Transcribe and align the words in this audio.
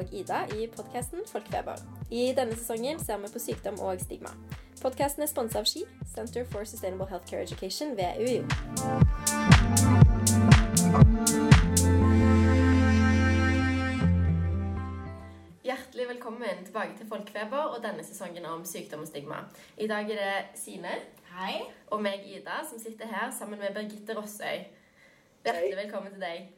Og 0.00 0.14
Ida 0.14 0.46
i 0.56 0.66
podkasten 0.66 1.18
Folkefeber. 1.28 1.76
I 2.10 2.30
denne 2.36 2.56
sesongen 2.56 3.00
ser 3.04 3.18
vi 3.20 3.28
på 3.32 3.40
sykdom 3.42 3.80
og 3.84 4.00
stigma. 4.00 4.30
Podkasten 4.80 5.26
er 5.26 5.28
sponsa 5.28 5.60
av 5.60 5.66
SKI, 5.68 5.82
Center 6.08 6.46
for 6.48 6.64
Sustainable 6.64 7.04
Healthcare 7.10 7.42
Education 7.44 7.92
ved 7.98 8.16
UiO. 8.16 8.46
Hjertelig 15.68 16.06
velkommen 16.14 16.64
tilbake 16.64 16.96
til 16.96 17.10
Folkefeber 17.10 17.74
og 17.74 17.82
denne 17.84 18.06
sesongen 18.06 18.46
om 18.48 18.64
sykdom 18.64 19.04
og 19.04 19.10
stigma. 19.10 19.42
I 19.76 19.90
dag 19.90 20.08
er 20.14 20.22
det 20.22 20.62
Sine 20.62 20.96
Hei. 21.34 21.60
og 21.90 22.00
meg, 22.00 22.24
Ida, 22.24 22.62
som 22.70 22.80
sitter 22.80 23.06
her 23.06 23.28
sammen 23.38 23.60
med 23.60 23.76
Birgitte 23.76 24.16
Rossøy. 24.16 24.64
Hjertelig 25.44 25.76
velkommen 25.84 26.16
til 26.16 26.24
deg. 26.24 26.48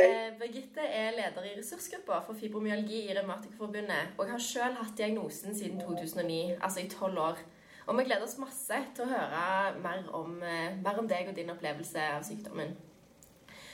Eh, 0.00 0.38
Birgitte 0.38 0.80
er 0.80 1.10
leder 1.12 1.44
i 1.44 1.56
ressursgruppa 1.58 2.20
for 2.26 2.38
fibromyalgi 2.40 3.00
i 3.10 3.14
Revmatikerforbundet 3.18 4.14
og 4.18 4.30
har 4.30 4.40
sjøl 4.40 4.76
hatt 4.78 4.96
diagnosen 4.98 5.56
siden 5.56 5.80
2009, 5.80 6.56
altså 6.62 6.80
i 6.80 6.88
tolv 6.88 7.18
år. 7.18 7.40
Og 7.86 7.98
vi 7.98 8.04
gleder 8.06 8.24
oss 8.24 8.38
masse 8.40 8.78
til 8.96 9.04
å 9.04 9.10
høre 9.10 9.80
mer 9.84 10.06
om, 10.16 10.42
eh, 10.42 10.76
mer 10.84 10.98
om 10.98 11.08
deg 11.08 11.28
og 11.28 11.36
din 11.36 11.50
opplevelse 11.50 12.00
av 12.00 12.22
sykdommen. 12.24 12.76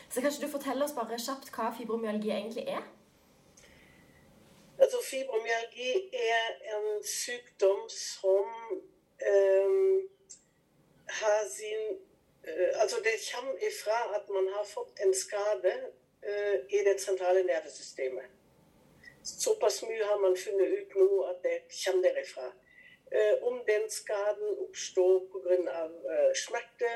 Så 0.09 0.20
kanskje 0.20 0.47
du 0.47 0.51
forteller 0.51 0.84
oss 0.84 0.97
bare 0.97 1.19
kjapt 1.19 1.51
hva 1.55 1.70
fibromyalgi 1.79 2.31
egentlig 2.31 2.65
er? 2.69 2.83
Altså, 4.79 4.98
fibromyalgi 5.11 5.93
er 6.12 6.48
en 6.75 6.89
sykdom 7.05 7.87
som 7.89 8.50
eh, 9.31 10.03
har 11.20 11.47
sin 11.59 11.84
eh, 12.45 12.83
Altså, 12.83 12.97
det 13.05 13.15
kommer 13.31 13.55
ifra 13.70 14.00
at 14.17 14.28
man 14.31 14.48
har 14.56 14.65
fått 14.75 15.00
en 15.05 15.15
skade 15.15 15.77
i 16.69 16.78
det 16.86 17.00
sentrale 17.00 17.42
nervesystemet. 17.46 18.32
Såpass 19.27 19.82
mye 19.82 20.05
har 20.05 20.19
man 20.22 20.36
funnet 20.38 20.72
ut 20.78 20.94
nå 21.00 21.22
at 21.30 21.42
det 21.42 21.58
kommer 21.84 22.02
derifra. 22.08 22.52
Eh, 23.12 23.34
om 23.48 23.62
den 23.66 23.91
skaden 23.91 24.58
oppstår 24.64 25.20
pga. 25.30 25.82
Uh, 26.10 26.32
smerte, 26.34 26.92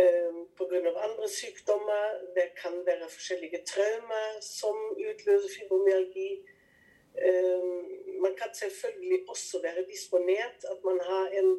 eh, 0.00 0.32
pga. 0.56 0.92
andre 1.06 1.28
sykdommer, 1.28 2.04
det 2.36 2.48
kan 2.62 2.86
være 2.86 3.08
forskjellige 3.16 3.60
traumer 3.72 4.40
som 4.40 4.76
utløser 5.08 5.50
fibromyalgi. 5.56 6.30
Eh, 7.26 7.62
man 8.24 8.34
kan 8.40 8.54
selvfølgelig 8.54 9.20
også 9.28 9.62
være 9.62 9.86
disponert, 9.92 10.58
at 10.72 10.78
man 10.84 11.00
har 11.10 11.26
en, 11.40 11.50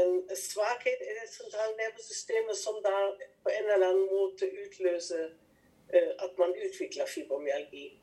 en 0.00 0.36
svakhet 0.36 1.00
i 1.10 1.12
det 1.18 1.28
sentrale 1.38 1.74
nervesystemet 1.82 2.56
som 2.56 2.74
da 2.84 2.96
på 3.42 3.48
en 3.48 3.64
eller 3.72 3.88
annen 3.88 4.08
måte 4.16 4.44
utløser 4.64 5.24
eh, 5.24 5.51
at 5.92 6.38
man 6.38 6.54
utvikler 6.66 7.06
fibromyalgi. 7.06 8.02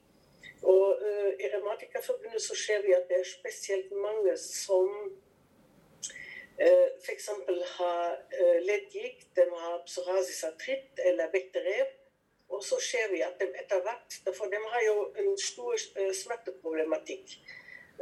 Og 0.61 0.99
uh, 1.01 1.31
I 1.43 1.45
Revmatikerforbundet 1.53 2.41
så 2.41 2.55
ser 2.55 2.81
vi 2.81 2.91
at 2.93 3.07
det 3.07 3.19
er 3.19 3.27
spesielt 3.39 3.91
mange 3.91 4.37
som 4.37 4.89
uh, 6.61 6.87
f.eks. 7.05 7.29
har 7.77 8.17
leddgikt, 8.69 9.27
de 9.35 9.45
har 9.55 9.83
psoriasisartritt 9.85 10.99
eller 11.05 11.31
vetterev. 11.31 11.87
Og 12.49 12.63
så 12.63 12.79
ser 12.81 13.11
vi 13.11 13.21
at 13.21 13.35
de 13.39 13.45
etter 13.61 13.81
hvert, 13.85 14.35
for 14.37 14.45
de 14.45 14.59
har 14.71 14.81
jo 14.85 15.13
en 15.21 15.37
stor 15.37 15.75
smerteproblematikk, 16.13 17.35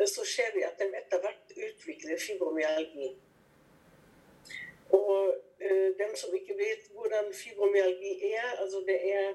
så 0.06 0.24
ser 0.26 0.54
vi 0.56 0.62
at 0.64 0.80
de 0.80 0.88
etter 0.98 1.20
hvert 1.20 1.52
utvikler 1.68 2.18
fibromyalgi. 2.28 3.10
Og 4.96 5.36
dem 6.00 6.16
som 6.16 6.36
ikke 6.36 6.56
vet 6.58 6.88
hvordan 6.96 7.34
fibromyalgi 7.34 8.14
er, 8.32 8.48
altså 8.62 8.84
det 8.88 9.00
er 9.14 9.34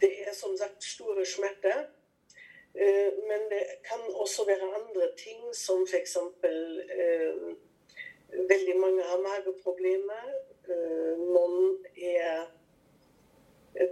det 0.00 0.12
er 0.26 0.34
som 0.34 0.56
sagt 0.56 0.84
store 0.84 1.26
smerter. 1.26 1.88
Men 3.28 3.40
det 3.50 3.64
kan 3.88 4.00
også 4.14 4.44
være 4.46 4.74
andre 4.78 5.08
ting, 5.16 5.54
som 5.54 5.82
f.eks. 5.90 6.16
Eh, 6.16 7.34
veldig 8.52 8.76
mange 8.76 9.02
har 9.02 9.18
mageproblemer. 9.18 10.26
Eh, 10.68 11.18
noen 11.18 11.84
er 11.96 12.46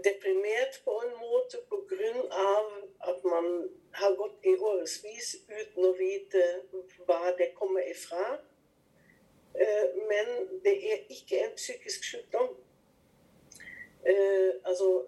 deprimert 0.05 0.81
på 0.85 0.95
en 1.05 1.15
måte 1.23 1.59
pga. 1.71 2.15
at 3.11 3.25
man 3.25 3.71
har 3.93 4.15
gått 4.15 4.45
i 4.45 4.55
årevis 4.57 5.37
uten 5.49 5.85
å 5.85 5.93
vite 5.99 6.43
hva 7.07 7.33
det 7.39 7.55
kommer 7.55 7.83
ifra. 7.91 8.39
Eh, 9.55 9.87
men 10.11 10.27
det 10.65 10.75
er 10.93 11.07
ikke 11.11 11.41
en 11.45 11.55
psykisk 11.57 12.05
sykdom. 12.11 12.48
Eh, 14.07 14.53
altså 14.65 15.07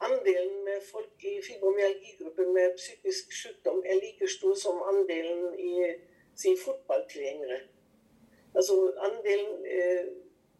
Andelen 0.00 0.64
med 0.64 0.80
folk 0.92 1.24
i 1.24 1.42
fibromyalgigruppen 1.46 2.54
med 2.54 2.76
psykisk 2.76 3.32
sykdom 3.42 3.82
er 3.86 3.94
like 3.94 4.28
stor 4.28 4.54
som 4.54 4.82
andelen 4.92 5.58
i 5.58 5.72
si, 6.34 6.56
fotballtilhengere. 6.64 7.58
Altså 8.54 8.92
andelen 9.08 9.66
eh, 9.66 10.06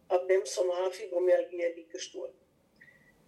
av 0.09 0.27
dem 0.31 0.45
som 0.45 0.69
har 0.69 0.91
fibromyalgi, 0.91 1.61
er 1.61 1.75
like 1.77 1.99
stor. 1.99 2.27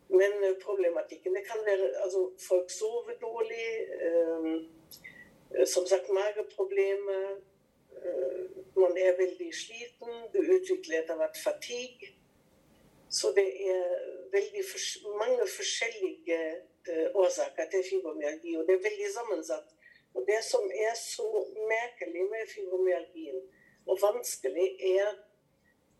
Men 0.09 0.31
eh, 0.43 0.57
problematikken 0.65 1.35
det 1.35 1.45
kan 1.51 1.63
være 1.65 1.87
altså 2.03 2.31
folk 2.49 2.69
sover 2.69 3.15
dårlig, 3.21 3.67
eh, 4.05 5.65
som 5.73 5.87
sagt 5.87 6.09
mageproblemer, 6.09 7.39
man 8.75 8.97
er 8.97 9.17
veldig 9.17 9.49
sliten, 9.55 10.13
du 10.33 10.39
utvikler 10.39 11.01
etter 11.01 11.15
hvert 11.19 11.37
fatigue. 11.43 12.07
Så 13.11 13.33
det 13.35 13.47
er 13.69 13.87
veldig 14.31 14.63
mange 15.21 15.43
forskjellige 15.57 16.39
uh, 16.89 17.07
årsaker 17.23 17.65
til 17.71 17.83
fibromyalgi, 17.89 18.55
og 18.57 18.63
det 18.67 18.73
er 18.75 18.87
veldig 18.89 19.09
sammensatt. 19.17 19.67
Og 20.15 20.21
det 20.27 20.39
som 20.51 20.63
er 20.87 20.93
så 20.99 21.27
merkelig 21.73 22.23
med 22.33 22.47
fibromyalgien, 22.53 23.41
og 23.87 23.99
vanskelig, 24.01 24.67
er 24.95 25.07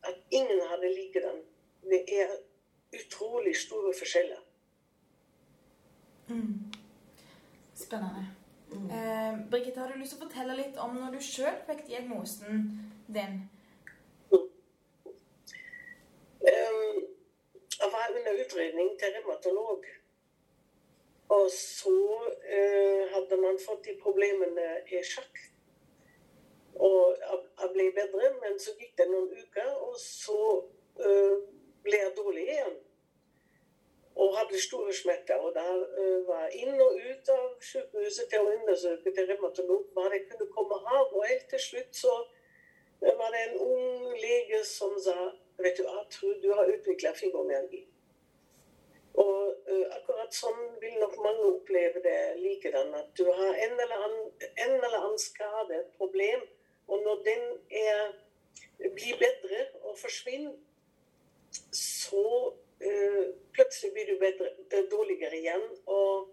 at 0.04 0.16
ingen 0.32 0.62
har 0.68 0.78
det 0.84 0.92
likedan. 0.96 1.42
Det 1.92 2.02
er 2.20 2.28
utrolig 3.00 3.56
store 3.58 3.94
forskjeller. 4.00 4.42
Mm. 6.28 6.74
Spennende. 7.76 8.28
Mm. 8.72 8.92
Eh, 8.92 9.50
Brigitte, 9.50 9.80
har 9.80 9.92
du 9.92 10.00
lyst 10.00 10.16
til 10.16 10.22
å 10.22 10.28
fortelle 10.28 10.56
litt 10.56 10.78
om 10.80 10.96
når 10.96 11.18
du 11.18 11.24
sjøl 11.24 11.58
fikk 11.68 11.84
diagnosen 11.90 12.70
din? 13.12 13.42
Um, 16.42 17.02
jeg 17.81 17.90
var 17.92 18.14
under 18.18 18.34
utredning 18.44 19.00
til 19.00 19.08
revmatolog. 19.16 19.86
Og 21.30 21.52
så 21.52 21.97
uh, 22.56 23.03
hadde 23.14 23.38
man 23.46 23.59
fått 23.68 23.86
de 23.86 23.96
problemene 24.03 24.68
i 24.88 25.00
sjakk. 25.12 25.40
Og 26.75 27.18
jeg 27.62 27.69
ble 27.74 27.88
bedre, 27.96 28.31
men 28.44 28.59
så 28.59 28.74
gikk 28.80 28.94
det 29.00 29.08
noen 29.12 29.30
uker, 29.44 29.69
og 29.88 29.96
så 30.00 30.40
uh, 31.06 31.38
ble 31.86 32.02
jeg 32.03 32.16
dårlig 32.18 32.44
igjen. 32.47 32.75
Og 34.22 34.36
hadde 34.38 34.59
store 34.62 34.94
smerter. 34.94 35.40
Og 35.40 35.56
da 35.56 35.66
uh, 35.72 36.19
var 36.28 36.50
jeg 36.50 36.66
inn 36.66 36.84
og 36.88 37.00
ut 37.00 37.31
av 37.38 37.48
sykehuset 37.72 38.28
til 38.34 38.44
å 38.44 38.53
undersøke 38.58 39.16
til 39.16 39.31
revmatolog 39.31 39.88
hva 39.96 40.09
det 40.13 40.25
kunne 40.28 40.52
komme 40.58 40.81
av. 40.84 41.08
Og 41.16 41.30
helt 41.30 41.48
til 41.53 41.63
slutt 41.69 42.03
så 42.03 42.18
var 43.02 43.31
det 43.34 43.46
en 43.48 43.58
ung 43.66 44.12
lege 44.19 44.59
som 44.68 45.00
sa 45.00 45.16
vet 45.64 45.78
du, 45.78 45.84
jeg 45.84 46.08
tror 46.16 46.34
du 46.44 46.50
har 46.54 46.72
utvikla 46.74 47.14
fibromyalgi. 47.18 47.82
Og 49.22 49.70
uh, 49.72 49.86
akkurat 49.98 50.36
sånn 50.36 50.60
vil 50.81 50.98
nok 51.02 51.18
mange 51.24 51.46
oppleve 51.52 52.02
det 52.06 52.18
likedan. 52.40 52.94
At 52.96 53.12
du 53.19 53.25
har 53.28 53.52
en 53.52 53.78
eller 53.86 54.04
annen, 54.08 54.28
en 54.50 54.75
eller 54.78 54.98
annen 55.00 55.22
skade, 55.22 55.80
et 55.81 55.96
problem, 56.00 56.44
og 56.88 57.04
når 57.06 57.24
den 57.28 57.48
er, 57.84 58.13
blir 58.81 59.19
bedre 59.19 59.66
og 59.84 59.98
forsvinner, 60.00 60.56
så 61.75 62.28
uh, 62.52 63.25
plutselig 63.56 63.92
blir 63.96 64.14
du 64.14 64.22
bedre, 64.22 64.54
dårligere 64.92 65.42
igjen. 65.44 65.68
og 65.86 66.31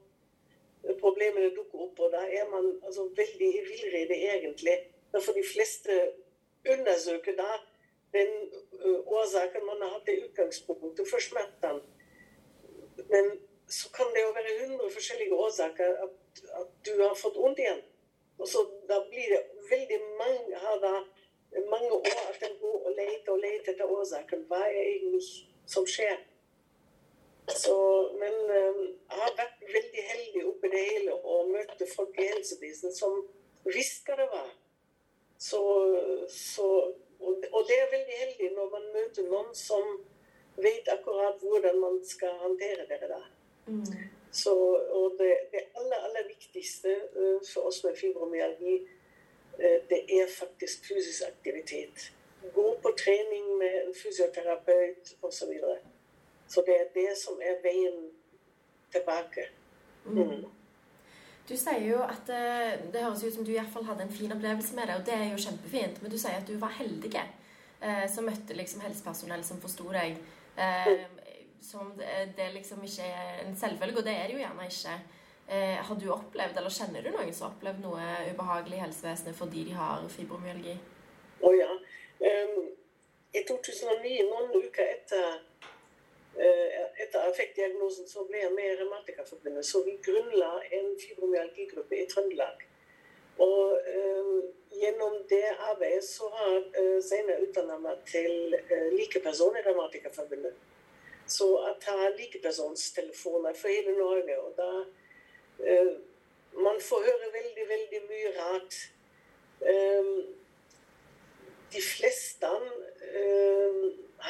problemene 1.01 1.51
dukker 1.57 1.81
opp, 1.89 1.99
og 2.01 2.13
da 2.13 2.23
er 2.23 2.47
man 2.51 2.69
altså, 2.87 3.09
veldig 3.17 3.49
i 3.59 3.65
villrede, 3.67 4.15
egentlig. 4.15 4.77
For 5.13 5.35
de 5.37 5.45
fleste 5.45 5.97
undersøker 6.69 7.37
da 7.39 7.49
den 8.13 8.31
årsaken 9.07 9.67
man 9.67 9.83
har 9.83 9.91
hatt 9.97 10.09
i 10.09 10.21
utgangspunktet 10.25 11.11
for 11.11 11.23
smertene. 11.23 11.83
Men 13.13 13.31
så 13.69 13.91
kan 13.93 14.07
det 14.15 14.23
jo 14.23 14.33
være 14.39 14.57
100 14.65 14.91
forskjellige 14.97 15.35
årsaker 15.35 16.03
at, 16.05 16.43
at 16.61 16.71
du 16.87 17.03
har 17.03 17.15
fått 17.15 17.37
vondt 17.37 17.61
igjen. 17.63 17.83
Og 18.39 18.49
så 18.49 18.65
da 18.89 19.03
blir 19.11 19.35
det 19.35 19.43
veldig 19.71 20.01
mange 20.21 20.57
har 20.65 20.81
da 20.87 20.95
mange 21.71 21.93
år 21.93 22.21
at 22.31 22.43
en 22.51 22.59
går 22.61 22.79
og 22.87 22.97
leter 22.97 23.33
og 23.33 23.39
leter 23.39 23.73
etter 23.73 23.95
årsaken. 23.99 24.45
Hva 24.49 24.61
er 24.69 24.83
egentlig 24.83 25.23
som 25.67 25.87
skjer? 25.87 26.19
Så, 27.49 27.75
men 28.21 28.35
um, 28.45 28.81
jeg 28.85 29.21
har 29.23 29.37
vært 29.37 29.63
veldig 29.75 30.05
heldig 30.13 30.47
oppi 30.51 30.71
det 30.73 30.83
hele 30.91 31.15
og 31.17 31.53
møtte 31.55 31.89
folk 31.97 32.19
i 32.21 32.29
helsevesenet 32.29 32.97
som 32.97 33.23
visste 33.65 34.13
hva 34.13 34.19
det 34.21 34.29
var. 34.33 34.51
Så, 35.39 35.61
så 36.29 36.69
og, 37.21 37.43
og 37.53 37.65
det 37.69 37.77
er 37.81 37.91
veldig 37.97 38.17
heldig 38.23 38.51
når 38.57 38.71
man 38.77 38.87
møter 38.95 39.27
noen 39.31 39.51
som 39.55 39.99
vet 40.59 40.89
akkurat 40.93 41.43
hvordan 41.43 41.81
man 41.81 41.99
skal 42.05 42.39
håndtere 42.43 42.87
dere 42.91 43.09
da. 43.11 43.21
Mm. 43.67 43.85
Så, 44.33 44.55
og 44.99 45.15
det, 45.19 45.33
det, 45.53 45.63
aller, 45.75 45.99
aller 46.07 46.29
viktigste 46.29 46.95
uh, 47.17 47.41
for 47.53 47.71
oss 47.71 47.83
med 47.85 47.97
fibromyalgi, 47.97 48.77
uh, 49.59 49.79
det 49.91 50.01
er 50.21 50.31
faktisk 50.39 50.89
fysisk 50.89 51.23
aktivitet. 51.29 52.13
Gå 52.55 52.67
på 52.83 52.95
trening 52.99 53.57
med 53.59 53.75
en 53.87 53.95
fysioterapeut 53.95 55.15
osv. 55.23 55.39
Så, 55.39 55.47
videre. 55.53 55.79
så 56.49 56.63
det 56.67 56.77
er 56.81 56.93
det 56.95 57.17
som 57.19 57.41
er 57.43 57.63
veien 57.63 58.11
tilbake. 58.93 59.49
Mm. 60.07 60.47
Du 61.49 61.55
sier 61.57 61.81
jo 61.81 62.01
at 62.05 62.27
det, 62.29 62.39
eh, 62.93 63.05
høres 63.05 63.23
ut 63.25 63.35
som 63.35 63.45
du 63.45 63.53
i 63.55 63.57
hvert 63.57 63.73
fall 63.73 63.87
hadde 63.89 64.05
en 64.05 64.13
fin 64.13 64.33
opplevelse 64.33 64.75
med 64.77 64.91
det, 64.91 64.97
og 64.99 65.07
det 65.07 65.15
er 65.15 65.31
jo 65.31 65.45
kjempefint. 65.47 66.03
Men 66.03 66.13
du 66.13 66.19
sier 66.21 66.37
at 66.37 66.47
du 66.49 66.59
var 66.61 66.75
heldig 66.77 67.15
eh, 67.17 68.05
som 68.13 68.29
møtte 68.29 68.57
liksom 68.57 68.83
helsepersonell 68.85 69.45
som 69.45 69.61
forsto 69.63 69.89
deg. 69.97 70.19
Eh, 70.57 71.07
som 71.65 71.95
det, 71.97 72.35
det, 72.37 72.51
liksom 72.55 72.85
ikke 72.85 73.07
er 73.07 73.47
en 73.47 73.57
selvfølge, 73.57 73.97
og 73.99 74.05
det 74.05 74.15
er 74.15 74.29
det 74.29 74.37
jo 74.37 74.45
gjerne 74.45 74.69
ikke. 74.69 74.99
Har 75.49 75.97
du 75.97 76.11
opplevd, 76.13 76.59
eller 76.61 76.73
kjenner 76.73 77.03
du 77.03 77.09
noen 77.09 77.31
som 77.33 77.47
har 77.47 77.55
opplevd 77.55 77.81
noe 77.81 78.09
ubehagelig 78.35 78.77
i 78.77 78.83
helsevesenet 78.83 79.37
fordi 79.37 79.63
de 79.65 79.77
har 79.79 80.03
fibromyalgi? 80.13 80.75
Å 81.41 81.49
oh, 81.49 81.55
ja. 81.57 81.71
Um, 82.21 82.67
I 83.33 83.43
2009, 83.49 84.13
noen 84.29 84.53
uker 84.61 84.91
etter 84.93 85.39
etter 86.39 87.25
jeg 87.25 87.35
fikk 87.37 87.55
diagnosen, 87.57 88.07
så 88.07 88.23
ble 88.29 88.43
jeg 88.43 88.55
med 88.55 88.67
i 88.71 88.75
Revmatikerforbundet. 88.79 89.67
Så 89.67 89.83
vi 89.87 89.97
grunnla 90.05 90.51
en 90.79 90.93
fibromyalgigruppe 91.01 91.99
i 91.99 92.07
Trøndelag. 92.11 92.63
Og 93.39 93.73
uh, 93.73 94.45
gjennom 94.81 95.15
det 95.31 95.45
arbeidet 95.71 96.05
så 96.05 96.29
har 96.35 96.57
uh, 96.59 96.99
senere 97.03 97.43
utdanna 97.47 97.79
meg 97.83 98.03
til 98.11 98.55
uh, 98.59 98.89
likeperson 98.97 99.57
i 99.59 99.63
Revmatikerforbundet. 99.67 100.59
Så 101.29 101.49
jeg 101.67 101.75
tar 101.85 102.17
likepersonstelefoner 102.19 103.55
for 103.59 103.69
hele 103.71 103.99
Norge. 103.99 104.39
Og 104.41 104.55
da 104.57 104.71
Man 106.59 106.81
får 106.81 107.03
høre 107.03 107.27
veldig, 107.35 107.65
veldig 107.69 108.01
mye 108.09 108.31
rart. 108.39 108.77
de 111.73 111.83
fleste 111.83 112.47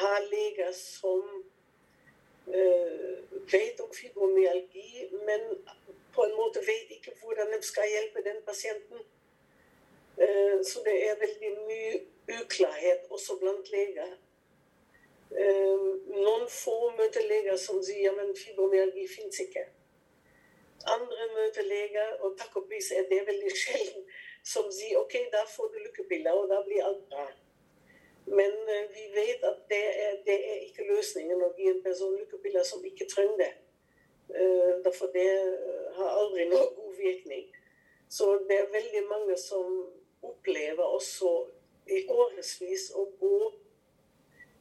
har 0.01 0.25
leger 0.31 0.71
som 0.73 1.23
Eh, 1.23 1.38
vet 3.51 3.79
om 3.83 3.91
fibromyalgi, 3.93 5.09
men 5.25 5.41
på 6.15 6.25
en 6.25 6.35
måte 6.35 6.59
vet 6.65 6.91
ikke 6.97 7.13
hvordan 7.21 7.53
de 7.53 7.61
skal 7.65 7.89
hjelpe 7.89 8.23
den 8.25 8.41
pasienten. 8.45 9.03
Eh, 10.19 10.57
så 10.69 10.81
det 10.85 10.95
er 11.09 11.19
veldig 11.19 11.51
mye 11.67 11.91
uklarhet 12.39 13.05
også 13.09 13.37
blant 13.39 13.71
leger. 13.71 14.15
Eh, 15.31 15.85
noen 16.25 16.47
få 16.49 16.77
møter 16.97 17.27
leger 17.29 17.55
som 17.55 17.83
sier 17.85 18.17
at 18.23 18.41
fibromyalgi 18.43 19.05
fins 19.07 19.39
ikke. 19.45 19.65
Andre 20.95 21.27
møter 21.35 21.67
leger, 21.67 22.17
og 22.23 22.37
takk 22.39 22.57
og 22.61 22.67
pris 22.67 22.91
er 22.91 23.07
det 23.11 23.21
veldig 23.27 23.53
sjelden, 23.63 24.09
som 24.43 24.67
sier 24.71 24.99
ok, 24.99 25.15
da 25.31 25.45
får 25.55 25.71
du 25.73 25.79
lykkepiller, 25.85 26.35
og 26.35 26.49
da 26.51 26.63
blir 26.65 26.83
alt 26.83 27.05
bra. 27.11 27.27
Men 28.29 28.51
eh, 28.69 28.89
vi 28.95 29.03
vet 29.21 29.43
at 29.43 29.57
det 29.69 29.85
er, 30.05 30.17
det 30.25 30.37
er 30.51 30.59
ikke 30.67 30.85
løsningen 30.89 31.41
å 31.41 31.53
gi 31.57 31.69
en 31.71 31.81
person 31.81 32.13
lykkepiller 32.13 32.65
som 32.67 32.83
ikke 32.85 33.07
trenger 33.09 33.39
det. 33.41 33.53
Eh, 34.35 34.73
derfor 34.85 35.09
det 35.15 35.25
eh, 35.29 35.87
har 35.97 36.19
aldri 36.21 36.45
noen 36.51 36.75
god 36.77 36.99
virkning. 36.99 37.47
Så 38.09 38.35
det 38.49 38.59
er 38.59 38.75
veldig 38.75 39.03
mange 39.09 39.37
som 39.37 39.65
opplever 40.21 40.85
også 40.85 41.33
i 41.89 42.03
årevis 42.09 42.89
å 42.97 43.07
gå 43.17 43.39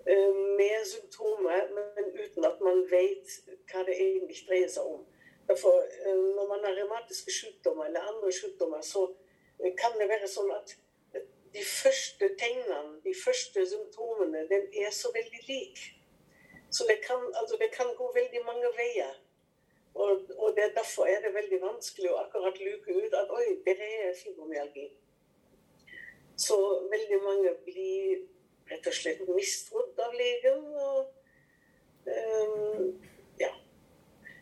med 0.08 0.84
symptomer, 0.88 1.66
men 1.76 2.06
uten 2.16 2.46
at 2.48 2.60
man 2.64 2.78
vet 2.88 3.32
hva 3.68 3.82
det 3.84 3.96
egentlig 3.98 4.38
dreier 4.46 4.70
seg 4.72 4.86
om. 4.88 5.02
Derfor, 5.48 5.82
når 6.06 6.46
man 6.48 6.64
har 6.64 6.76
revmatiske 6.78 7.34
sykdommer 7.34 7.90
eller 7.90 8.06
andre 8.08 8.32
sykdommer, 8.32 8.80
så 8.80 9.04
kan 9.76 9.98
det 10.00 10.08
være 10.08 10.30
sånn 10.30 10.48
at 10.56 10.72
de 11.58 11.64
første 11.64 12.26
tegnene, 12.42 12.98
de 13.04 13.14
første 13.24 13.64
symptomene, 13.72 14.40
den 14.52 14.64
er 14.82 14.90
så 15.00 15.08
veldig 15.18 15.42
lik. 15.48 15.78
Så 16.70 16.84
det 16.90 16.98
kan, 17.06 17.20
altså 17.40 17.56
det 17.62 17.70
kan 17.78 17.90
gå 18.00 18.06
veldig 18.20 18.42
mange 18.50 18.70
veier. 18.80 19.14
Og, 19.94 20.10
og 20.42 20.48
det, 20.56 20.72
derfor 20.78 21.04
er 21.06 21.20
det 21.24 21.34
veldig 21.34 21.60
vanskelig 21.62 22.10
å 22.12 22.20
akkurat 22.22 22.60
luke 22.62 22.96
ut 23.02 23.14
at 23.20 23.30
oi, 23.34 23.46
det 23.66 23.76
er 23.82 24.18
fibromyalgi. 24.22 24.88
Så 26.38 26.58
veldig 26.92 27.20
mange 27.24 27.54
blir 27.66 28.26
rett 28.70 28.86
og 28.86 28.98
slett 29.00 29.24
mistrodd 29.28 30.04
av 30.06 30.14
legen. 30.22 30.66
og 30.88 30.98
um, 32.06 33.08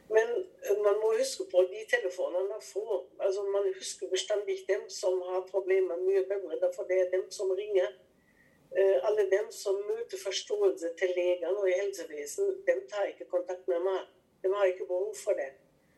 men 0.08 0.28
eh, 0.28 0.55
man 0.86 0.96
må 1.02 1.12
huske 1.18 1.44
på 1.50 1.62
de 1.72 1.84
telefonene 1.90 2.58
får. 2.72 2.94
Altså, 3.20 3.42
man 3.56 3.68
husker 3.78 4.10
bestandig 4.10 4.58
dem 4.68 4.88
som 4.90 5.20
har 5.28 5.46
problemer 5.50 5.96
mye 5.96 6.24
bedre, 6.30 6.70
for 6.76 6.88
det 6.88 7.00
er 7.00 7.10
dem 7.10 7.30
som 7.30 7.50
ringer. 7.50 7.90
Uh, 8.76 8.98
alle 9.08 9.24
dem 9.30 9.50
som 9.50 9.76
møter 9.88 10.18
forståelse 10.18 10.88
til 10.98 11.12
legene 11.16 11.54
og 11.60 11.68
i 11.70 11.76
helsevesenet, 11.80 12.62
dem 12.66 12.82
tar 12.90 13.10
ikke 13.12 13.28
kontakt 13.30 13.68
med 13.68 13.84
meg. 13.88 14.08
De 14.42 14.52
har 14.54 14.64
ikke 14.64 14.88
behov 14.88 15.14
for 15.24 15.38
det. 15.38 15.52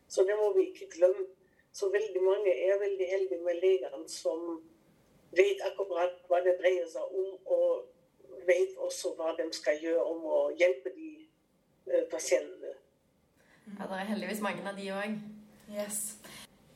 Så 0.07 0.23
det 0.23 0.37
må 0.37 0.53
vi 0.57 0.69
ikke 0.69 0.89
glemme. 0.97 1.25
Så 1.71 1.89
veldig 1.89 2.21
mange 2.21 2.53
er 2.67 2.79
veldig 2.79 3.07
heldige 3.07 3.41
med 3.45 3.59
legene 3.61 4.07
som 4.09 4.61
vet 5.37 5.61
akkurat 5.65 6.15
hva 6.27 6.39
det 6.45 6.55
dreier 6.61 6.87
seg 6.89 7.17
om, 7.21 7.33
og 7.45 8.45
vet 8.47 8.77
også 8.77 9.13
hva 9.17 9.35
de 9.37 9.45
skal 9.53 9.77
gjøre 9.81 10.05
om 10.13 10.25
å 10.25 10.39
hjelpe 10.57 10.93
de 10.95 11.09
uh, 11.89 12.05
pasientene. 12.11 12.73
Ja, 13.77 13.87
det 13.89 13.99
er 13.99 14.11
heldigvis 14.13 14.41
mange 14.41 14.65
av 14.69 14.77
de 14.79 14.91
òg. 14.95 15.19
Yes. 15.69 16.17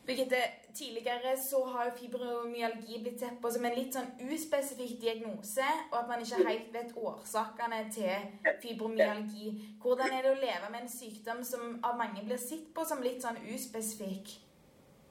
Birgitte, 0.06 0.38
tidligere 0.75 1.38
så 1.50 1.63
har 1.66 1.86
jo 1.86 1.92
fibromyalgi 2.00 2.98
blitt 3.01 3.19
sett 3.19 3.38
på 3.42 3.51
som 3.51 3.66
en 3.66 3.75
litt 3.78 3.95
sånn 3.95 4.10
uspesifikk 4.36 4.98
diagnose, 5.00 5.68
og 5.92 5.95
at 6.01 6.10
man 6.10 6.24
ikke 6.25 6.42
helt 6.44 6.74
vet 6.75 6.98
årsakene 7.00 7.80
til 7.95 8.50
fibromyalgi. 8.62 9.54
Hvordan 9.81 10.12
er 10.12 10.25
det 10.25 10.34
å 10.34 10.42
leve 10.42 10.72
med 10.74 10.81
en 10.81 10.92
sykdom 10.92 11.40
som 11.48 11.78
av 11.88 11.95
mange 12.01 12.25
blir 12.25 12.42
sett 12.42 12.68
på 12.75 12.84
som 12.90 13.04
litt 13.06 13.24
sånn 13.24 13.40
uspesifikk? 13.56 14.36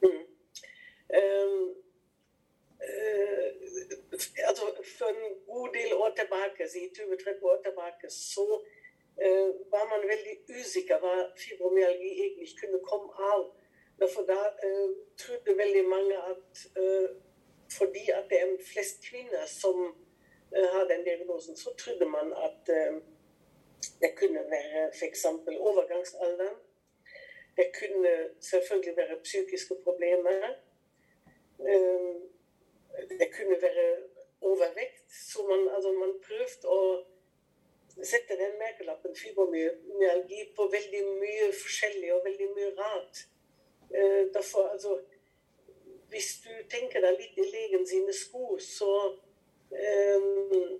Mm. 0.05 0.21
Um, 1.23 1.65
uh, 2.85 3.49
altså, 4.49 4.69
for 4.99 5.09
en 5.09 5.41
god 5.49 5.73
del 5.79 5.97
år 5.97 6.12
tilbake, 6.21 6.69
i 6.69 6.87
20-30 7.01 7.51
år 7.55 7.65
tilbake, 7.65 8.12
så 8.12 8.47
Eh, 9.25 9.49
var 9.73 9.85
man 9.93 10.09
veldig 10.09 10.37
usikker 10.61 10.99
hva 11.02 11.12
fibromyalgi 11.38 12.09
egentlig 12.25 12.55
kunne 12.61 12.81
komme 12.91 13.26
av. 13.33 13.43
For 14.14 14.26
da 14.26 14.38
uh, 14.67 14.95
trodde 15.21 15.55
veldig 15.59 15.83
mange 15.87 16.17
at 16.31 16.62
uh, 16.79 17.11
fordi 17.76 18.02
at 18.11 18.25
det 18.31 18.41
er 18.41 18.57
flest 18.73 19.05
kvinner 19.07 19.45
som 19.47 19.76
uh, 20.57 20.67
har 20.75 20.88
den 20.91 21.05
diagnosen, 21.07 21.57
så 21.57 21.71
trodde 21.79 22.09
man 22.09 22.33
at 22.49 22.73
det 24.02 24.11
kunne 24.19 24.43
være 24.55 24.88
f.eks. 24.99 25.25
overgangsalderen. 25.69 26.59
Det 27.57 27.69
kunne 27.79 28.12
selvfølgelig 28.41 28.97
være 28.97 29.21
psykiske 29.23 29.75
problemer. 29.85 30.55
det 33.21 33.29
kunne 33.37 33.62
være 33.62 33.88
overvekt. 34.41 35.12
Så 35.31 35.47
man, 35.50 35.69
altså 35.75 35.93
man 35.93 36.14
prøvde 36.26 36.69
å 36.69 36.83
setter 38.01 38.39
den 38.41 38.59
merkelappen 38.61 39.17
fibromyalgi 39.17 40.47
på 40.57 40.69
veldig 40.73 41.03
mye 41.21 41.49
forskjellig 41.57 42.13
og 42.15 42.25
veldig 42.25 42.49
mye 42.57 42.71
rart. 42.79 43.27
Eh, 43.95 44.23
derfor, 44.35 44.69
altså, 44.69 44.99
hvis 46.13 46.29
du 46.45 46.53
tenker 46.71 47.01
deg 47.05 47.19
litt 47.21 47.39
i 47.41 47.49
legen 47.51 47.85
sine 47.89 48.13
sko, 48.17 48.59
så, 48.61 48.93
um, 49.73 50.79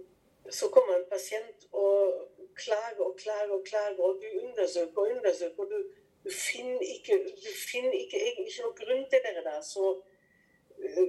så 0.51 0.69
kommer 0.75 0.99
en 0.99 1.09
pasient 1.11 1.67
og 1.73 2.29
klager 2.57 3.05
og 3.07 3.17
klager 3.17 3.55
og 3.57 3.65
klager, 3.65 4.01
og 4.01 4.21
du 4.23 4.29
undersøker 4.47 5.03
og 5.03 5.15
undersøker, 5.17 5.65
og 5.65 5.71
du, 5.71 5.79
du, 6.25 6.31
finner, 6.31 6.85
ikke, 6.97 7.19
du 7.45 7.51
finner 7.71 7.97
ikke 7.97 8.21
egentlig 8.21 8.59
noen 8.61 8.77
grunn 8.81 9.07
til 9.13 9.25
det 9.29 9.45
der. 9.49 9.61
Så 9.73 9.95
uh, 10.85 11.09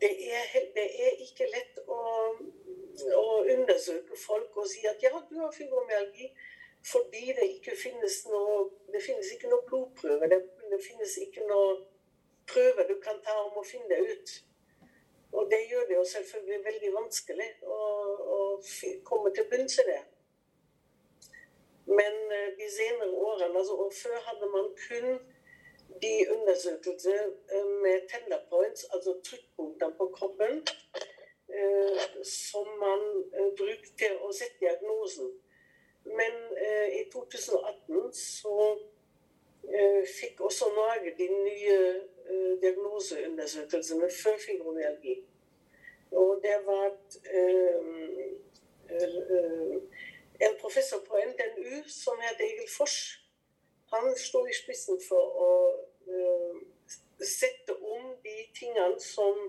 det, 0.00 0.12
er, 0.12 0.58
det 0.76 0.88
er 1.06 1.24
ikke 1.28 1.48
lett 1.54 1.80
å 1.88 2.02
å 3.16 3.28
undersøke 3.56 4.18
folk 4.26 4.56
og 4.56 4.68
si 4.70 4.84
at 4.88 5.02
ja, 5.02 5.12
du 5.30 5.38
har 5.40 5.52
fibromyalgi 5.54 6.30
fordi 6.84 7.32
det 7.32 7.46
ikke 7.56 7.76
finnes 7.80 8.18
noe 8.28 8.70
det 8.92 9.00
finnes 9.02 9.30
ikke 9.32 9.48
noe 9.48 9.64
blodprøve. 9.68 10.28
Det, 10.28 10.40
det 10.70 10.80
finnes 10.84 11.16
ikke 11.24 11.46
noe 11.48 11.78
prøve 12.46 12.84
du 12.88 12.98
kan 13.04 13.22
ta 13.24 13.36
om 13.46 13.56
å 13.56 13.64
finne 13.66 13.88
det 13.88 14.00
ut. 14.12 14.34
Og 15.34 15.48
det 15.50 15.62
gjør 15.70 15.86
det 15.88 15.96
jo 15.96 16.04
selvfølgelig 16.12 16.64
veldig 16.64 16.90
vanskelig 16.94 17.48
å, 17.66 17.78
å 18.36 18.40
komme 19.08 19.32
til 19.34 19.48
bunns 19.50 19.78
i 19.82 19.86
det. 19.88 20.02
Men 21.86 22.20
uh, 22.30 22.50
de 22.58 22.68
senere 22.70 23.10
årene 23.28 23.58
altså, 23.58 23.74
og 23.86 23.96
Før 24.02 24.20
hadde 24.28 24.50
man 24.52 24.70
kun 24.84 25.18
de 26.04 26.12
undersøkelser 26.36 27.26
uh, 27.26 27.72
med 27.82 28.06
tenderpoints, 28.12 28.86
altså 28.92 29.16
trykkpunkter 29.26 29.90
på 29.98 30.08
kroppen. 30.16 30.62
Eh, 31.54 32.24
som 32.24 32.66
man 32.66 33.00
eh, 33.32 33.50
brukte 33.56 33.90
til 33.98 34.14
å 34.26 34.32
sette 34.34 34.58
diagnosen. 34.58 35.28
Men 36.04 36.34
eh, 36.58 36.88
i 37.00 37.02
2018 37.12 38.10
så 38.18 38.56
fikk 40.18 40.42
også 40.44 40.66
Norge 40.76 41.14
de 41.16 41.24
nye 41.32 41.76
diagnoseundersøkelsene 42.60 44.10
for 44.12 44.36
fibromyalgi. 44.42 45.14
Og 46.20 46.42
det 46.42 46.58
var 46.66 46.90
en 50.44 50.58
professor 50.60 51.00
på 51.06 51.22
NTNU 51.30 51.80
som 51.88 52.20
het 52.26 52.44
Egil 52.44 52.68
Fors. 52.76 52.98
Han 53.94 54.12
sto 54.20 54.44
i 54.44 54.52
spissen 54.58 55.00
for 55.08 55.40
å 55.46 55.50
sette 57.24 57.78
om 57.96 58.12
de 58.26 58.36
tingene 58.60 59.00
som 59.00 59.46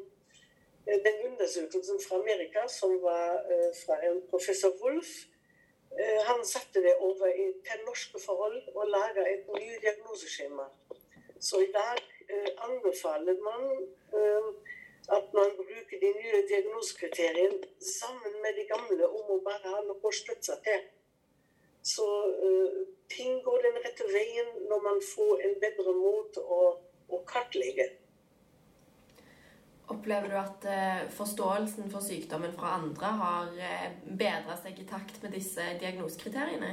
den 0.85 1.15
undersøkelsen 1.27 2.01
fra 2.07 2.19
Amerika, 2.21 2.67
som 2.67 2.91
var 3.01 3.39
fra 3.79 3.95
en 4.05 4.19
professor 4.29 4.73
Wolff, 4.81 5.13
Eh, 5.99 6.21
han 6.25 6.45
satte 6.45 6.81
det 6.83 6.95
over 6.95 7.31
til 7.67 7.79
norske 7.85 8.19
forhold 8.25 8.61
og 8.75 8.87
laga 8.87 9.21
et 9.33 9.45
nytt 9.47 9.81
diagnoseskjema. 9.83 10.65
Så 11.39 11.59
i 11.67 11.71
dag 11.79 11.99
eh, 12.33 12.49
anbefaler 12.67 13.37
man 13.49 13.63
eh, 14.19 14.47
at 15.17 15.25
man 15.37 15.49
bruker 15.59 15.97
de 16.03 16.09
nye 16.19 16.41
diagnosekriteriene 16.51 17.59
sammen 17.99 18.33
med 18.43 18.51
de 18.59 18.65
gamle 18.73 19.07
om 19.07 19.31
å 19.35 19.39
bare 19.47 19.71
ha 19.75 19.81
noe 19.87 20.11
å 20.11 20.13
støtte 20.19 20.49
seg 20.49 20.67
til. 20.67 20.83
Så 21.93 22.07
eh, 22.47 22.79
ting 23.15 23.39
går 23.47 23.63
den 23.67 23.79
rette 23.85 24.09
veien 24.11 24.51
når 24.71 24.85
man 24.89 24.99
får 25.13 25.45
en 25.47 25.59
bedre 25.63 25.95
måte 26.01 26.43
å, 26.57 26.61
å 27.07 27.23
kartlegge. 27.31 27.87
Opplever 29.87 30.29
du 30.29 30.35
at 30.39 30.65
eh, 30.65 31.09
forståelsen 31.13 31.91
for 31.93 32.01
sykdommen 32.01 32.53
fra 32.57 32.73
andre 32.79 33.09
har 33.21 33.51
eh, 33.61 33.91
bedra 34.17 34.55
seg 34.57 34.79
i 34.81 34.85
takt 34.89 35.19
med 35.21 35.35
disse 35.37 35.61
diagnosekriteriene? 35.81 36.71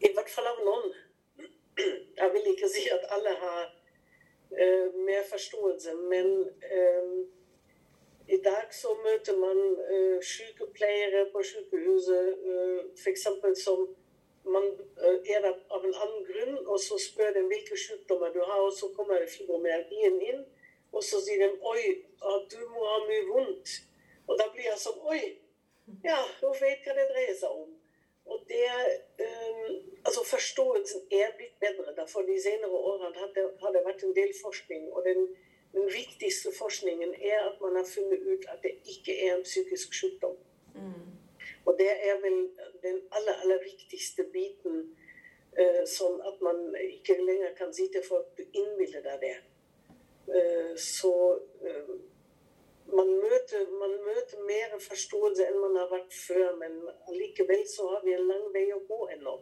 I 0.00 0.10
hvert 0.16 0.32
fall 0.32 0.48
av 0.48 0.62
noen. 0.64 0.94
Jeg 2.20 2.30
vil 2.32 2.48
ikke 2.54 2.70
si 2.72 2.86
at 2.94 3.04
alle 3.12 3.32
har 3.40 3.62
uh, 3.66 4.88
mer 5.08 5.24
forståelse, 5.26 5.94
men 6.12 6.28
uh, 6.70 7.16
i 8.30 8.38
dag 8.44 8.70
så 8.72 8.94
møter 9.04 9.36
man 9.36 9.58
sykepleiere 10.24 11.26
på 11.32 11.42
sykehuset 11.44 12.46
f.eks. 13.02 13.26
som 13.64 13.82
man 14.44 14.70
er 15.02 15.42
der 15.44 15.50
av 15.50 15.84
en 15.84 15.98
annen 16.06 16.24
grunn, 16.28 16.56
og 16.62 16.78
så 16.80 16.96
spør 17.00 17.34
de 17.36 17.44
hvilke 17.50 17.76
sykdommer 17.76 18.32
du 18.32 18.40
har, 18.40 18.62
og 18.64 18.72
så 18.72 18.88
kommer 18.96 19.26
fibromyalgien 19.34 20.20
inn. 20.30 20.44
Og 20.94 21.02
så 21.02 21.20
sier 21.20 21.42
de 21.42 21.48
'oi, 21.60 21.82
du 22.52 22.60
må 22.72 22.84
ha 22.90 22.98
mye 23.08 23.24
vondt'. 23.30 23.80
Og 24.28 24.38
da 24.38 24.46
blir 24.52 24.70
jeg 24.70 24.78
sånn 24.78 25.00
'oi, 25.02 25.22
ja, 26.04 26.20
hun 26.40 26.54
vet 26.60 26.86
hva 26.86 26.94
det 26.96 27.08
dreier 27.12 27.34
seg 27.40 27.50
om'. 27.62 27.74
Og 28.26 28.44
det, 28.48 28.68
um, 29.26 29.72
altså 30.06 30.20
Forståelsen 30.30 31.00
er 31.10 31.28
blitt 31.36 31.58
bedre. 31.64 31.96
Derfor 31.96 32.20
de 32.20 32.42
senere 32.42 32.70
årene 32.70 33.18
har 33.20 33.30
det, 33.36 33.44
har 33.62 33.70
det 33.72 33.82
vært 33.88 34.04
en 34.04 34.16
del 34.20 34.32
forskning. 34.44 34.92
og 34.92 35.04
den, 35.04 35.20
den, 35.72 35.86
viktigste 36.00 36.52
forskningen 36.58 37.14
er 37.32 37.38
at 37.48 37.60
man 37.60 37.76
har 37.76 37.86
funnet 37.94 38.20
ut 38.32 38.44
at 38.52 38.62
det 38.62 38.74
ikke 38.94 39.26
er 39.26 39.34
en 39.34 39.42
psykisk 39.42 39.94
sykdom. 40.00 40.36
Mm. 40.74 41.10
Og 41.66 41.78
det 41.78 41.92
er 42.08 42.20
vel 42.20 42.38
den 42.82 43.00
aller, 43.16 43.34
aller 43.42 43.60
viktigste 43.64 44.24
biten. 44.32 44.96
Uh, 45.54 45.82
sånn 45.86 46.16
at 46.26 46.40
man 46.42 46.56
ikke 46.82 47.14
lenger 47.22 47.52
kan 47.58 47.70
si 47.74 47.84
til 47.92 48.02
folk 48.02 48.32
du 48.38 48.42
innbiller 48.42 49.04
deg 49.04 49.20
det. 49.22 49.36
Eh, 50.74 50.78
så 50.78 51.40
eh, 51.62 51.94
man 52.86 53.08
møter, 53.08 53.70
man 53.70 53.90
møter, 54.04 54.38
mer 54.46 54.78
forståelse 54.80 55.46
enn 55.46 55.60
man 55.60 55.76
har 55.76 55.90
vært 55.90 56.14
før, 56.14 56.56
men 56.56 56.82
allikevel 57.08 57.66
så 57.68 57.88
har 57.88 58.04
vi 58.04 58.14
en 58.14 58.28
lang 58.28 58.46
vei 58.54 58.66
å 58.74 58.82
gå 58.88 59.08
ennå. 59.16 59.38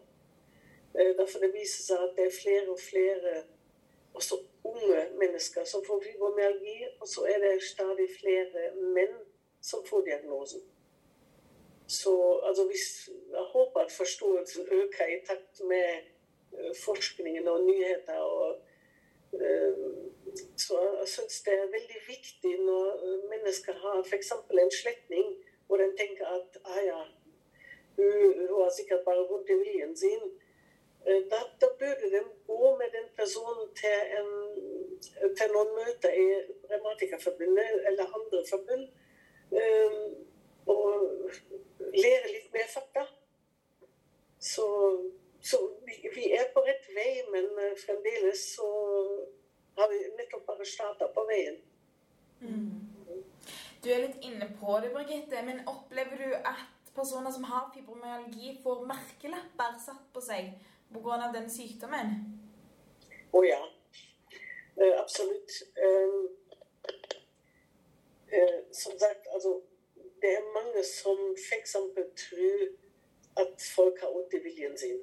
Eh, 0.94 1.16
derfor 1.16 1.40
det 1.40 1.52
viser 1.54 1.88
seg 1.88 2.06
at 2.06 2.16
det 2.16 2.28
er 2.28 2.38
flere 2.40 2.68
og 2.70 2.80
flere 2.80 3.42
også 4.14 4.42
unge 4.68 5.06
mennesker 5.18 5.64
som 5.64 5.84
får 5.84 6.02
fibromyalgi, 6.04 6.78
og 7.00 7.08
så 7.08 7.24
er 7.26 7.40
det 7.40 7.54
stadig 7.64 8.08
flere 8.20 8.70
menn 8.94 9.16
som 9.60 9.84
får 9.86 10.04
diagnosen. 10.08 10.62
Så 11.88 12.12
altså, 12.46 12.68
jeg 12.72 13.46
håper 13.52 13.80
at 13.80 13.92
forståelsen 13.92 14.68
øker 14.72 15.08
i 15.12 15.18
takt 15.26 15.60
med 15.68 16.10
forskningen 16.84 17.48
og 17.48 17.64
nyheter. 17.64 18.20
og 18.20 18.60
så 20.64 20.78
jeg 21.00 21.08
syns 21.08 21.40
det 21.46 21.54
er 21.54 21.74
veldig 21.76 22.00
viktig 22.08 22.52
når 22.68 22.86
øh, 23.06 23.18
mennesker 23.32 23.74
har 23.84 24.02
f.eks. 24.02 24.32
en 24.32 24.72
slektning 24.82 25.26
hvor 25.66 25.76
de 25.76 25.88
tenker 25.98 26.26
at 26.26 26.58
ah 26.64 26.80
ja, 26.84 27.00
hun, 27.96 28.48
hun 28.48 28.62
har 28.62 28.72
sikkert 28.76 29.04
bare 29.04 29.28
vondt 29.30 29.50
i 29.50 29.58
viljen 29.64 29.96
sin. 29.96 30.22
Øh, 31.08 31.22
da, 31.30 31.38
da, 31.60 31.66
burde 31.78 32.06
de 32.14 32.20
gå 32.46 32.76
med 32.80 32.88
den 32.96 33.08
personen 33.20 33.66
til, 33.80 33.96
en, 34.18 34.28
til 35.38 35.48
noen 35.54 35.72
møter 35.78 36.12
i 36.24 36.26
Revmatikerforbundet 36.70 37.86
eller 37.88 38.14
andre 38.18 38.44
forbund. 38.50 38.84
Um, 39.52 40.26
og 40.66 41.02
lære 41.94 42.28
litt 42.32 42.52
mer 42.52 42.68
fakta. 42.74 43.06
Så, 44.40 44.66
så 45.42 45.58
vi, 45.86 46.08
vi, 46.14 46.30
er 46.32 46.48
på 46.54 46.62
rett 46.66 46.86
vei, 46.96 47.10
men 47.34 47.50
fremdeles 47.84 48.44
så 48.56 48.68
har 49.76 49.88
vi 49.88 50.00
nettopp 50.18 50.46
bare 50.46 50.66
starta 50.66 51.08
på 51.14 51.24
veien. 51.28 51.58
Mm. 52.40 52.92
Du 53.82 53.90
er 53.90 54.04
litt 54.04 54.24
inne 54.26 54.46
på 54.60 54.76
det, 54.82 54.92
Birgitte, 54.94 55.42
men 55.42 55.64
opplever 55.66 56.20
du 56.20 56.34
at 56.36 56.92
personer 56.94 57.32
som 57.34 57.44
har 57.44 57.70
fibromyalgi, 57.74 58.58
får 58.62 58.84
merkelapper 58.86 59.78
satt 59.82 60.04
på 60.14 60.22
seg 60.22 60.52
pga. 60.92 61.30
den 61.34 61.48
sykdommen? 61.50 62.12
Å 63.32 63.38
oh, 63.38 63.46
ja. 63.46 63.60
Uh, 64.76 64.94
absolutt. 65.00 65.50
Um, 65.76 66.28
uh, 68.32 68.58
som 68.72 68.98
sagt, 68.98 69.26
altså 69.34 69.60
Det 70.22 70.30
er 70.30 70.52
mange 70.54 70.84
som 70.86 71.18
f.eks. 71.34 71.72
tror 72.22 72.60
at 73.42 73.64
folk 73.74 74.00
har 74.00 74.12
vondt 74.14 74.36
i 74.38 74.42
viljen 74.44 74.76
sin. 74.78 75.00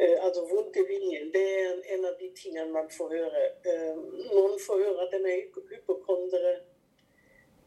Eh, 0.00 0.24
altså 0.24 0.40
vondt 0.46 0.76
i 0.76 0.82
viljen, 0.86 1.32
det 1.34 1.42
er 1.60 1.78
en 1.94 2.04
av 2.06 2.12
de 2.20 2.28
tingene 2.40 2.70
man 2.70 2.90
får 2.96 3.14
høre. 3.16 3.44
Eh, 3.66 3.96
noen 4.30 4.58
får 4.62 4.82
høre 4.84 5.06
at 5.06 5.14
en 5.16 5.24
er 5.26 5.40
hypokondere, 5.72 6.52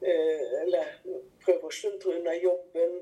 eh, 0.01 0.53
eller 0.61 0.93
prøver 1.43 1.65
å 1.67 1.71
sluntre 1.75 2.13
unna 2.19 2.35
jobben. 2.39 2.93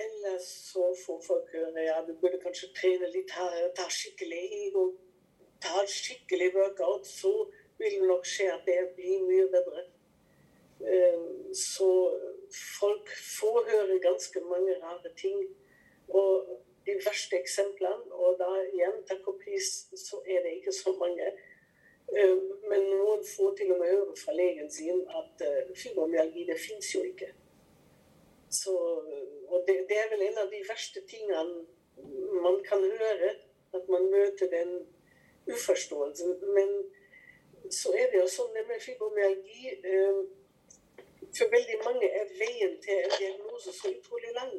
Eller 0.00 0.40
så 0.42 0.88
får 1.04 1.20
folk 1.26 1.52
høre 1.54 1.84
ja, 1.84 2.00
du 2.06 2.10
burde 2.22 2.40
kanskje 2.42 2.72
trene 2.80 3.12
litt 3.12 3.30
her, 3.30 3.68
ta 3.78 3.86
skikkelig 3.98 4.72
og 4.74 4.96
ta 5.62 5.84
skikkelig 5.86 6.50
workout. 6.56 7.06
Så 7.06 7.30
vil 7.78 7.94
det 8.00 8.08
nok 8.10 8.26
skje 8.26 8.48
at 8.56 8.66
det 8.66 8.80
blir 8.96 9.22
mye 9.28 9.46
bedre. 9.54 9.84
Så 11.54 11.88
folk 12.80 13.14
får 13.38 13.70
høre 13.70 14.00
ganske 14.02 14.42
mange 14.50 14.76
rare 14.82 15.14
ting. 15.22 15.46
Og 16.08 16.58
de 16.90 16.98
verste 17.06 17.38
eksemplene. 17.38 18.10
Og 18.12 18.36
da 18.42 18.50
igjen, 18.66 19.00
takk 19.08 19.30
og 19.32 19.40
pris, 19.44 19.70
så 20.04 20.20
er 20.26 20.44
det 20.44 20.58
ikke 20.58 20.74
så 20.74 20.94
mange. 20.98 21.32
Eh, 22.18 22.36
men 22.70 22.88
noen 22.90 23.22
får 23.26 23.54
til 23.58 23.72
og 23.74 23.82
med 23.82 23.92
høre 23.94 24.16
fra 24.18 24.34
legen 24.34 24.70
sin 24.70 25.04
at 25.20 25.44
eh, 25.46 25.74
fibromyalgi, 25.82 26.46
det 26.50 26.58
fins 26.58 26.94
jo 26.94 27.04
ikke. 27.06 27.30
Så, 28.50 28.72
og 29.48 29.58
det, 29.66 29.76
det, 29.88 29.98
er 29.98 30.08
vel 30.10 30.24
en 30.26 30.40
av 30.42 30.48
de 30.50 30.64
verste 30.68 31.04
tingene 31.06 32.40
man 32.42 32.58
kan 32.66 32.82
høre. 33.02 33.36
At 33.70 33.86
man 33.88 34.08
møter 34.10 34.48
den 34.50 34.70
uforståelsen. 35.46 36.40
Men 36.56 36.70
så 37.70 37.92
er 37.94 38.10
det 38.10 38.18
jo 38.18 38.26
sånn 38.26 38.50
det 38.56 38.64
med 38.66 38.82
fibromyalgi 38.82 39.76
eh, 39.92 40.20
For 41.36 41.46
veldig 41.52 41.76
mange 41.84 42.08
er 42.10 42.32
veien 42.40 42.72
til 42.82 43.04
en 43.04 43.12
diagnose 43.14 43.70
så 43.76 43.92
utrolig 43.92 44.32
lang. 44.34 44.56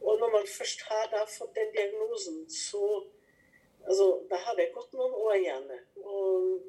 Når 0.00 0.32
man 0.32 0.46
først 0.58 0.80
har 0.88 1.06
da 1.12 1.24
fått 1.38 1.56
den 1.56 1.72
diagnosen, 1.76 2.50
så 2.50 2.84
altså, 3.86 4.26
Da 4.30 4.36
har 4.36 4.54
det 4.56 4.72
gått 4.74 4.92
noen 4.92 5.14
år 5.26 5.36
gjerne. 5.44 5.78
Og, 5.96 6.60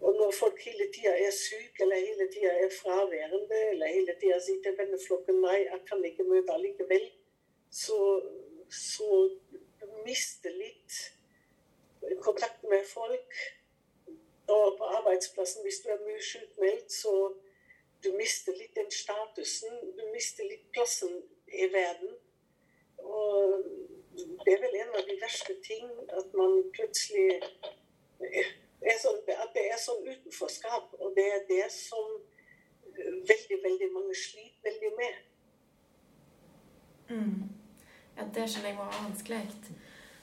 og 0.00 0.16
når 0.20 0.30
folk 0.40 0.62
hele 0.66 0.86
tida 0.94 1.14
er 1.26 1.34
syke, 1.34 1.82
eller 1.82 2.06
hele 2.06 2.28
tida 2.32 2.52
er 2.64 2.74
fraværende, 2.80 3.60
eller 3.72 3.94
hele 3.96 4.14
tida 4.20 4.38
sier 4.40 4.62
til 4.62 4.76
venneflokken 4.78 5.40
nei, 5.42 5.58
jeg 5.66 5.80
kan 5.90 6.04
ikke 6.10 6.26
møte 6.30 6.54
allikevel, 6.54 7.06
så, 7.70 7.98
så 8.70 9.10
mister 10.06 10.54
litt 10.54 11.00
kontakt 12.22 12.62
med 12.70 12.86
folk. 12.86 13.40
Og 14.48 14.78
på 14.78 14.84
arbeidsplassen, 14.98 15.62
hvis 15.62 15.82
du 15.84 15.90
er 15.92 16.04
mye 16.06 16.22
sykmeldt, 16.24 16.92
så 16.92 17.14
du 18.04 18.12
mister 18.16 18.54
litt 18.56 18.76
den 18.76 18.90
statusen. 18.94 19.74
Du 19.98 20.06
mister 20.14 20.46
litt 20.48 20.70
plassen 20.72 21.18
i 21.52 21.68
verden. 21.72 22.14
Og 22.98 23.64
det 24.44 24.54
er 24.54 24.62
vel 24.64 24.78
en 24.82 24.96
av 24.98 25.04
de 25.08 25.18
verste 25.22 25.54
ting 25.64 25.90
at 26.20 26.34
man 26.38 26.58
plutselig 26.74 27.28
sånn, 29.02 29.20
At 29.34 29.54
det 29.54 29.64
er 29.68 29.78
sånn 29.80 30.02
utenforskap. 30.06 30.94
Og 30.98 31.14
det 31.16 31.26
er 31.36 31.46
det 31.50 31.66
som 31.74 32.18
veldig, 33.30 33.58
veldig 33.66 33.90
mange 33.94 34.16
sliter 34.18 34.48
veldig 34.68 34.92
med. 34.98 35.20
Mm. 37.08 37.44
Ja, 38.16 38.26
det 38.34 38.48
skjønner 38.50 38.72
jeg 38.72 38.78
var 38.78 38.96
vanskelig. 38.98 39.44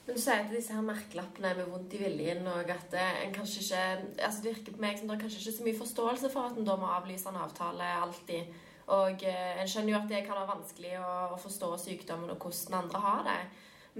Men 0.05 0.17
du 0.17 0.21
sier 0.21 0.43
at 0.43 0.51
disse 0.53 0.75
her 0.75 0.85
merkelappene 0.85 1.55
med 1.57 1.69
vondt 1.71 1.95
i 1.97 2.01
viljen 2.03 2.45
og 2.51 2.69
at 2.69 2.93
en 2.99 3.31
kanskje 3.33 3.63
ikke 3.63 3.85
altså 4.27 4.43
Det 4.43 4.51
virker 4.51 4.75
på 4.75 4.83
meg 4.83 4.99
som 4.99 5.09
det 5.09 5.15
er 5.15 5.23
kanskje 5.23 5.39
ikke 5.41 5.55
så 5.55 5.65
mye 5.65 5.79
forståelse 5.79 6.29
for 6.33 6.49
at 6.49 6.59
en 6.59 6.67
da 6.67 6.75
må 6.77 6.91
avlyse 6.93 7.31
en 7.31 7.41
avtale 7.41 7.87
alltid. 8.03 8.51
Og 8.93 9.23
eh, 9.25 9.61
en 9.61 9.69
skjønner 9.69 9.95
jo 9.95 9.99
at 9.99 10.09
det 10.11 10.25
kan 10.25 10.37
være 10.37 10.51
vanskelig 10.51 10.91
å, 11.01 11.13
å 11.33 11.39
forstå 11.41 11.71
sykdommen 11.81 12.29
og 12.33 12.43
hvordan 12.43 12.83
andre 12.83 13.01
har 13.01 13.23
det. 13.25 13.39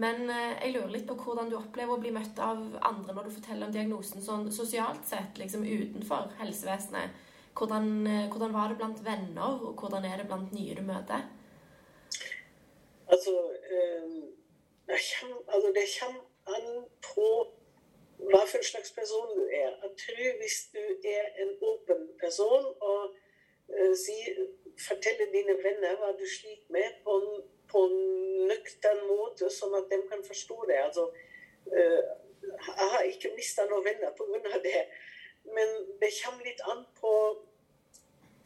Men 0.04 0.30
eh, 0.30 0.58
jeg 0.60 0.76
lurer 0.76 0.92
litt 0.94 1.08
på 1.10 1.18
hvordan 1.18 1.50
du 1.50 1.58
opplever 1.58 1.96
å 1.96 2.02
bli 2.02 2.12
møtt 2.14 2.40
av 2.44 2.62
andre 2.86 3.16
når 3.16 3.30
du 3.30 3.36
forteller 3.38 3.68
om 3.68 3.74
diagnosen 3.74 4.22
sånn 4.22 4.52
sosialt 4.54 5.08
sett, 5.10 5.40
liksom 5.42 5.66
utenfor 5.66 6.36
helsevesenet. 6.42 7.24
Hvordan, 7.58 7.90
eh, 8.12 8.28
hvordan 8.30 8.54
var 8.54 8.70
det 8.70 8.80
blant 8.82 9.02
venner, 9.06 9.58
og 9.58 9.80
hvordan 9.82 10.06
er 10.06 10.22
det 10.22 10.30
blant 10.30 10.54
nye 10.54 10.78
du 10.78 10.84
møter? 10.86 11.26
Altså, 13.06 13.34
det 14.90 14.98
kommer, 14.98 15.42
altså 15.54 15.70
det 15.74 15.86
kommer 15.94 16.56
an 16.58 16.86
på 17.06 17.28
hva 18.18 18.42
for 18.50 18.60
en 18.60 18.68
slags 18.70 18.92
person 18.96 19.32
du 19.38 19.44
er. 19.48 19.72
Jeg 19.84 19.92
tror 20.02 20.38
hvis 20.42 20.60
du 20.76 20.84
er 21.16 21.26
en 21.44 21.52
åpen 21.70 22.08
person 22.22 22.66
og 22.90 23.16
uh, 23.70 23.94
si, 24.04 24.16
forteller 24.82 25.32
dine 25.34 25.56
venner 25.64 25.98
hva 26.00 26.12
du 26.20 26.26
sliter 26.30 26.72
med, 26.76 27.00
på 27.04 27.16
en, 27.22 27.42
på 27.72 27.86
en 27.88 27.98
nøktern 28.52 29.02
måte, 29.10 29.50
sånn 29.54 29.76
at 29.80 29.90
de 29.92 30.02
kan 30.10 30.24
forstå 30.26 30.60
det. 30.70 30.80
Altså, 30.84 31.08
uh, 31.72 32.02
jeg 32.46 32.90
har 32.94 33.10
ikke 33.10 33.34
mista 33.36 33.66
noen 33.70 33.86
venner 33.86 34.14
pga. 34.18 34.62
det, 34.64 34.86
men 35.56 35.76
det 36.02 36.14
kommer 36.22 36.46
litt 36.46 36.62
an 36.72 36.86
på 37.00 37.12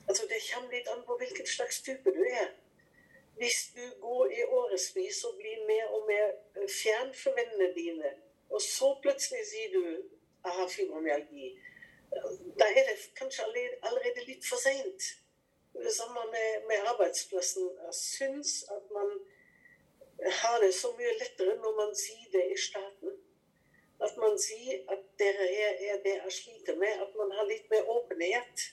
altså 0.10 0.26
det 0.30 0.40
kommer 0.48 0.74
litt 0.74 0.88
an 0.90 1.04
på 1.06 1.16
hvilken 1.20 1.48
slags 1.48 1.84
type 1.86 2.12
du 2.16 2.24
er 2.26 2.50
hvis 3.40 3.60
du 3.76 3.86
går 4.02 4.32
i 4.40 4.44
årevis 4.44 5.24
og 5.24 5.36
blir 5.40 5.60
mer 5.68 5.86
og 5.96 6.02
mer 6.12 6.26
eh, 6.28 6.70
fjern 6.82 7.14
for 7.22 7.32
vennene 7.40 7.70
dine, 7.76 8.12
og 8.50 8.62
så 8.62 8.90
plutselig 9.04 9.46
sier 9.52 9.70
du 9.76 9.84
jeg 10.46 10.54
har 10.58 10.68
fibromyalgi, 10.68 11.48
da 12.60 12.68
er 12.80 12.84
det 12.90 12.98
kanskje 13.20 13.44
allerede 13.88 14.26
litt 14.28 14.44
for 14.50 14.60
seint. 14.60 15.04
Det 15.84 15.94
samme 15.96 16.22
med, 16.34 16.68
med, 16.68 16.88
arbeidsplassen. 16.92 17.70
Jeg 17.86 17.94
syns 17.94 18.64
at 18.76 18.92
man 18.92 19.10
har 20.42 20.58
det 20.64 20.74
så 20.76 20.92
mye 20.98 21.14
lettere 21.22 21.56
når 21.64 21.76
man 21.82 21.96
sier 21.96 22.32
det 22.34 22.46
i 22.56 22.58
starten. 22.68 23.16
At 24.06 24.18
man 24.18 24.36
sier 24.40 24.84
at 24.94 25.06
dere 25.20 25.48
er, 25.64 25.72
er 25.92 26.04
det 26.04 26.16
jeg 26.24 26.32
sliter 26.32 26.76
med. 26.76 26.94
At 27.06 27.16
man 27.20 27.32
har 27.38 27.48
litt 27.48 27.70
mer 27.72 27.90
åpenhet. 27.96 28.66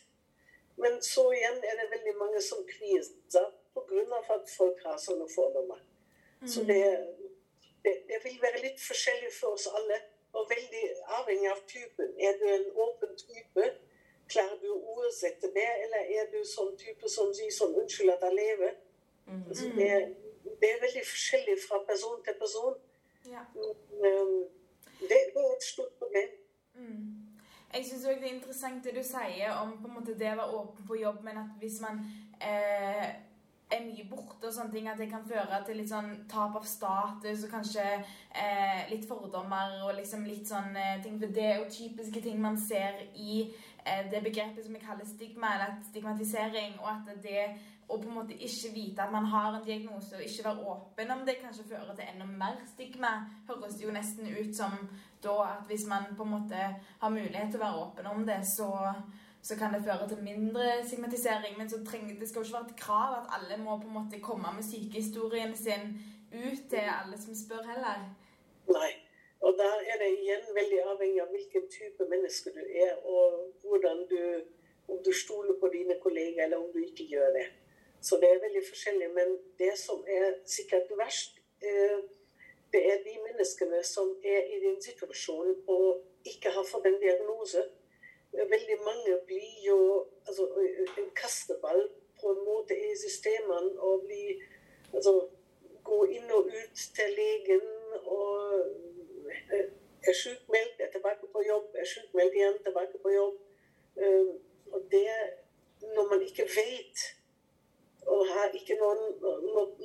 Men 0.76 1.02
så 1.02 1.30
igjen 1.32 1.62
er 1.64 1.78
det 1.80 1.90
veldig 1.94 2.16
mange 2.18 2.42
som 2.42 2.66
kvier 2.68 3.02
seg 3.06 3.46
pga. 3.74 4.18
at 4.34 4.50
folk 4.56 4.82
har 4.84 4.98
sånne 4.98 5.28
fordommer. 5.34 5.80
Mm. 6.40 6.48
Så 6.48 6.64
det, 6.70 6.82
det, 7.84 7.94
det, 8.10 8.20
vil 8.24 8.38
være 8.42 8.62
litt 8.66 8.80
forskjellig 8.88 9.32
for 9.40 9.56
oss 9.56 9.66
alle. 9.78 9.98
Og 10.36 10.50
veldig 10.50 10.84
avhengig 11.18 11.50
av 11.50 11.60
typen. 11.70 12.08
Er 12.20 12.36
du 12.40 12.46
en 12.52 12.66
åpen 12.86 13.16
type? 13.16 13.68
Klarer 14.28 14.58
du 14.62 14.70
å 14.72 14.78
oversette 14.96 15.52
det, 15.54 15.68
eller 15.84 16.08
er 16.18 16.30
du 16.32 16.40
sånn 16.44 16.74
type 16.80 17.08
som 17.08 17.32
sier 17.34 17.52
sånn 17.54 17.76
'Unnskyld 17.76 18.14
at 18.16 18.24
jeg 18.26 18.38
lever'? 18.40 18.76
Mm. 19.26 19.44
Altså, 19.48 19.68
det, 19.78 19.90
det, 20.60 20.70
er 20.70 20.82
veldig 20.86 21.04
forskjellig 21.12 21.56
fra 21.68 21.78
person 21.90 22.24
til 22.24 22.34
person. 22.40 22.74
Ja. 23.26 23.42
Um, 23.58 24.44
det, 25.00 25.20
det, 25.34 25.42
er 25.44 25.54
et 25.56 25.68
stort 25.72 25.94
problem. 25.98 26.34
Mm. 26.74 27.26
Jeg 27.74 27.86
syns 27.86 28.06
òg 28.06 28.20
det 28.20 28.28
er 28.30 28.34
interessant 28.34 28.84
det 28.84 28.94
du 28.96 29.02
sier 29.04 29.54
om 29.60 29.78
på 29.82 29.88
en 29.88 29.96
måte 29.98 30.18
det 30.18 30.32
å 30.32 30.38
være 30.40 30.58
åpen 30.60 30.86
på 30.88 31.00
jobb, 31.02 31.22
men 31.26 31.40
at 31.42 31.56
hvis 31.60 31.80
man 31.82 31.98
eh, 32.40 33.08
er 33.70 33.82
mye 33.82 34.04
borte 34.10 34.46
og 34.46 34.54
sånne 34.54 34.72
ting, 34.72 34.88
at 34.88 34.98
det 35.00 35.08
kan 35.10 35.26
føre 35.26 35.58
til 35.66 35.80
litt 35.80 35.90
sånn 35.90 36.12
tap 36.30 36.54
av 36.58 36.66
status 36.70 37.44
og 37.46 37.54
kanskje 37.56 37.86
eh, 37.96 38.86
litt 38.92 39.06
fordommer 39.08 39.80
og 39.88 39.96
liksom 39.98 40.26
litt 40.28 40.46
sånn 40.48 40.76
eh, 40.78 41.00
ting. 41.02 41.18
For 41.20 41.34
det 41.34 41.46
er 41.50 41.58
jo 41.60 41.70
typiske 41.74 42.22
ting 42.22 42.38
man 42.42 42.58
ser 42.60 43.02
i 43.14 43.48
det 44.10 44.22
begrepet 44.24 44.64
som 44.64 44.74
vi 44.74 44.82
kaller 44.82 45.06
stigma, 45.06 45.54
eller 45.54 45.80
stigmatisering, 45.88 46.78
og 46.82 46.88
at 46.90 47.18
det 47.22 47.42
å 47.86 48.00
på 48.02 48.08
en 48.08 48.16
måte 48.16 48.34
ikke 48.34 48.72
vite 48.74 49.02
at 49.02 49.12
man 49.14 49.28
har 49.30 49.54
en 49.54 49.66
diagnose, 49.66 50.16
og 50.16 50.22
ikke 50.22 50.48
være 50.48 50.70
åpen 50.72 51.12
om 51.14 51.22
det, 51.26 51.36
kanskje 51.42 51.68
fører 51.68 51.94
til 51.94 52.08
enda 52.08 52.26
mer 52.26 52.56
stigma, 52.66 53.12
høres 53.46 53.78
jo 53.82 53.94
nesten 53.94 54.26
ut 54.26 54.56
som 54.56 54.74
da 55.22 55.36
at 55.44 55.70
hvis 55.70 55.86
man 55.86 56.10
på 56.16 56.26
en 56.26 56.34
måte 56.34 56.64
har 57.00 57.14
mulighet 57.14 57.54
til 57.54 57.60
å 57.60 57.64
være 57.66 57.84
åpen 57.84 58.10
om 58.10 58.26
det, 58.26 58.40
så 58.56 58.72
så 59.46 59.54
kan 59.56 59.74
det 59.74 59.84
føre 59.84 60.08
til 60.08 60.22
mindre 60.22 60.62
stigmatisering. 60.86 61.58
Men 61.58 61.68
trenger, 61.86 62.18
det 62.18 62.28
skal 62.28 62.40
jo 62.40 62.44
ikke 62.44 62.58
være 62.58 62.70
et 62.70 62.76
krav 62.76 63.12
at 63.14 63.34
alle 63.36 63.64
må 63.64 63.78
på 63.78 63.86
en 63.86 63.94
måte 63.94 64.20
komme 64.20 64.52
med 64.54 64.64
sykehistorien 64.66 65.56
sin 65.56 66.02
ut 66.32 66.68
til 66.70 66.90
alle 67.00 67.20
som 67.22 67.34
spør 67.34 67.62
heller. 67.70 68.08
Nei. 68.68 69.05
Og 69.46 69.54
da 69.58 69.68
er 69.90 70.00
det 70.02 70.10
igjen 70.18 70.46
veldig 70.54 70.80
avhengig 70.92 71.22
av 71.22 71.30
hvilken 71.34 71.68
type 71.70 72.06
menneske 72.10 72.52
du 72.54 72.62
er, 72.86 72.94
og 73.04 73.52
hvordan 73.62 74.06
du 74.12 74.20
Om 74.86 75.00
du 75.02 75.10
stoler 75.12 75.56
på 75.60 75.66
dine 75.68 75.96
kolleger, 76.02 76.44
eller 76.44 76.56
om 76.56 76.68
du 76.72 76.78
ikke 76.78 77.04
gjør 77.10 77.32
det. 77.34 77.46
Så 78.00 78.16
det 78.22 78.28
er 78.30 78.42
veldig 78.42 78.60
forskjellig. 78.68 79.08
Men 79.14 79.32
det 79.58 79.72
som 79.78 80.04
er 80.06 80.36
sikkert 80.46 80.92
verst, 81.00 81.40
eh, 81.62 81.96
det 82.72 82.82
er 82.92 83.02
de 83.02 83.14
menneskene 83.24 83.80
som 83.84 84.12
er 84.22 84.46
i 84.54 84.60
din 84.62 84.78
situasjon 84.82 85.56
og 85.66 86.04
ikke 86.24 86.52
har 86.54 86.68
fått 86.70 86.86
en 86.86 87.00
diagnose 87.02 87.64
veldig 88.32 88.78
mange 88.84 89.18
blir 89.26 89.66
jo 89.66 90.06
altså, 90.26 90.48
en 90.98 91.10
kasteball 91.16 91.88
på 92.20 92.32
en 92.32 92.44
måte 92.44 92.74
i 92.74 92.96
systemene 92.96 93.80
og 93.80 94.04
blir 94.06 94.42
altså, 94.94 95.28
gå 95.84 96.04
inn 96.18 96.30
og 96.38 96.50
ut 96.58 96.84
til 96.96 97.14
legen 97.20 97.66
og 98.04 98.85
er 100.08 100.14
sjukmeldt, 100.14 100.80
er 100.80 100.90
tilbake 100.92 101.26
på 101.32 101.42
jobb, 101.48 101.74
er 101.74 101.88
sjukmeldt 101.88 102.34
igjen, 102.34 102.58
tilbake 102.64 102.98
på 103.02 103.12
jobb. 103.14 103.36
Og 104.72 104.82
det 104.90 105.10
når 105.94 106.08
man 106.10 106.22
ikke 106.22 106.46
vet 106.56 107.04
og 108.06 108.26
har 108.28 108.52
ikke 108.54 108.76
noen, 108.78 109.00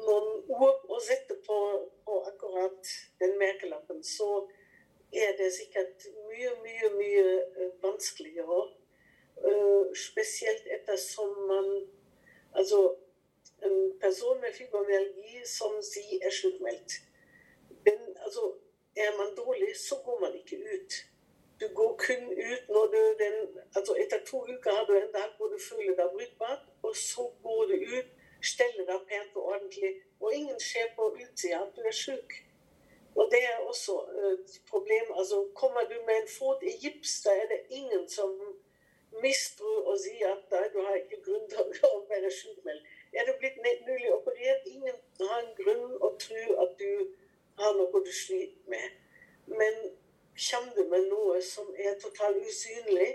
noen, 0.05 0.27
ord 0.53 0.83
å 0.93 0.99
sette 1.01 1.37
på, 1.45 1.57
på 2.05 2.17
akkurat 2.29 2.91
den 3.21 3.33
merkelappen, 3.41 4.03
så 4.05 4.43
er 5.11 5.33
det 5.39 5.49
sikkert 5.55 6.05
mye, 6.27 6.51
mye, 6.61 6.91
mye 6.99 7.23
eh, 7.39 7.71
vanskeligere. 7.81 8.67
Uh, 9.41 9.89
spesielt 9.97 10.67
ettersom 10.69 11.33
man 11.49 11.71
Altså, 12.51 12.77
en 13.63 13.75
person 14.01 14.41
med 14.41 14.51
fibromyalgi 14.53 15.39
som 15.47 15.77
sier 15.87 16.25
er 16.27 16.33
sjukmeldt 16.35 16.97
altså, 18.25 18.53
Er 18.95 19.17
man 19.17 19.35
dårlig, 19.35 19.75
så 19.77 19.95
går 20.05 20.19
man 20.19 20.35
ikke 20.35 20.57
ut. 20.75 20.93
Du 21.61 21.67
går 21.75 21.91
kun 21.97 22.23
ut 22.31 22.69
når 22.69 22.85
du 22.93 23.01
den, 23.23 23.35
altså 23.75 23.95
Etter 24.03 24.25
to 24.25 24.37
uker 24.53 24.71
har 24.71 24.85
du 24.85 24.93
en 24.97 25.13
dag 25.13 25.29
hvor 25.37 25.47
du 25.47 25.57
føler 25.69 25.95
deg 25.95 26.09
brukbar, 26.15 26.57
og 26.83 26.95
så 26.95 27.31
går 27.43 27.61
du 27.71 27.75
ut, 27.97 28.09
steller 28.51 28.85
deg 28.91 28.99
pent 29.09 29.35
og 29.35 29.43
ordentlig, 29.53 29.91
og 30.19 30.33
ingen 30.33 30.59
ser 30.59 30.87
på 30.95 31.03
utsida 31.23 31.61
at 31.65 31.75
du 31.75 31.81
er 31.81 31.97
sjuk. 32.03 32.33
Og 33.15 33.27
det 33.31 33.43
er 33.43 33.57
også 33.71 33.93
et 34.31 34.61
problem. 34.69 35.07
Altså, 35.19 35.47
kommer 35.55 35.81
du 35.81 35.95
med 36.07 36.15
en 36.21 36.29
fot 36.37 36.63
i 36.63 36.73
gips, 36.81 37.21
da 37.23 37.29
er 37.41 37.47
det 37.53 37.61
ingen 37.69 38.09
som 38.09 38.29
mistror 39.23 39.87
og 39.91 39.99
sier 39.99 40.31
at 40.35 40.73
du 40.73 40.79
har 40.85 40.95
ikke 40.95 41.23
grunn 41.25 41.49
til 41.51 41.87
å 41.87 41.97
være 42.11 42.31
sjukmeldt. 42.31 42.85
Er 43.13 43.27
du 43.27 43.33
blitt 43.39 43.59
nylig 43.87 44.13
operert, 44.13 44.65
ingen 44.65 44.97
har 45.19 45.41
en 45.41 45.55
grunn 45.59 45.97
å 45.99 46.13
tro 46.25 46.43
at 46.63 46.77
du 46.79 46.91
har 47.61 47.77
noe 47.77 48.03
du 48.05 48.11
sliter 48.13 48.69
med. 48.71 48.97
Men 49.47 49.79
kommer 50.49 50.75
du 50.75 50.83
med 50.89 51.07
noe 51.11 51.41
som 51.45 51.69
er 51.77 51.99
totalt 52.01 52.41
usynlig, 52.47 53.11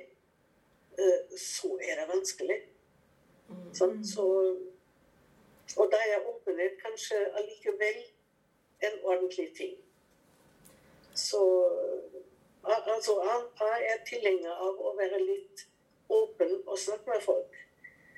eh, 0.99 1.37
så 1.39 1.77
er 1.81 2.01
det 2.01 2.09
vanskelig. 2.13 2.61
Sånn, 3.79 4.01
så, 4.05 4.27
og 5.77 5.91
da 5.93 6.01
er 6.03 6.27
åpenhet 6.27 6.79
kanskje 6.83 7.19
allikevel 7.39 8.01
en 8.87 8.97
ordentlig 9.05 9.53
ting. 9.57 9.77
Så 11.15 11.41
altså, 12.67 13.21
jeg 13.61 13.87
er 13.93 14.05
tilhenger 14.09 14.53
av 14.53 14.81
å 14.81 14.93
være 14.99 15.23
litt 15.23 15.67
åpen 16.13 16.59
og 16.67 16.79
snakke 16.79 17.11
med 17.11 17.23
folk. 17.23 17.63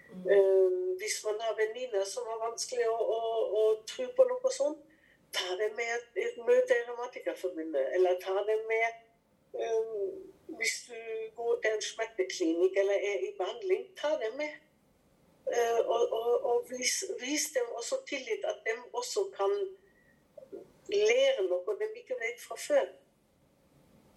Mm. 0.08 0.24
Uh, 0.24 0.96
hvis 0.98 1.18
man 1.24 1.40
har 1.40 1.56
venninner 1.56 2.04
som 2.04 2.26
har 2.26 2.40
vanskelig 2.48 2.86
å, 2.88 2.96
å, 2.96 3.18
å, 3.60 3.64
tro 3.86 4.06
på 4.16 4.24
noe 4.30 4.52
sånt, 4.52 4.87
ta 5.36 5.48
det 5.60 5.70
med 5.78 5.88
et, 5.96 6.38
møte 6.48 6.76
i 6.76 6.84
Revmatikerforbundet. 6.88 7.84
Eller 7.94 8.20
ta 8.24 8.36
det 8.48 8.58
med 8.72 8.86
um, 9.64 10.08
Hvis 10.58 10.74
du 10.88 11.00
går 11.36 11.60
til 11.62 11.74
en 11.76 11.84
smerteklinikk 11.90 12.78
eller 12.82 12.96
er 13.10 13.26
i 13.28 13.34
behandling, 13.40 13.82
ta 14.00 14.14
det 14.22 14.32
med. 14.40 14.52
Uh, 15.48 15.80
og, 15.94 16.02
og, 16.20 16.32
og 16.50 16.56
vis, 16.70 17.04
vis, 17.20 17.50
dem 17.56 17.68
også 17.80 18.00
tillit, 18.08 18.44
at 18.44 18.58
de 18.64 18.72
også 18.92 19.28
kan 19.36 19.52
lære 20.88 21.44
noe 21.50 21.76
de 21.80 21.88
ikke 22.00 22.16
vet 22.24 22.40
fra 22.40 22.56
før. 22.68 22.88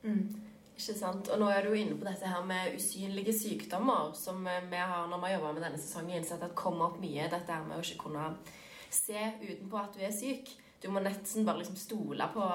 Mm. 0.02 0.52
Ikke 0.82 0.98
sant? 0.98 1.30
Og 1.30 1.40
nå 1.40 1.50
er 1.52 1.66
du 1.66 1.76
inne 1.78 1.98
på 2.00 2.08
dette 2.08 2.28
her 2.28 2.46
med 2.48 2.76
usynlige 2.76 3.36
sykdommer, 3.38 4.16
som 4.18 4.48
eh, 4.48 4.64
vi 4.72 4.80
har 4.80 5.08
når 5.08 5.20
vi 5.22 5.30
har 5.30 5.36
jobba 5.38 5.52
med 5.58 5.66
denne 5.68 5.82
sesongen, 5.82 6.18
innsett 6.18 6.44
at 6.44 6.56
kommer 6.58 6.90
opp 6.90 7.00
mye. 7.04 7.28
Dette 7.30 7.54
her 7.54 7.68
med 7.68 7.78
å 7.78 7.86
ikke 7.86 8.08
kunne 8.08 8.32
se 8.92 9.28
utenpå 9.44 9.78
at 9.78 9.96
du 9.96 10.02
er 10.08 10.16
syk. 10.16 10.50
Du 10.82 10.90
må 10.90 11.02
nesten 11.04 11.46
bare 11.46 11.62
liksom 11.62 11.78
stole 11.78 12.28
på, 12.34 12.46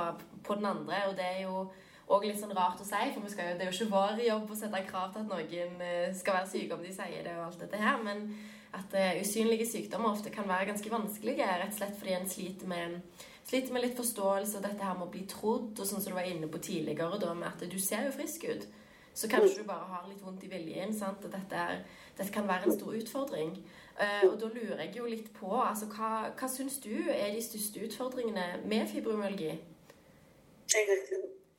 på 0.47 0.57
den 0.59 0.67
andre. 0.71 1.05
Og 1.11 1.17
det 1.19 1.27
er 1.27 1.41
jo 1.45 1.67
òg 2.13 2.27
litt 2.27 2.39
sånn 2.41 2.55
rart 2.55 2.83
å 2.83 2.87
si, 2.87 3.07
for 3.15 3.23
jo, 3.23 3.33
det 3.35 3.65
er 3.65 3.71
jo 3.71 3.75
ikke 3.75 3.93
vår 3.95 4.21
jobb 4.27 4.51
å 4.51 4.59
sette 4.59 4.83
krav 4.87 5.15
til 5.15 5.25
at 5.25 5.31
noen 5.33 5.81
eh, 5.83 6.13
skal 6.15 6.39
være 6.39 6.51
syke 6.53 6.77
om 6.77 6.85
de 6.85 6.93
sier 6.95 7.25
det 7.27 7.35
og 7.35 7.49
alt 7.49 7.65
dette 7.65 7.83
her. 7.83 7.99
Men 8.03 8.29
at 8.77 8.93
uh, 8.93 9.21
usynlige 9.23 9.67
sykdommer 9.69 10.13
ofte 10.13 10.31
kan 10.31 10.49
være 10.49 10.69
ganske 10.71 10.91
vanskelige, 10.93 11.47
rett 11.47 11.73
og 11.73 11.79
slett 11.79 11.95
fordi 11.97 12.17
en 12.17 12.29
sliter 12.29 12.69
med, 12.69 12.99
sliter 13.49 13.73
med 13.73 13.87
litt 13.87 13.97
forståelse 13.97 14.59
og 14.59 14.67
dette 14.67 14.85
her 14.85 14.99
med 14.99 15.07
å 15.07 15.13
bli 15.15 15.23
trodd, 15.31 15.71
og 15.79 15.89
sånn 15.89 16.03
som 16.03 16.13
du 16.13 16.19
var 16.19 16.29
inne 16.29 16.51
på 16.51 16.61
tidligere, 16.61 17.21
da 17.23 17.33
med 17.35 17.49
at 17.49 17.65
du 17.71 17.79
ser 17.81 18.05
jo 18.09 18.13
frisk 18.17 18.45
ut. 18.51 18.67
Så 19.17 19.31
kanskje 19.33 19.63
du 19.63 19.69
bare 19.69 19.89
har 19.89 20.05
litt 20.11 20.21
vondt 20.21 20.45
i 20.45 20.51
viljen. 20.53 20.93
sant? 20.93 21.25
At 21.25 21.33
dette, 21.33 21.61
dette 22.19 22.33
kan 22.35 22.49
være 22.49 22.69
en 22.69 22.77
stor 22.77 22.93
utfordring. 22.99 23.55
Uh, 24.01 24.33
og 24.33 24.41
da 24.41 24.47
lurer 24.53 24.81
jeg 24.83 24.97
jo 24.97 25.07
litt 25.09 25.31
på 25.33 25.49
altså, 25.57 25.87
Hva, 25.89 26.09
hva 26.37 26.49
syns 26.53 26.75
du 26.85 26.93
er 27.09 27.31
de 27.33 27.41
største 27.41 27.81
utfordringene 27.87 28.59
med 28.69 28.91
fibromyalgi? 28.91 29.55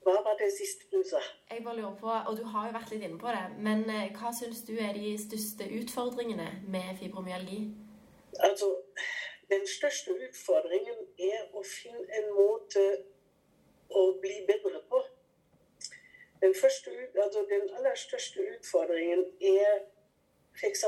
Hva 0.06 0.14
var 0.22 0.38
det 0.38 0.52
siste 0.54 0.86
du 0.92 1.02
sa? 1.10 1.22
Jeg 1.50 1.64
bare 1.66 1.80
lurer 1.80 1.96
på, 1.98 2.12
og 2.12 2.38
Du 2.38 2.44
har 2.52 2.68
jo 2.68 2.76
vært 2.78 2.94
litt 2.94 3.08
inne 3.08 3.18
på 3.18 3.34
det, 3.34 3.42
men 3.58 3.82
uh, 3.90 4.06
hva 4.20 4.30
syns 4.38 4.62
du 4.70 4.76
er 4.78 4.94
de 4.94 5.16
største 5.18 5.66
utfordringene 5.80 6.48
med 6.76 6.94
fibromyalgi? 7.02 7.60
Altså, 8.40 8.70
Den 9.50 9.68
største 9.68 10.14
utfordringen 10.28 10.98
er 11.18 11.44
å 11.58 11.66
finne 11.66 12.06
en 12.22 12.34
måte 12.38 12.84
å 13.90 14.10
bli 14.22 14.42
bedre 14.46 14.82
på. 14.92 15.00
Den, 16.42 16.54
første, 16.62 16.92
altså 17.24 17.46
den 17.50 17.70
aller 17.78 17.96
største 17.96 18.44
utfordringen 18.54 19.24
er 19.42 19.88
f.eks. 20.58 20.84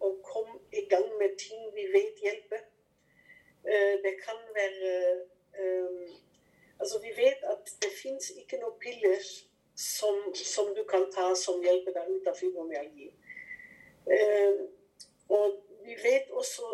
å 0.00 0.10
komme 0.26 0.58
i 0.74 0.84
gang 0.90 1.06
med 1.20 1.36
ting 1.38 1.70
vi 1.76 1.86
vet 1.94 2.20
hjelper. 2.22 2.64
Eh, 3.64 3.94
det 4.02 4.16
kan 4.24 4.38
være 4.54 4.92
eh, 5.58 6.12
Altså, 6.82 6.98
vi 6.98 7.12
vet 7.16 7.44
at 7.46 7.68
det 7.82 7.90
fins 7.94 8.32
ikke 8.34 8.58
noen 8.58 8.74
piller 8.82 9.20
som, 9.78 10.16
som, 10.34 10.72
du 10.74 10.80
kan 10.90 11.04
ta 11.14 11.28
som 11.38 11.60
hjelper 11.62 11.94
deg 11.94 12.08
ut 12.10 12.26
av 12.26 12.34
fibromyalgi. 12.34 13.06
Eh, 14.16 14.64
og 15.30 15.60
vi 15.86 15.94
vet 16.02 16.32
også 16.40 16.66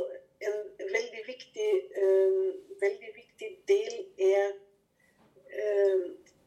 en 0.49 0.57
veldig 0.81 1.23
viktig, 1.27 1.69
veldig 2.81 3.11
viktig 3.19 3.51
del 3.69 3.99
er 4.31 4.57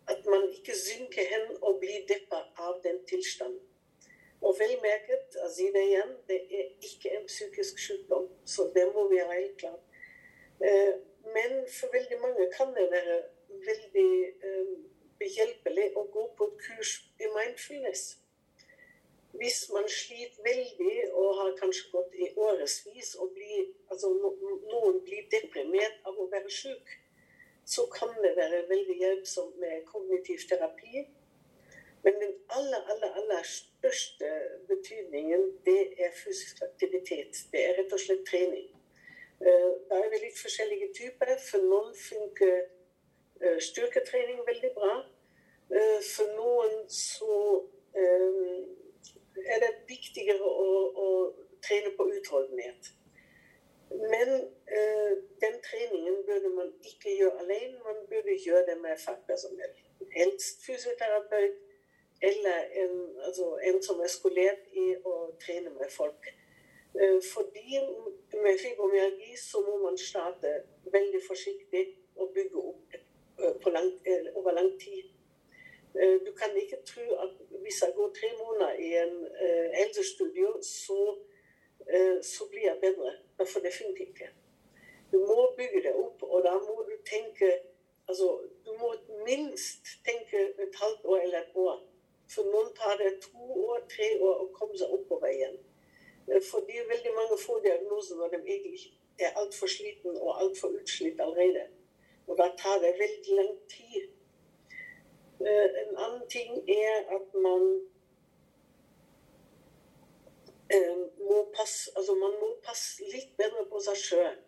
at 0.10 0.26
man 0.26 0.50
ikke 0.50 0.74
synker 0.78 1.30
hen 1.36 1.48
og 1.62 1.78
blir 1.84 2.02
deppa 2.10 2.42
av 2.58 2.82
den 2.82 3.04
tilstanden. 3.06 3.62
Og 4.42 4.56
vel 4.60 4.74
merket, 4.82 5.36
jeg 5.38 5.52
sier 5.56 5.74
det 5.76 5.84
igjen, 5.86 6.14
det 6.30 6.40
er 6.60 6.70
ikke 6.88 7.12
en 7.18 7.28
psykisk 7.30 7.80
sykdom. 7.80 8.26
Det 8.82 8.94
må 8.96 9.08
vi 9.08 9.18
ha 9.22 9.34
helt 9.34 9.58
klart. 9.58 9.84
Eh, 10.68 10.94
men 11.36 11.52
for 11.80 11.94
veldig 11.94 12.18
mange 12.22 12.48
kan 12.58 12.74
det 12.78 12.88
være 12.92 13.18
veldig 13.68 14.14
eh, 14.48 14.72
behjelpelig 15.22 15.92
å 16.02 16.08
gå 16.16 16.24
på 16.38 16.48
et 16.50 16.64
kurs 16.66 16.94
i 17.22 17.30
mindfulness. 17.36 18.04
Hvis 19.38 19.60
man 19.74 19.86
sliter 19.90 20.42
veldig 20.48 20.96
og 21.22 21.30
har 21.42 21.54
kanskje 21.60 21.92
gått 21.94 22.18
i 22.26 22.32
årevis 22.48 23.14
og 23.22 23.36
blir, 23.38 23.70
altså 23.94 24.10
noen 24.18 24.98
blir 25.06 25.30
deprimert 25.36 26.02
av 26.10 26.18
å 26.18 26.28
være 26.34 26.52
syk, 26.52 26.98
så 27.66 27.86
kan 27.94 28.18
det 28.26 28.34
være 28.36 28.66
veldig 28.74 28.98
hjelpsomt 29.04 29.62
med 29.62 29.86
kognitiv 29.94 30.42
terapi 30.50 31.06
men 32.04 32.14
den 32.22 32.34
aller, 32.50 32.82
aller, 32.92 33.12
aller 33.20 33.44
største 33.44 34.30
betydningen, 34.68 35.42
det 35.66 35.82
er 36.04 36.12
fysisk 36.24 36.62
aktivitet. 36.62 37.34
Det 37.52 37.66
er 37.66 37.76
rett 37.78 37.94
og 37.94 38.00
slett 38.00 38.24
trening. 38.30 38.70
Eh, 39.42 39.70
da 39.90 40.00
er 40.02 40.10
vi 40.14 40.22
litt 40.24 40.40
forskjellige 40.42 40.88
typer. 40.98 41.36
For 41.50 41.66
noen 41.72 41.94
funker 41.98 42.58
eh, 43.42 43.60
styrketrening 43.68 44.42
veldig 44.48 44.72
bra. 44.78 44.96
Eh, 45.78 46.00
for 46.14 46.34
noen 46.38 46.82
så 46.90 47.38
er 47.92 49.58
det 49.62 49.72
viktigere 49.88 50.48
å, 50.48 50.68
å 51.06 51.08
trene 51.66 51.92
på 51.98 52.06
utholdenhet. 52.16 52.94
Men 53.92 54.30
den 55.44 55.58
treningen 55.66 56.22
burde 56.24 56.52
man 56.56 56.70
ikke 56.88 57.12
gjøre 57.18 57.42
alene, 57.44 57.82
man 57.84 58.00
burde 58.08 58.38
gjøre 58.40 58.64
det 58.70 58.78
med 58.80 59.02
fagpersonell. 59.02 59.74
Helst 60.16 60.64
fysioterapeut 60.64 61.60
eller 62.22 62.58
en, 62.84 63.16
altså 63.26 63.60
en 63.64 63.84
som 63.84 64.00
er 64.00 64.12
skolert 64.14 64.68
i 64.78 64.88
å 65.06 65.16
trene 65.42 65.74
med 65.74 65.90
folk. 65.94 66.30
Eh, 67.02 67.22
fordi 67.34 67.80
med 68.44 68.60
fibromyalgi 68.64 69.38
så 69.38 69.62
må 69.66 69.78
man 69.78 69.98
starte 69.98 70.52
veldig 70.92 71.22
forsiktig 71.28 71.86
og 72.16 72.34
bygge 72.36 72.64
opp 72.72 72.94
eh, 73.40 73.72
lang, 73.74 73.90
eh, 74.06 74.28
over 74.36 74.52
lang 74.52 74.72
tid. 74.80 75.10
Du 76.26 76.32
kan 76.32 76.56
ikke 76.56 76.78
tro 76.88 77.04
at 77.20 77.34
hvis 77.62 77.82
jeg 77.84 77.94
går 77.96 78.14
tre 78.16 78.28
måneder 78.40 78.74
i 78.80 78.92
en 78.96 79.16
helsestudio, 79.74 80.54
så, 80.64 81.18
så 82.24 82.48
blir 82.52 82.62
jeg 82.62 82.78
bedre. 82.82 83.12
For 83.46 83.60
det 83.60 83.74
funker 83.76 84.06
ikke. 84.06 84.30
Du 85.12 85.18
må 85.20 85.50
bygge 85.58 85.82
det 85.84 85.92
opp, 85.94 86.24
og 86.24 86.46
da 86.46 86.54
må 86.64 86.86
du 86.88 86.96
tenke 87.04 87.50
altså, 88.08 88.40
Du 88.66 88.72
må 88.80 88.94
minst 89.28 89.84
tenke 90.08 90.46
et 90.64 90.80
halvt 90.84 91.06
år 91.06 91.18
eller 91.18 91.40
et 91.40 91.56
år 91.56 91.91
for 92.32 92.48
noen 92.54 92.72
tar 92.76 92.98
det 92.98 93.20
to 93.26 93.38
år, 93.68 93.84
tre 93.92 94.08
år 94.20 94.44
å 94.46 94.48
komme 94.56 94.78
seg 94.80 94.94
oppover 94.96 95.34
igjen. 95.34 95.58
Eh, 96.28 96.42
fordi 96.52 96.80
veldig 96.94 97.14
mange 97.16 97.38
får 97.46 97.62
diagnoser 97.66 98.20
når 98.20 98.34
de 98.34 98.42
egentlig 98.56 98.94
er 99.20 99.38
altfor 99.42 99.68
sliten 99.68 100.18
og 100.18 100.40
altfor 100.44 100.76
utslitt 100.80 101.20
allerede. 101.20 101.68
Og 102.28 102.38
da 102.38 102.48
tar 102.58 102.80
det 102.84 102.94
veldig 103.00 103.40
lang 103.40 103.56
tid. 103.76 104.12
Eh, 105.42 105.68
en 105.82 105.98
annen 105.98 106.28
ting 106.30 106.54
er 106.70 107.10
at 107.18 107.34
man 107.48 107.66
eh, 110.74 111.02
må 111.28 111.42
passe, 111.58 111.92
altså 111.96 112.16
man 112.16 112.38
må 112.44 112.54
passe 112.64 113.12
litt 113.12 113.36
bedre 113.42 113.66
på 113.74 113.82
seg 113.90 114.00
sjøl. 114.06 114.40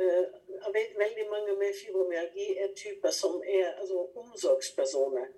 Jeg 0.00 0.70
vet 0.74 0.92
veldig 0.98 1.24
mange 1.30 1.54
med 1.58 1.74
fibromyalgi 1.74 2.44
er 2.62 2.68
typer 2.78 3.10
som 3.10 3.40
er 3.42 3.72
altså, 3.72 4.04
omsorgspersoner 4.22 5.32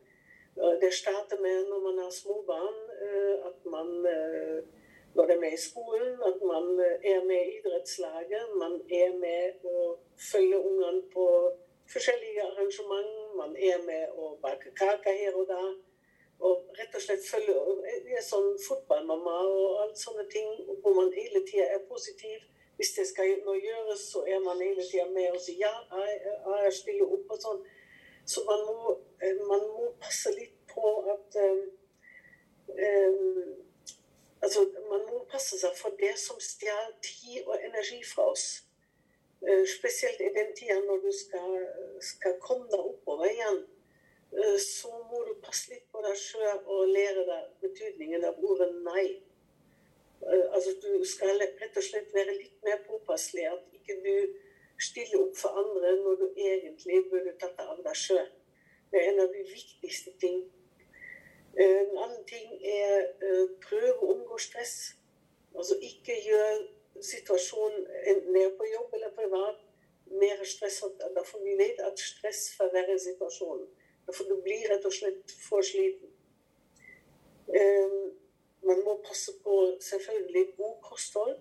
det 0.54 0.92
starter 0.92 1.38
med 1.40 1.66
når 1.70 1.80
man 1.88 1.98
har 2.04 2.10
små 2.10 2.44
barn, 2.46 2.78
eh, 3.04 3.36
at 3.48 3.58
man 3.74 3.88
eh, 4.06 4.58
når 5.14 5.26
de 5.26 5.32
er 5.32 5.52
i 5.54 5.56
skolen, 5.68 6.12
at 6.30 6.38
man 6.52 6.80
eh, 6.80 7.12
er 7.12 7.24
med 7.24 7.40
i 7.46 7.52
idrettslaget. 7.58 8.44
Man 8.62 8.74
er 9.00 9.10
med 9.24 9.64
å 9.64 9.96
følge 10.32 10.60
ungene 10.68 11.02
på 11.14 11.26
forskjellige 11.92 12.44
arrangement. 12.50 13.12
Man 13.40 13.56
er 13.56 13.82
med 13.88 14.04
å 14.16 14.36
bake 14.44 14.72
kaker 14.80 15.18
her 15.22 15.36
og 15.40 15.48
der. 15.48 15.72
Og 16.42 16.78
rett 16.78 16.96
og 16.98 17.02
slett 17.04 17.26
følge 17.30 17.54
Det 18.04 18.16
er 18.18 18.24
sånn 18.26 18.56
fotballmamma 18.66 19.34
og 19.46 19.82
alle 19.82 19.96
sånne 19.96 20.24
ting 20.32 20.48
hvor 20.82 20.96
man 20.96 21.12
hele 21.14 21.44
tida 21.46 21.68
er 21.76 21.84
positiv. 21.88 22.40
Hvis 22.76 22.94
det 22.96 23.04
skal 23.06 23.36
noe 23.46 23.60
gjøres, 23.60 24.08
så 24.12 24.24
er 24.26 24.40
man 24.42 24.60
hele 24.64 24.82
tida 24.82 25.04
med 25.12 25.36
og 25.36 25.40
sier 25.44 25.60
ja, 25.60 25.72
jeg, 26.00 26.34
jeg 26.64 26.72
stiller 26.80 27.14
opp 27.18 27.36
og 27.36 27.44
sånn. 27.44 27.60
Så 28.26 28.44
man 28.46 28.60
må, 28.66 28.98
eh, 29.22 29.38
man 29.48 29.64
må, 29.74 29.92
passe 30.02 30.32
litt 30.34 30.58
på 30.72 30.92
at 31.14 31.38
um, 31.42 31.62
Altså, 34.42 34.62
man 34.90 35.02
må 35.06 35.20
passe 35.30 35.54
seg 35.60 35.74
for 35.78 35.94
det 36.00 36.16
som 36.18 36.38
stjeler 36.42 36.96
tid 37.04 37.44
og 37.44 37.60
energi 37.62 38.00
fra 38.02 38.24
oss. 38.32 38.46
Spesielt 39.70 40.18
i 40.18 40.32
den 40.34 40.50
tida 40.58 40.80
når 40.82 40.98
du 41.04 41.12
skal, 41.14 41.52
skal 42.02 42.34
komme 42.42 42.66
deg 42.72 42.82
oppover 42.82 43.30
igjen. 43.30 43.60
Så 44.64 44.90
må 45.10 45.22
du 45.28 45.36
passe 45.44 45.70
litt 45.70 45.86
på 45.94 46.02
deg 46.02 46.18
sjøl 46.18 46.58
og 46.64 46.90
lære 46.90 47.22
deg 47.28 47.54
betydningen 47.62 48.26
av 48.26 48.42
ordet 48.50 48.70
nei. 48.82 49.06
Altså, 50.26 50.74
du 50.82 51.04
skal 51.06 51.38
rett 51.38 51.78
og 51.78 51.86
slett 51.86 52.10
være 52.14 52.34
litt 52.38 52.58
mer 52.66 52.82
påpasselig. 52.86 53.46
At 53.52 53.78
ikke 53.78 53.98
du 54.02 54.41
stille 54.82 55.20
opp 55.20 55.36
for 55.38 55.60
andre 55.62 55.94
når 56.00 56.18
du 56.22 56.26
egentlig 56.36 57.04
burde 57.10 57.34
tatt 57.40 57.56
deg 57.58 57.72
av 57.74 57.82
deg 57.86 57.98
sjøl. 58.04 58.28
Det 58.90 59.00
er 59.00 59.10
en 59.12 59.22
av 59.24 59.32
de 59.32 59.42
viktigste 59.48 60.12
ting. 60.20 60.42
Eh, 61.56 61.80
en 61.82 61.98
annen 62.04 62.24
ting 62.28 62.54
er 62.74 62.96
eh, 63.24 63.44
prøve 63.66 63.98
å 63.98 64.14
omgå 64.14 64.38
stress. 64.40 64.76
Altså 65.56 65.76
ikke 65.84 66.16
gjør 66.26 66.64
situasjonen 67.02 67.86
enten 68.10 68.34
det 68.36 68.42
er 68.46 68.56
på 68.56 68.68
jobb 68.68 68.94
eller 68.96 69.14
privat 69.16 69.60
mer 70.22 70.44
stressende. 70.44 71.12
Derfor 71.16 71.44
vi 71.44 71.56
vet 71.60 71.80
at 71.80 72.00
stress 72.00 72.50
forverrer 72.56 72.98
situasjonen. 72.98 73.68
Derfor 74.06 74.28
du 74.28 74.40
blir 74.44 74.66
rett 74.72 74.84
og 74.88 74.94
slett 74.96 75.36
for 75.46 75.64
sliten. 75.64 76.12
Eh, 77.48 77.96
man 78.66 78.84
må 78.86 78.98
passe 79.06 79.32
på 79.44 79.56
selvfølgelig 79.80 80.46
god 80.56 80.76
kosthold. 80.82 81.36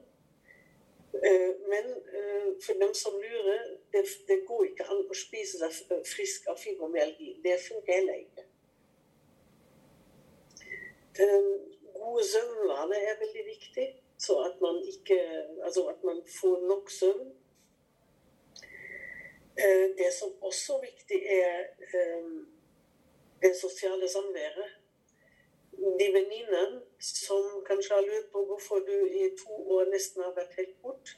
Eh, 1.13 1.52
men 1.71 1.86
eh, 2.17 2.47
for 2.65 2.74
dem 2.80 2.93
som 2.93 3.17
lurer, 3.19 3.65
det, 3.91 4.06
det, 4.28 4.39
går 4.47 4.63
ikke 4.69 4.88
an 4.88 5.04
å 5.04 5.17
spise 5.17 5.60
seg 5.60 6.06
frisk 6.08 6.47
av 6.52 6.60
fibromyalgi. 6.62 7.36
Det 7.43 7.58
funker 7.67 8.00
heller 8.00 8.24
ikke. 8.24 8.47
Gode 12.02 12.24
søvnvaner 12.26 13.04
er 13.12 13.19
veldig 13.19 13.45
viktig, 13.45 13.88
så 14.17 14.39
at 14.47 14.62
man, 14.62 14.80
ikke, 14.88 15.19
altså 15.63 15.86
at 15.91 16.04
man 16.04 16.21
får 16.39 16.67
nok 16.67 16.91
søvn. 16.91 17.32
Eh, 19.58 19.88
det 20.00 20.13
som 20.19 20.32
også 20.41 20.78
er 20.78 20.82
viktig, 20.82 21.19
er 21.41 21.60
eh, 21.97 22.32
det 23.41 23.54
sosiale 23.62 24.10
samværet. 24.10 24.78
De 26.00 26.08
venninnene 26.13 26.82
som 27.02 27.64
kanskje 27.68 27.96
har 27.96 28.06
lurt 28.06 28.32
på 28.32 28.46
hvorfor 28.46 28.80
du 28.86 28.98
i 29.08 29.30
to 29.44 29.58
år 29.76 29.90
nesten 29.94 30.24
har 30.24 30.36
vært 30.36 30.58
helt 30.60 30.76
bort. 30.82 31.16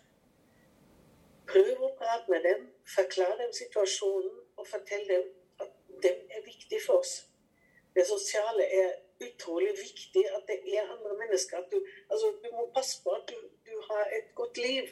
Prøv 1.48 1.84
å 1.84 1.91
prate 2.00 2.32
med 2.32 2.46
dem, 2.48 2.67
forklare 2.96 3.38
dem 3.41 3.52
situasjonen 3.54 4.38
og 4.58 4.67
fortell 4.67 5.04
dem 5.10 5.26
at 5.63 5.74
det 6.06 6.13
er 6.32 6.46
viktig 6.46 6.80
for 6.86 7.04
oss. 7.04 7.17
Det 7.96 8.06
sosiale 8.08 8.63
er 8.82 8.93
utrolig 9.22 9.74
viktig 9.78 10.24
at 10.36 10.48
det 10.48 10.60
er 10.76 10.88
andre 10.88 11.17
mennesker. 11.19 11.58
At 11.58 11.72
du, 11.72 11.84
altså, 12.10 12.32
du 12.43 12.50
må 12.56 12.69
passe 12.76 13.04
på 13.04 13.12
at 13.17 13.28
du, 13.30 13.36
du 13.67 13.76
har 13.89 14.08
et 14.17 14.32
godt 14.36 14.58
liv. 14.58 14.88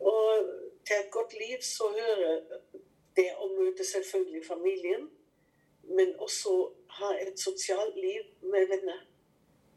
Og 0.00 0.52
til 0.86 0.96
et 1.00 1.10
godt 1.10 1.34
liv 1.40 1.58
så 1.62 1.88
hører 1.96 2.40
det 3.16 3.30
å 3.40 3.48
møte 3.56 3.86
selvfølgelig 3.86 4.46
familien, 4.46 5.08
men 5.96 6.14
også 6.18 6.54
ha 6.98 7.10
et 7.24 7.40
sosialt 7.40 7.96
liv 7.96 8.22
med 8.42 8.68
venner. 8.68 9.00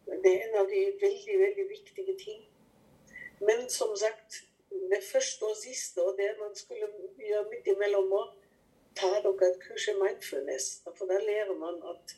Det 0.08 0.34
er 0.34 0.44
en 0.48 0.60
av 0.62 0.70
de 0.72 0.84
veldig, 1.02 1.40
veldig 1.46 1.66
viktige 1.70 2.16
ting. 2.26 2.44
Men 3.40 3.70
som 3.70 3.96
sagt, 3.98 4.44
det 4.70 5.02
første 5.12 5.44
og 5.46 5.58
siste, 5.58 6.04
og 6.04 6.18
det 6.18 6.30
man 6.40 6.56
skulle 6.56 6.88
gjøre 7.30 7.50
midt 7.52 7.68
imellom 7.74 8.14
òg, 8.20 8.30
ta 8.98 9.10
dere 9.24 9.50
et 9.50 9.60
kurs 9.66 9.88
i 9.92 9.96
mindfulness. 9.98 10.70
For 10.98 11.06
da 11.12 11.20
lærer 11.30 11.58
man 11.66 11.82
at 11.92 12.16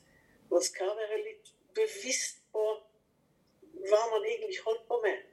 man 0.51 0.63
skal 0.63 0.93
være 1.01 1.23
litt 1.23 1.51
bevisst 1.75 2.39
på 2.53 2.65
hva 3.89 4.03
man 4.13 4.25
egentlig 4.31 4.61
holder 4.65 4.85
på 4.87 5.01
med. 5.03 5.25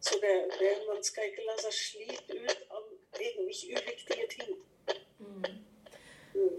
Så 0.00 0.14
det, 0.22 0.34
det, 0.60 0.70
man 0.88 1.02
skal 1.04 1.28
ikke 1.28 1.44
la 1.48 1.56
seg 1.60 1.74
slite 1.76 2.38
ut 2.44 2.62
av 2.76 2.86
egentlig 3.20 3.74
uviktige 3.76 4.28
ting. 4.36 4.54
Mm. 5.18 5.69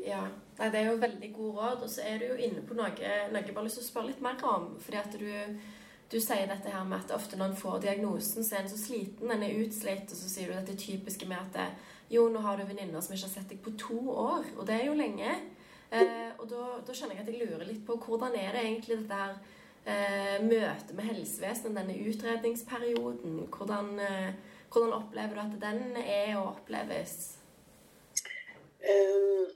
Ja. 0.05 0.23
Nei, 0.57 0.67
det 0.69 0.79
er 0.79 0.89
jo 0.91 0.97
veldig 1.01 1.29
gode 1.35 1.53
råd. 1.59 1.85
Og 1.85 1.89
så 1.89 2.03
er 2.07 2.19
du 2.21 2.27
jo 2.31 2.39
inne 2.47 2.63
på 2.65 2.77
noe, 2.77 3.13
noe 3.31 3.43
jeg 3.43 3.55
bare 3.55 3.67
lyst 3.67 3.79
til 3.79 3.85
å 3.85 3.91
spørre 3.91 4.11
litt 4.11 4.25
mer 4.25 4.43
om. 4.49 4.75
fordi 4.81 4.99
at 4.99 5.15
du, 5.19 5.31
du 6.11 6.19
sier 6.19 6.49
dette 6.49 6.73
her 6.73 6.83
med 6.87 6.99
at 6.99 7.15
ofte 7.15 7.39
når 7.39 7.53
en 7.53 7.61
får 7.63 7.79
diagnosen, 7.85 8.43
så 8.43 8.57
er 8.57 8.65
en 8.65 8.73
så 8.73 8.81
sliten, 8.81 9.31
en 9.31 9.47
er 9.47 9.57
utslitt, 9.63 10.11
og 10.11 10.19
så 10.19 10.29
sier 10.29 10.51
du 10.51 10.57
dette 10.57 10.77
typiske 10.77 11.29
med 11.29 11.39
at 11.41 11.73
jo, 12.11 12.27
nå 12.29 12.41
har 12.43 12.59
du 12.59 12.65
venninner 12.67 13.01
som 13.01 13.15
ikke 13.15 13.29
har 13.29 13.33
sett 13.37 13.51
deg 13.53 13.61
på 13.63 13.73
to 13.79 13.99
år. 14.11 14.49
Og 14.57 14.65
det 14.67 14.77
er 14.77 14.89
jo 14.89 14.97
lenge. 14.99 15.31
Eh, 15.91 16.29
og 16.39 16.47
da, 16.51 16.65
da, 16.87 16.93
skjønner 16.95 17.17
jeg 17.17 17.25
at 17.25 17.31
jeg 17.31 17.41
lurer 17.41 17.67
litt 17.67 17.83
på 17.87 17.97
hvordan 17.99 18.35
er 18.39 18.55
det 18.55 18.63
egentlig 18.63 18.97
dette 19.01 19.17
her 19.19 19.33
eh, 19.83 20.37
møtet 20.43 20.93
med 20.95 21.07
helsevesenet, 21.09 21.77
denne 21.79 21.95
utredningsperioden? 22.11 23.39
Hvordan, 23.51 23.93
eh, 23.99 24.57
hvordan, 24.71 24.95
opplever 24.99 25.35
du 25.35 25.41
at 25.43 25.57
den 25.63 25.97
er 26.03 26.37
og 26.39 26.53
oppleves? 26.53 27.17
Um, 28.81 29.51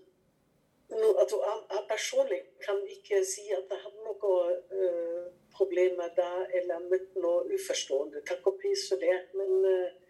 altså, 0.95 1.41
personlig 1.89 2.41
kan 2.63 2.79
ikke 2.95 3.21
si 3.27 3.49
at 3.51 3.69
jeg 3.71 3.83
hadde 3.83 4.05
noen 4.05 4.55
uh, 4.71 5.25
problemer 5.55 6.11
da 6.17 6.31
eller 6.59 6.87
møtt 6.89 7.15
noe 7.19 7.43
uforstående. 7.57 8.23
Takk 8.27 8.51
og 8.51 8.59
pris 8.61 8.87
for 8.89 9.01
det. 9.01 9.17
Men 9.35 9.53
uh, 9.65 10.05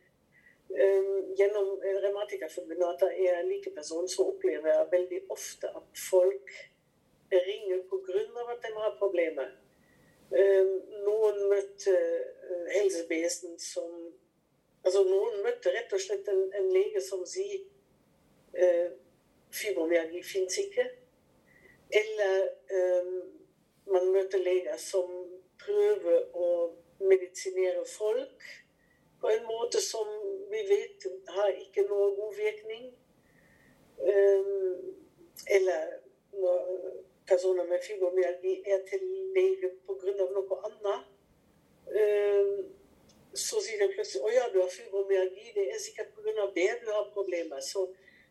Ehm, 0.69 1.35
gjennom 1.37 1.79
Revmatikerforbundet 2.03 2.87
at 3.03 3.03
jeg 3.17 3.25
er 3.37 3.43
likeperson, 3.51 4.07
så 4.09 4.23
opplever 4.31 4.67
jeg 4.73 4.87
veldig 4.91 5.19
ofte 5.29 5.67
at 5.79 6.01
folk 6.09 6.49
ringer 7.31 7.79
pga. 7.89 8.51
at 8.53 8.63
de 8.65 8.73
har 8.79 8.97
problemer. 8.99 9.49
Ehm, 10.39 10.75
noen 11.07 11.53
eh, 11.53 12.21
helsevesen 12.77 13.59
som 13.59 14.13
Altså 14.85 15.01
noen 15.03 15.39
møtte 15.41 15.71
rett 15.73 15.93
og 15.93 15.99
slett 15.99 16.27
en, 16.29 16.67
lege 16.69 17.01
som 17.01 17.23
sier 17.25 17.63
fibromyalgi 19.61 20.21
ikke. 20.65 20.85
Eller 22.01 22.35
eh, 22.77 23.09
man 23.93 24.11
møter 24.13 24.41
leger 24.41 24.77
som 24.81 25.09
prøver 25.61 26.29
å 26.33 26.49
medisinere 26.99 27.83
folk 27.97 28.45
på 29.21 29.29
en 29.29 29.43
måte 29.43 29.81
som 29.81 30.07
vi 30.51 30.61
vet 30.69 31.05
har 31.35 31.49
ikke 31.49 31.85
noe 31.89 32.11
god 32.17 32.35
virkning. 32.37 32.85
Um, 33.95 34.95
eller 35.55 35.95
når 36.35 36.65
personer 37.27 37.65
med 37.65 37.83
fibromyalgi 37.87 38.55
er 38.73 38.83
til 38.89 39.05
lege 39.37 39.71
pga. 39.87 40.27
noe 40.35 40.59
annet, 40.67 41.07
um, 41.99 42.59
så 43.33 43.61
sier 43.63 43.81
de 43.81 43.89
plutselig 43.95 44.21
å 44.23 44.33
ja, 44.35 44.45
du 44.53 44.59
har 44.61 44.69
fibromyalgi, 44.69 45.47
det 45.55 45.69
er 45.71 45.81
sikkert 45.81 46.13
pga. 46.15 46.45
det 46.59 46.69
du 46.83 46.91
har 46.91 47.09
problemer. 47.13 47.61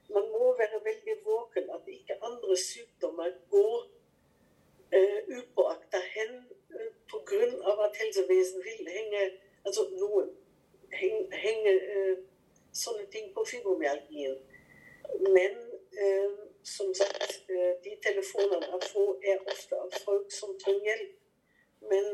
Man 0.09 0.29
må 0.33 0.57
være 0.59 0.81
veldig 0.85 1.17
våken 1.25 1.71
at 1.75 1.89
ikke 1.97 2.19
andre 2.23 2.57
sykdommer 2.57 3.31
går 3.51 3.79
eh, 4.93 5.21
upåakta 5.39 6.01
hen 6.15 6.35
uh, 6.75 6.91
pga. 7.09 7.43
at 7.85 7.97
helsevesenet 7.97 8.65
vil 8.65 8.89
henge 8.99 9.25
Altså 9.65 9.89
noen 9.97 10.29
henger 11.33 11.77
eh, 11.97 12.17
sånne 12.73 13.07
ting 13.13 13.31
på 13.35 13.45
fibromyalgien. 13.49 14.35
Men 15.21 15.57
eh, 16.05 16.35
som 16.63 16.95
sagt, 16.95 17.39
uh, 17.49 17.73
de 17.85 17.95
telefonene 18.07 18.69
jeg 18.73 18.91
får, 18.93 19.11
er 19.31 19.41
ofte 19.53 19.79
av 19.81 19.97
folk 20.05 20.29
som 20.33 20.53
trenger 20.61 20.85
hjelp. 20.91 21.17
Men 21.91 22.11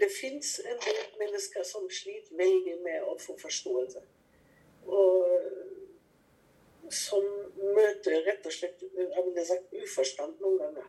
det 0.00 0.10
fins 0.20 0.60
en 0.64 0.78
del 0.86 1.02
mennesker 1.18 1.66
som 1.66 1.90
sliter 1.90 2.38
veldig 2.38 2.76
med 2.86 3.06
å 3.10 3.16
få 3.18 3.36
forståelse. 3.38 4.02
Og 4.86 5.79
som 6.90 7.24
møter 7.56 8.22
rett 8.26 8.46
og 8.46 8.54
slett 8.54 8.82
jeg 8.82 9.24
ville 9.26 9.44
sagt, 9.46 9.74
uforstand 9.74 10.40
noen 10.42 10.58
ganger. 10.64 10.88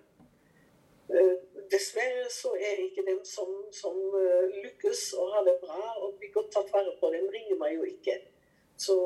Dessverre 1.72 2.28
så 2.32 2.54
er 2.56 2.84
ikke 2.86 3.04
dem 3.08 3.20
som, 3.28 3.50
som 3.76 3.98
lykkes 4.64 5.12
og 5.20 5.34
har 5.36 5.46
det 5.48 5.58
bra 5.64 5.96
og 6.00 6.18
blir 6.20 6.34
godt 6.36 6.52
tatt 6.56 6.72
vare 6.74 6.94
på, 7.00 7.12
dem 7.14 7.28
ringer 7.34 7.60
meg 7.60 7.76
jo 7.78 7.88
ikke. 7.88 8.18
Så, 8.80 8.98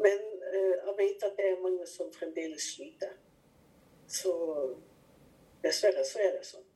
men 0.00 0.24
jeg 0.52 0.96
vet 0.98 1.28
at 1.28 1.36
det 1.38 1.50
er 1.50 1.62
mange 1.62 1.86
som 1.86 2.10
fremdeles 2.12 2.72
sliter. 2.74 3.14
Så 4.10 4.32
dessverre 5.62 6.04
så 6.04 6.24
er 6.24 6.34
det 6.36 6.46
sånn. 6.48 6.66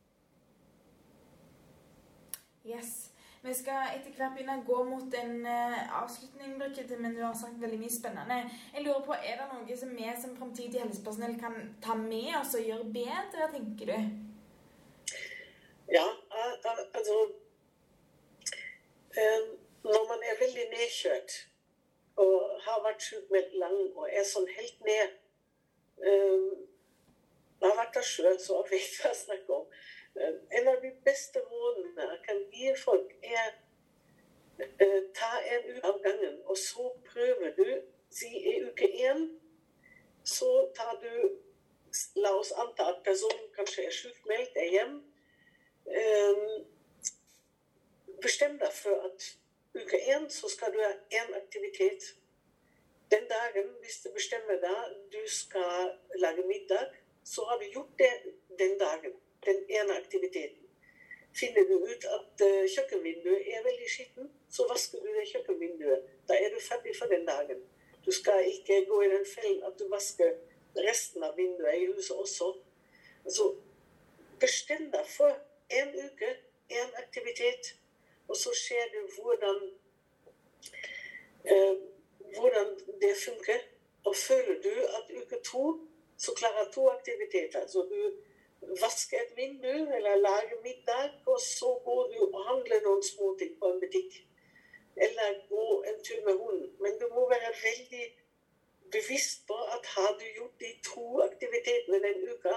Yes. 2.65 3.14
Vi 3.45 3.53
skal 3.55 3.91
etter 3.93 4.15
hvert 4.17 4.33
begynne 4.33 4.55
å 4.57 4.65
gå 4.65 4.77
mot 4.89 5.15
en 5.21 5.35
uh, 5.45 5.81
avslutning, 5.99 6.55
Birgitte, 6.57 6.97
men 6.97 7.13
du 7.13 7.21
har 7.21 7.35
sagt 7.37 7.59
veldig 7.61 7.77
mye 7.83 7.93
spennende. 7.93 8.39
Jeg 8.73 8.85
lurer 8.87 9.03
på, 9.05 9.17
Er 9.21 9.37
det 9.37 9.49
noe 9.51 9.77
som 9.77 9.91
vi 9.93 10.07
som 10.17 10.33
framtidig 10.39 10.81
helsepersonell 10.81 11.35
kan 11.43 11.59
ta 11.85 11.93
med 11.99 12.31
oss 12.39 12.55
og 12.57 12.65
gjøre 12.65 12.89
bedre, 12.95 13.51
tenker 13.53 13.91
du? 13.93 13.99
Ja, 15.93 16.07
altså 16.97 17.19
Når 19.85 20.07
man 20.09 20.25
er 20.25 20.41
veldig 20.41 20.65
nedkjørt 20.71 21.37
og 22.25 22.57
har 22.65 22.81
vært 22.87 23.05
sykmeldt 23.05 23.59
lenge 23.61 23.91
og 23.93 24.09
er 24.09 24.25
sånn 24.25 24.49
helt 24.57 24.81
ned 24.89 25.19
Jeg 26.01 27.69
har 27.69 27.77
vært 27.77 27.99
der 27.99 28.09
sjøl, 28.09 28.39
så 28.41 28.63
jeg 28.63 28.73
vet 28.73 28.97
hva 29.03 29.13
jeg 29.13 29.21
snakker 29.21 29.59
om. 29.59 29.69
En 30.15 30.69
av 30.69 30.83
de 30.83 30.91
beste 31.05 31.41
rådene 31.51 32.09
jeg 32.11 32.21
kan 32.27 32.43
gi 32.53 32.75
folk, 32.85 33.15
er 33.23 33.55
ta 35.19 35.31
en 35.55 35.65
uke 35.71 35.89
av 35.89 35.99
gangen, 36.03 36.37
og 36.45 36.59
så 36.59 36.93
prøver 37.07 37.57
du. 37.57 37.71
Si 38.15 38.31
i 38.31 38.61
uke 38.63 38.87
én 39.09 39.25
så 40.25 40.51
tar 40.77 41.01
du 41.03 41.41
La 42.17 42.31
oss 42.35 42.51
anta 42.59 42.89
at 42.91 43.03
personen 43.07 43.51
kanskje 43.55 43.85
er 43.87 43.93
sykmeldt, 43.95 44.57
er 44.59 44.71
hjemme 44.71 45.03
bestem 48.25 48.59
deg 48.59 48.73
for 48.73 49.07
at 49.09 49.27
uke 49.75 50.01
én 50.15 50.29
så 50.33 50.49
skal 50.49 50.73
du 50.75 50.81
ha 50.83 50.93
én 51.21 51.35
aktivitet. 51.37 52.15
Den 53.11 53.27
dagen, 53.29 53.69
hvis 53.83 54.01
du 54.05 54.11
bestemmer 54.15 54.59
deg 54.63 54.95
du 55.13 55.21
skal 55.31 55.93
lage 56.23 56.47
middag, 56.47 56.95
så 57.25 57.45
har 57.45 57.59
du 57.59 57.67
den 58.59 58.79
dagen. 58.79 59.13
Den 59.45 59.65
ene 59.69 59.97
aktiviteten. 59.97 60.61
Finner 61.35 61.65
du 61.69 61.75
ut 61.83 62.05
at 62.17 62.43
uh, 62.47 62.65
kjøkkenvinduet 62.71 63.49
er 63.55 63.65
veldig 63.65 63.89
skittent, 63.91 64.35
så 64.51 64.67
vasker 64.71 65.03
du 65.03 65.09
det 65.17 65.25
kjøkkenvinduet. 65.33 66.05
Da 66.29 66.37
er 66.39 66.53
du 66.55 66.61
ferdig 66.63 66.95
for 66.99 67.11
den 67.11 67.27
dagen. 67.27 67.65
Du 68.07 68.11
skal 68.13 68.47
ikke 68.47 68.85
gå 68.89 69.01
i 69.03 69.11
den 69.11 69.27
fellen 69.27 69.63
at 69.67 69.79
du 69.79 69.89
vasker 69.91 70.37
resten 70.77 71.23
av 71.23 71.37
vinduet 71.37 71.81
i 71.81 71.87
huset 71.91 72.17
også. 72.17 72.51
Altså, 73.25 73.49
bestem 74.41 74.91
deg 74.93 75.07
for 75.17 75.33
en 75.81 75.95
uke, 76.05 76.31
én 76.71 76.95
aktivitet. 77.03 77.75
Og 78.29 78.37
så 78.37 78.55
ser 78.57 78.85
du 78.95 79.01
hvordan, 79.17 79.59
eh, 81.45 81.75
hvordan 82.39 82.77
det 83.01 83.17
funker. 83.25 83.59
Og 84.05 84.17
føler 84.17 84.63
du 84.63 84.75
at 84.99 85.11
uke 85.23 85.43
to 85.45 85.65
så 86.17 86.35
klarer 86.37 86.71
to 86.73 86.89
aktiviteter. 86.89 87.67
Så 87.67 87.79
du 87.91 88.13
vasker 88.81 89.23
et 89.23 89.37
vindu 89.37 89.95
eller 89.97 90.17
lage 90.17 90.57
middag, 90.63 91.11
og 91.27 91.41
så 91.41 91.71
går 91.85 92.03
du 92.13 92.21
og 92.27 92.45
handler 92.51 92.85
noen 92.87 93.03
småting 93.03 93.57
på 93.61 93.73
en 93.73 93.81
butikk. 93.83 94.21
Eller 95.07 95.41
gå 95.49 95.67
en 95.91 95.99
tur 96.07 96.21
med 96.27 96.35
hunden. 96.43 96.71
Men 96.83 96.99
du 97.01 97.09
må 97.15 97.29
være 97.29 97.51
veldig, 97.65 98.05
bevisst 98.95 99.47
på 99.47 99.57
at 99.75 99.87
har 99.97 100.13
du 100.21 100.25
gjort 100.37 100.61
de 100.61 100.71
to 100.87 101.07
aktivitetene 101.21 101.99
den 102.07 102.21
uka, 102.33 102.55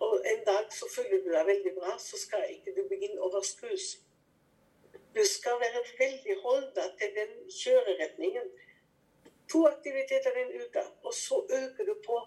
og 0.00 0.14
en 0.32 0.44
dag 0.46 0.72
så 0.78 0.88
føler 0.96 1.20
du 1.24 1.28
deg 1.32 1.46
veldig 1.46 1.72
bra, 1.78 1.98
så 1.98 2.18
skal 2.18 2.46
ikke 2.54 2.74
du 2.76 2.82
begynne 2.88 3.20
å 3.20 3.28
overskrus. 3.28 3.86
Du 5.14 5.22
skal 5.30 5.60
være 5.60 5.82
veldig 5.98 6.36
holda 6.42 6.86
til 7.00 7.12
den 7.18 7.34
kjøreretningen. 7.60 8.48
To 9.52 9.66
aktiviteter 9.68 10.34
den 10.38 10.50
uka, 10.62 10.82
og 11.02 11.14
så 11.14 11.44
øker 11.60 11.84
du 11.90 11.94
på. 12.06 12.18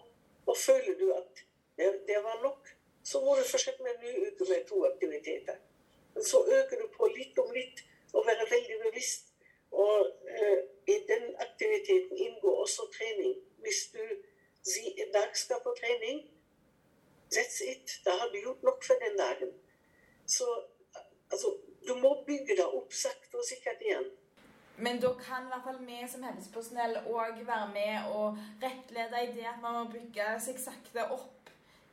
Og 0.46 0.58
føler 0.58 0.96
du 1.00 1.12
at 1.14 1.44
det, 1.78 1.90
det 2.08 2.22
var 2.24 2.40
nok, 2.44 2.70
så 3.10 3.22
må 3.24 3.36
du 3.40 3.44
fortsette 3.52 3.84
med 3.84 3.92
en 3.96 4.02
ny 4.06 4.14
uke 4.28 4.46
med 4.50 4.66
to 4.70 4.78
aktiviteter. 4.92 5.58
Så 6.30 6.38
øker 6.58 6.82
du 6.82 6.88
på 6.98 7.08
litt 7.18 7.38
om 7.44 7.52
litt 7.60 7.84
og 8.14 8.26
være 8.28 8.48
veldig 8.56 8.78
bevisst. 8.86 9.30
Og 9.72 10.10
eh, 10.40 10.60
i 10.94 10.98
den 11.12 11.24
aktiviteten 11.46 12.18
inngår 12.26 12.56
også 12.64 12.88
trening. 12.98 13.38
Hvis 13.64 13.80
du 13.94 14.04
sier 14.72 15.06
en 15.06 15.14
dag 15.14 15.38
skal 15.44 15.62
på 15.64 15.76
trening, 15.80 16.20
that's 17.34 17.62
it. 17.72 17.96
Da 18.06 18.18
har 18.20 18.28
du 18.34 18.38
gjort 18.42 18.64
nok 18.64 18.84
for 18.90 19.00
den 19.06 19.18
dagen. 19.24 19.56
Så 20.26 20.48
altså, 21.32 21.56
du 21.88 21.96
må 22.04 22.12
bygge 22.28 22.60
deg 22.60 22.78
opp 22.82 22.94
sakte 22.94 23.40
og 23.40 23.48
sikkert 23.48 23.88
igjen. 23.88 24.12
Men 24.78 25.00
da 25.02 25.14
kan 25.22 25.48
i 25.48 25.54
hvert 25.54 25.64
fall 25.70 25.80
vi 25.86 26.04
som 26.12 26.28
helsepersonell 26.28 27.00
òg 27.08 27.40
være 27.48 27.72
med 27.74 28.12
og 28.20 28.38
rettlede 28.62 29.24
i 29.24 29.34
det 29.40 29.48
at 29.56 29.64
man 29.64 29.80
må 29.80 29.88
bygge 29.96 30.28
seg 30.44 30.60
sakte 30.62 31.08
opp 31.16 31.38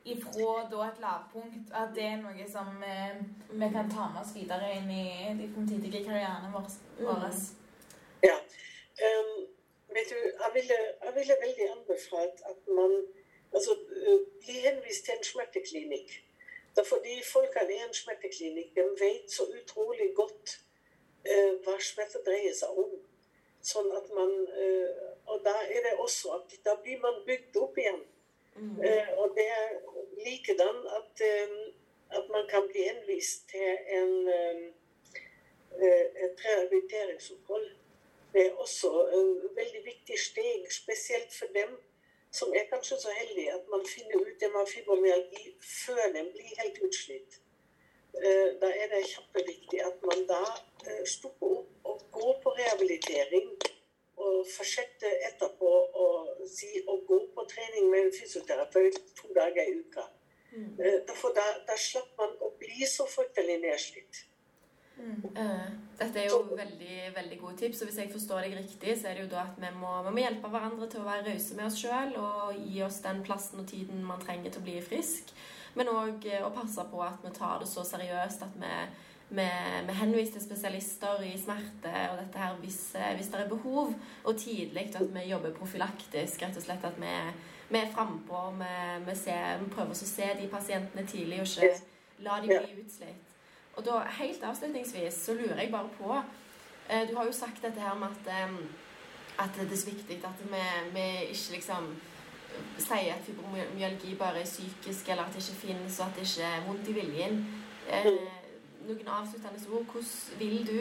ifra 0.05 0.67
da 0.71 0.87
et 0.87 0.99
lavpunkt. 1.01 1.73
At 1.73 1.93
det 1.95 2.05
er 2.11 2.21
noe 2.21 2.47
som 2.49 2.83
eh, 2.83 3.17
vi 3.49 3.69
kan 3.73 3.89
ta 3.91 4.07
med 4.13 4.21
oss 4.21 4.35
videre 4.37 4.71
inn 4.77 4.89
i 4.91 5.05
de 5.39 5.49
fremtidige 5.53 6.03
karrierene 6.05 6.51
våre. 6.53 6.69
Mm. 6.99 7.39
Ja. 8.23 8.37
Um, 9.05 9.31
vet 9.95 10.11
du, 10.11 10.19
jeg 10.43 10.51
ville, 10.53 10.77
jeg 11.05 11.15
ville 11.15 11.41
veldig 11.45 11.71
anbefalt 11.71 12.45
at 12.51 12.69
man 12.79 12.93
altså, 13.53 13.75
blir 14.43 14.69
henvist 14.69 15.05
til 15.05 15.17
en 15.17 15.27
smerteklinikk. 15.31 16.21
Det 16.75 16.83
er 16.83 16.89
fordi 16.93 17.15
folkene 17.33 17.73
i 17.73 17.83
en 17.87 17.93
smerteklinikk 17.93 18.75
de 18.75 18.85
vet 19.01 19.31
så 19.31 19.43
utrolig 19.57 20.09
godt 20.15 20.57
uh, 21.29 21.53
hva 21.65 21.75
smerte 21.89 22.21
dreier 22.27 22.55
seg 22.55 22.81
om. 22.85 22.95
Sånn 23.65 23.89
at 23.97 24.09
man 24.13 24.33
uh, 24.61 24.89
Og 25.33 25.39
da 25.41 25.55
er 25.65 25.81
det 25.81 25.95
også 25.97 26.35
at 26.35 26.51
da 26.65 26.75
blir 26.83 26.99
man 27.01 27.23
bygd 27.25 27.55
opp 27.57 27.79
igjen. 27.81 28.03
Mm. 28.55 28.77
Uh, 28.79 29.07
og 29.19 29.27
det 29.37 29.47
er 29.59 29.67
likedan 30.25 30.77
at, 30.97 31.21
at 32.17 32.25
man 32.35 32.47
kan 32.49 32.67
bli 32.71 32.81
henvist 32.89 33.49
til 33.51 33.69
en, 33.99 34.13
et 36.25 36.45
rehabiliteringsopphold. 36.45 37.67
Det 38.33 38.45
er 38.45 38.61
også 38.63 38.91
en 39.17 39.27
veldig 39.59 39.81
viktig 39.85 40.19
steg, 40.19 40.71
spesielt 40.71 41.33
for 41.39 41.51
dem 41.59 41.75
som 42.37 42.53
er 42.59 42.65
kanskje 42.71 42.97
så 42.99 43.11
heldige 43.19 43.53
at 43.53 43.65
man 43.73 43.83
finner 43.95 44.15
ut 44.27 44.39
det 44.41 44.49
med 44.55 44.71
fibromyalgi 44.73 45.45
før 45.85 46.05
den 46.15 46.27
blir 46.33 46.61
helt 46.61 46.79
utslitt. 46.87 47.39
Eh, 48.23 48.49
da 48.61 48.67
er 48.81 48.87
det 48.93 49.07
kjempeviktig 49.11 49.79
at 49.89 50.03
man 50.09 50.21
da 50.31 50.41
eh, 50.87 51.03
stopper 51.15 51.47
opp 51.59 51.89
og 51.91 52.03
går 52.17 52.35
på 52.43 52.53
rehabilitering. 52.59 53.49
Og 54.15 54.45
fortsette 54.47 55.09
etterpå 55.27 55.71
å 56.03 56.05
si 56.47 56.69
å 56.87 56.99
gå 57.07 57.17
på 57.35 57.47
trening 57.51 57.89
med 57.91 58.05
en 58.05 58.13
fysioterapeut 58.15 59.01
to 59.17 59.33
dager 59.35 59.67
i 59.67 59.81
uka. 59.81 60.05
Mm. 60.55 60.77
For 61.19 61.35
da, 61.35 61.43
da 61.67 61.75
slapp 61.79 62.13
man 62.19 62.31
å 62.39 62.53
bli 62.59 62.87
så 62.87 63.07
fryktelig 63.11 63.59
nedslitt. 63.65 64.21
Mm. 64.95 65.23
Uh, 65.35 65.71
dette 65.99 66.21
er 66.21 66.29
jo 66.29 66.37
veldig 66.55 66.99
veldig 67.15 67.39
gode 67.41 67.57
tips. 67.59 67.81
og 67.81 67.89
Hvis 67.89 67.97
jeg 67.99 68.11
forstår 68.11 68.45
deg 68.45 68.55
riktig, 68.61 68.95
så 68.99 69.09
er 69.09 69.17
det 69.17 69.25
jo 69.25 69.33
da 69.33 69.43
at 69.49 69.59
vi 69.59 69.71
må, 69.75 69.91
vi 70.07 70.13
må 70.15 70.23
hjelpe 70.23 70.51
hverandre 70.51 70.87
til 70.91 71.03
å 71.03 71.09
være 71.09 71.25
rause 71.27 71.57
med 71.57 71.67
oss 71.67 71.79
sjøl 71.81 72.15
og 72.21 72.61
gi 72.61 72.79
oss 72.85 73.01
den 73.03 73.19
plassen 73.27 73.63
og 73.63 73.67
tiden 73.71 74.05
man 74.07 74.23
trenger 74.23 74.53
til 74.53 74.63
å 74.63 74.67
bli 74.69 74.77
frisk. 74.85 75.35
Men 75.75 75.91
òg 75.91 76.29
uh, 76.31 76.45
å 76.47 76.53
passe 76.55 76.87
på 76.91 77.03
at 77.03 77.19
vi 77.25 77.33
tar 77.35 77.59
det 77.63 77.69
så 77.71 77.83
seriøst 77.87 78.47
at 78.47 78.55
vi, 78.61 78.71
vi, 79.29 79.47
vi 79.87 79.97
henviser 79.99 80.43
spesialister 80.43 81.23
i 81.25 81.33
smerte 81.39 81.93
og 82.11 82.19
dette 82.21 82.39
her 82.39 82.55
hvis, 82.61 82.79
uh, 82.95 83.11
hvis 83.17 83.31
det 83.33 83.41
er 83.41 83.49
behov, 83.49 83.93
og 84.23 84.37
tidlig 84.37 84.89
at 84.95 85.13
vi 85.15 85.27
jobber 85.29 85.55
profylaktisk. 85.57 86.41
Rett 86.41 86.57
og 86.57 86.65
slett 86.65 86.85
at 86.87 86.99
vi, 87.01 87.13
vi 87.69 87.81
er 87.81 87.91
frampå. 87.93 88.47
Vi, 88.59 88.71
vi, 89.07 89.19
vi 89.61 89.69
prøver 89.73 89.93
å 89.93 89.99
se 89.99 90.31
de 90.39 90.49
pasientene 90.51 91.07
tidlig 91.09 91.41
og 91.41 91.49
ikke 91.49 91.73
la 92.25 92.39
de 92.41 92.51
bli 92.53 92.83
utslitt. 92.83 93.31
Og 93.75 93.83
da, 93.83 93.99
helt 94.19 94.43
avslutningsvis, 94.43 95.13
så 95.25 95.33
lurer 95.35 95.59
jeg 95.59 95.71
bare 95.71 95.89
på 95.97 96.11
eh, 96.15 97.09
Du 97.09 97.15
har 97.17 97.25
jo 97.25 97.31
sagt 97.35 97.63
dette 97.63 97.81
her 97.81 97.95
med 97.99 98.07
at, 98.07 98.29
eh, 98.31 98.53
at 99.43 99.57
det 99.59 99.71
er 99.71 99.81
så 99.81 99.89
viktig 99.89 100.19
at 100.23 100.43
vi, 100.47 100.61
vi 100.93 101.07
ikke 101.33 101.57
liksom 101.57 101.89
sier 102.79 103.17
at 103.17 103.25
fibromyalgi 103.25 104.15
bare 104.15 104.39
er 104.39 104.47
psykisk, 104.47 105.09
eller 105.09 105.25
at 105.25 105.35
det 105.35 105.43
ikke 105.43 105.67
finnes, 105.67 105.99
og 105.99 106.05
at 106.05 106.15
det 106.15 106.27
ikke 106.27 106.47
er 106.47 106.63
vondt 106.67 106.87
i 106.87 106.95
viljen. 106.95 107.41
Eh, 107.89 108.07
noen 108.87 109.07
avsluttende 109.17 109.59
ord. 109.77 109.85
Hvordan 109.91 110.39
vil 110.39 110.67
du 110.67 110.79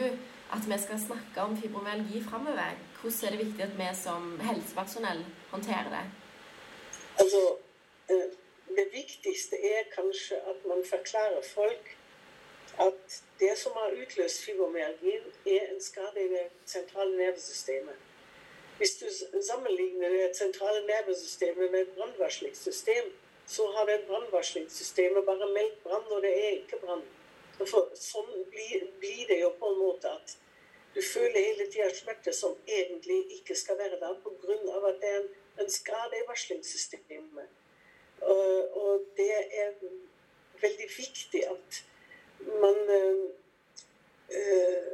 at 0.55 0.69
vi 0.71 0.79
skal 0.85 1.01
snakke 1.07 1.47
om 1.47 1.57
fibromyalgi 1.61 2.23
framover? 2.29 2.79
Hvordan 3.01 3.25
er 3.27 3.31
det 3.37 3.43
viktig 3.47 3.63
at 3.69 3.79
vi 3.79 3.91
som 4.03 4.23
helsepersonell 4.41 5.25
håndterer 5.51 5.91
det? 5.97 6.05
Altså, 7.21 7.43
eh, 8.11 8.29
det 8.79 8.87
viktigste 8.93 9.57
er 9.75 9.91
kanskje 9.99 10.37
at 10.51 10.59
man 10.71 10.81
forklarer 10.93 11.43
folk 11.55 11.97
at 12.79 13.23
det 13.41 13.59
som 13.59 13.73
har 13.75 13.91
utløst 14.03 14.45
fibromyalgien, 14.45 15.25
er 15.47 15.63
en 15.73 15.83
skade 15.83 16.19
i 16.25 16.29
det 16.29 16.47
sentrale 16.67 17.17
nervesystemet. 17.17 17.99
Hvis 18.79 18.95
du 19.01 19.07
sammenligner 19.51 20.09
det 20.09 20.37
sentrale 20.37 20.87
nervesystemet 20.87 21.71
med 21.71 21.81
et 21.81 21.89
brannvarslingssystem, 21.97 23.05
så 23.47 23.63
har 23.77 23.85
det 23.85 24.05
brannvarslingssystemet 24.09 25.25
bare 25.25 25.53
meldt 25.53 25.83
brann 25.83 26.05
når 26.11 26.21
det 26.21 26.33
er 26.47 26.51
ikke 26.51 26.81
brann. 26.85 27.03
Sånn 27.59 28.33
blir, 28.51 28.89
blir, 29.01 29.27
det 29.29 29.39
jo 29.41 29.53
på 29.59 29.71
en 29.71 29.79
måte 29.79 30.11
at 30.11 30.37
du 30.95 31.01
føler 31.03 31.39
hele 31.39 31.67
tida 31.71 31.89
smerte 31.95 32.33
som 32.35 32.55
egentlig 32.67 33.21
ikke 33.39 33.55
skal 33.59 33.79
være 33.79 33.99
der, 34.01 34.19
pga. 34.23 34.57
at 34.89 35.01
det 35.03 35.11
er 35.11 35.21
en, 35.21 35.31
en 35.63 35.71
skade 35.71 36.19
i 36.19 36.27
varslingssystemet. 36.29 37.49
Og, 38.21 38.77
og 38.83 39.07
det 39.17 39.31
er 39.63 39.73
veldig 40.61 40.89
viktig 40.97 41.43
at 41.51 41.81
man 42.63 42.79
øh, 42.99 43.25
øh, 44.39 44.93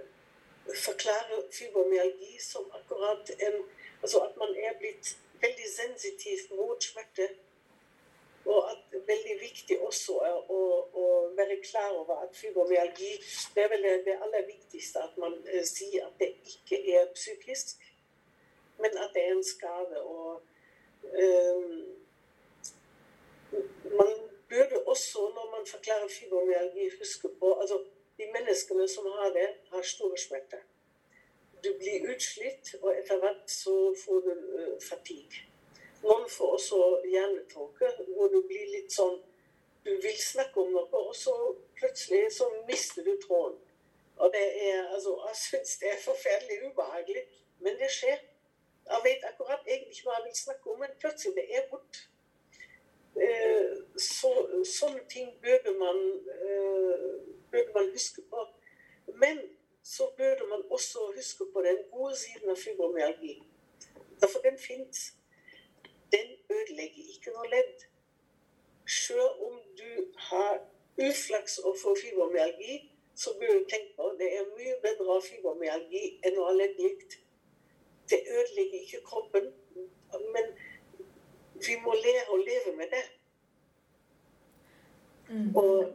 forklarer 0.85 1.43
fibromyalgi 1.53 2.41
som 2.41 2.71
akkurat 2.75 3.31
en 3.39 3.63
Altså 4.03 4.19
at 4.19 4.37
man 4.37 4.57
er 4.67 4.79
blitt 4.79 5.19
veldig 5.41 5.69
sensitiv 5.77 6.57
mot 6.57 6.85
smerte. 6.85 7.29
Og 8.45 8.71
at 8.71 8.79
det 8.91 9.01
er 9.01 9.07
veldig 9.07 9.37
viktig 9.41 9.77
også 9.85 10.17
å, 10.49 10.61
å 11.03 11.07
være 11.37 11.59
klar 11.65 11.93
over 11.93 12.23
at 12.25 12.37
fibromyalgi 12.37 13.11
Det 13.55 13.65
er 13.65 13.69
vel 13.69 13.85
det 14.07 14.17
aller 14.17 14.47
viktigste 14.47 15.03
at 15.05 15.19
man 15.21 15.37
uh, 15.45 15.65
sier 15.69 16.07
at 16.07 16.17
det 16.23 16.31
ikke 16.49 16.81
er 16.97 17.11
psykisk, 17.15 17.85
men 18.81 18.97
at 18.97 19.13
det 19.15 19.27
er 19.27 19.35
en 19.35 19.45
skade. 19.45 20.01
Og 20.01 20.41
uh, 21.21 21.79
man 24.01 24.15
burde 24.49 24.83
også, 24.87 25.29
når 25.37 25.53
man 25.57 25.67
forklarer 25.67 26.09
fibromyalgi, 26.09 26.91
huske 26.99 27.29
på 27.41 27.55
altså 27.61 27.83
de 28.19 28.33
menneskene 28.33 28.89
som 28.89 29.07
har 29.19 29.37
det, 29.37 29.49
har 29.73 29.83
store 29.83 30.19
smerter. 30.19 30.65
Du 31.65 31.75
blir 31.79 32.09
utslitt, 32.15 32.75
og 32.81 32.97
etter 32.97 33.21
hvert 33.21 33.45
så 33.53 33.77
får 34.05 34.27
du 34.27 34.33
uh, 34.33 34.77
fatigue. 34.89 35.50
Noen 36.03 36.31
får 36.31 36.53
også 36.53 37.03
hjernetåke, 37.05 37.91
hvor 38.15 38.29
du 38.33 38.41
blir 38.49 38.71
litt 38.77 38.93
sånn 38.93 39.19
Du 39.85 39.95
vil 39.97 40.17
snakke 40.21 40.61
om 40.61 40.75
noe, 40.75 40.89
og 40.93 41.15
så 41.17 41.33
plutselig 41.79 42.35
så 42.37 42.51
mister 42.69 43.05
du 43.05 43.15
tråden. 43.23 43.57
Og 44.21 44.33
det 44.35 44.43
er 44.69 44.91
altså 44.93 45.15
Jeg 45.29 45.37
syns 45.41 45.77
det 45.81 45.89
er 45.89 46.03
forferdelig 46.05 46.59
ubehagelig, 46.69 47.23
men 47.65 47.79
det 47.81 47.89
skjer. 47.91 48.19
Jeg 48.91 49.01
vet 49.05 49.25
akkurat 49.25 49.65
egentlig 49.67 49.97
ikke 49.97 50.09
hva 50.09 50.19
jeg 50.19 50.27
vil 50.27 50.37
snakke 50.37 50.73
om, 50.73 50.81
men 50.83 50.99
plutselig 51.01 51.37
det 51.39 51.47
er 51.57 51.69
borte. 51.71 52.03
Eh, 53.17 53.71
så, 53.97 54.31
sånne 54.65 55.01
ting 55.09 55.31
burde 55.43 55.73
man, 55.79 56.03
eh, 56.49 57.07
burde 57.53 57.73
man 57.75 57.89
huske 57.95 58.23
på. 58.31 58.45
Men 59.23 59.41
så 59.83 60.11
burde 60.17 60.47
man 60.53 60.63
også 60.71 61.13
huske 61.17 61.45
på 61.53 61.63
den 61.63 61.81
gode 61.93 62.17
siden 62.17 62.51
av 62.51 62.57
fibromyalgi. 62.57 63.43
For 64.21 64.45
den 64.45 64.59
fins. 64.59 65.15
Den 66.13 66.37
ødelegger 66.51 67.13
ikke 67.15 67.35
noe 67.37 67.51
ledd. 67.55 67.87
Selv 68.87 69.45
om 69.47 69.61
du 69.79 69.91
har 70.31 70.55
uflaks 71.09 71.59
og 71.59 71.77
får 71.83 71.97
fibromyalgi, 72.03 72.79
så 73.15 73.35
bør 73.39 73.53
du 73.59 73.65
tenke 73.71 73.93
på 73.97 74.15
det 74.19 74.29
er 74.39 74.51
mye 74.57 74.77
bedre 74.83 75.07
å 75.07 75.17
ha 75.19 75.23
fibromyalgi 75.25 76.05
enn 76.27 76.39
å 76.41 76.49
ha 76.49 76.57
leddgikt. 76.57 77.19
Det 78.11 78.21
ødelegger 78.27 78.81
ikke 78.81 79.03
kroppen, 79.07 79.51
men 80.35 80.53
vi 81.67 81.77
må 81.85 81.95
lære 81.95 82.29
å 82.35 82.39
leve 82.41 82.77
med 82.77 82.95
det. 82.95 83.05
Mm. 85.31 85.51
Og 85.57 85.93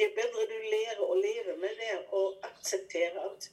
jo 0.00 0.08
bedre 0.18 0.46
du 0.50 0.56
lærer 0.72 1.04
å 1.06 1.14
leve 1.14 1.56
med 1.62 1.78
det 1.80 1.92
og 2.18 2.42
akseptere 2.48 3.22
at 3.28 3.46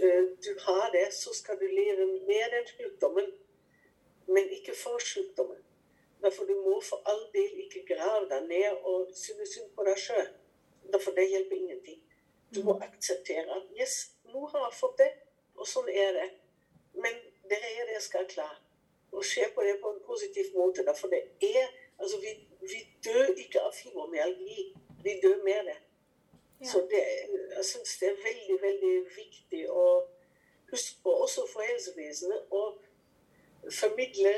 uh, 0.00 0.24
du 0.44 0.50
har 0.64 0.88
det, 0.94 1.06
så 1.14 1.34
skal 1.36 1.60
du 1.60 1.66
leve 1.66 2.06
med 2.30 2.56
den 2.56 2.66
sykdommen. 2.72 3.28
Men 4.28 4.50
ikke 4.56 4.74
for 4.76 4.98
sykdommen. 5.02 5.64
Derfor 6.22 6.44
du 6.44 6.54
må 6.66 6.80
for 6.82 7.02
all 7.10 7.24
del 7.32 7.64
ikke 7.64 7.84
grave 7.94 8.26
deg 8.30 8.46
ned 8.50 8.84
og 8.90 9.10
synes 9.14 9.54
synd 9.54 9.70
på 9.76 9.86
deg 9.86 9.98
sjøl. 10.02 10.30
Derfor 10.92 11.14
det 11.16 11.28
hjelper 11.30 11.56
ingenting. 11.56 12.00
Du 12.54 12.62
må 12.64 12.78
akseptere 12.82 13.46
at 13.56 13.74
yes, 13.80 13.96
nå 14.32 14.46
har 14.52 14.66
jeg 14.66 14.78
fått 14.80 14.98
det, 15.02 15.10
og 15.56 15.68
sånn 15.68 15.90
er 15.92 16.14
det. 16.16 16.28
Men 16.96 17.20
det 17.50 17.58
er 17.58 17.84
det 17.86 17.98
jeg 17.98 18.06
skal 18.08 18.26
klare. 18.30 18.58
Og 19.12 19.24
se 19.24 19.44
på 19.54 19.64
det 19.64 19.78
på 19.82 19.92
en 19.94 20.02
positiv 20.06 20.50
måte. 20.56 20.84
Derfor 20.84 21.12
det 21.12 21.22
er 21.40 21.68
Altså, 21.98 22.20
vi, 22.20 22.28
vi 22.60 22.78
dør 23.04 23.32
ikke 23.42 23.60
av 23.60 23.72
fibromyalgi. 23.74 24.68
Vi 25.02 25.20
dør 25.22 25.40
med 25.44 25.64
det. 25.66 25.78
Ja. 26.60 26.66
Så 26.70 26.78
det, 26.90 27.00
jeg 27.56 27.64
syns 27.64 27.96
det 27.98 28.08
er 28.08 28.20
veldig, 28.22 28.58
veldig 28.62 28.92
viktig 29.16 29.64
å 29.70 29.86
huske 30.70 31.02
på, 31.02 31.14
også 31.24 31.46
for 31.50 31.66
helsevesenet, 31.66 32.52
å 32.54 32.62
formidle 33.80 34.34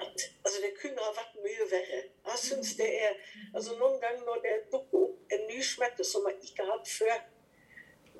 at 0.00 0.18
altså, 0.44 0.58
det 0.64 0.72
kunne 0.80 1.00
ha 1.06 1.12
vært 1.20 1.38
mye 1.44 1.64
verre. 1.70 2.00
Jeg 2.30 2.38
synes 2.38 2.74
det 2.80 2.90
er, 3.04 3.14
altså 3.54 3.76
Noen 3.78 4.00
ganger 4.00 4.24
når 4.24 4.42
det 4.44 4.54
dukker 4.72 4.98
opp 5.06 5.34
en 5.34 5.46
nysmette 5.50 6.04
som 6.04 6.22
man 6.26 6.36
ikke 6.42 6.62
har 6.64 6.76
hatt 6.76 6.90
før 6.98 7.16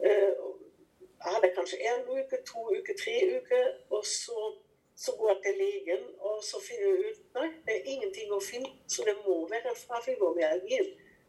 uh, 0.06 0.34
Jeg 1.24 1.30
hadde 1.34 1.54
kanskje 1.58 1.78
én 1.90 2.02
uke, 2.14 2.36
to 2.50 2.60
uker, 2.78 2.94
tre 3.02 3.14
uker, 3.38 3.64
og 3.90 4.06
så, 4.06 4.38
så 4.96 5.14
går 5.18 5.32
jeg 5.32 5.40
til 5.46 5.56
legen, 5.62 6.04
og 6.18 6.44
så 6.44 6.60
finner 6.66 6.86
jeg 6.86 6.98
ut 7.10 7.40
nei, 7.40 7.48
det 7.66 7.74
er 7.74 7.88
ingenting 7.94 8.30
å 8.32 8.38
finne, 8.50 8.70
så 8.86 9.06
det 9.08 9.16
må 9.24 9.40
være 9.50 9.74
fra. 9.82 9.98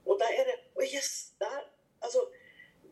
Og 0.06 0.20
da 0.22 0.30
er 0.38 0.46
det 0.50 0.58
Å, 0.60 0.82
oh 0.82 0.86
yes! 0.86 1.10
Da, 1.42 1.50
altså, 2.06 2.22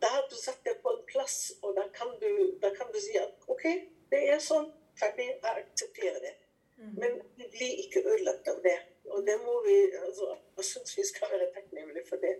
da 0.01 0.09
har 0.15 0.25
du 0.29 0.35
satt 0.35 0.65
det 0.65 0.77
på 0.81 0.89
en 0.93 1.05
plass, 1.11 1.37
og 1.61 1.77
da 1.77 1.85
kan 1.93 2.09
du, 2.21 2.31
da 2.61 2.73
kan 2.73 2.89
du 2.93 2.99
si 3.01 3.13
at 3.21 3.45
OK, 3.47 3.63
det 4.11 4.23
er 4.33 4.41
sånn. 4.43 4.67
Ferdig. 4.99 5.29
Jeg 5.43 5.63
aksepterer 5.63 6.19
det. 6.27 6.35
Mm. 6.77 6.93
Men 7.01 7.11
vi 7.37 7.45
blir 7.55 7.73
ikke 7.83 8.03
ødelagt 8.11 8.47
av 8.53 8.61
det. 8.67 8.77
Og 9.13 9.19
det 9.27 9.37
må 9.45 9.53
vi 9.67 9.77
altså, 10.05 10.35
Jeg 10.57 10.65
syns 10.65 10.97
vi 10.97 11.03
skal 11.11 11.27
være 11.33 11.51
takknemlige 11.55 12.05
for 12.09 12.15
det. 12.25 12.35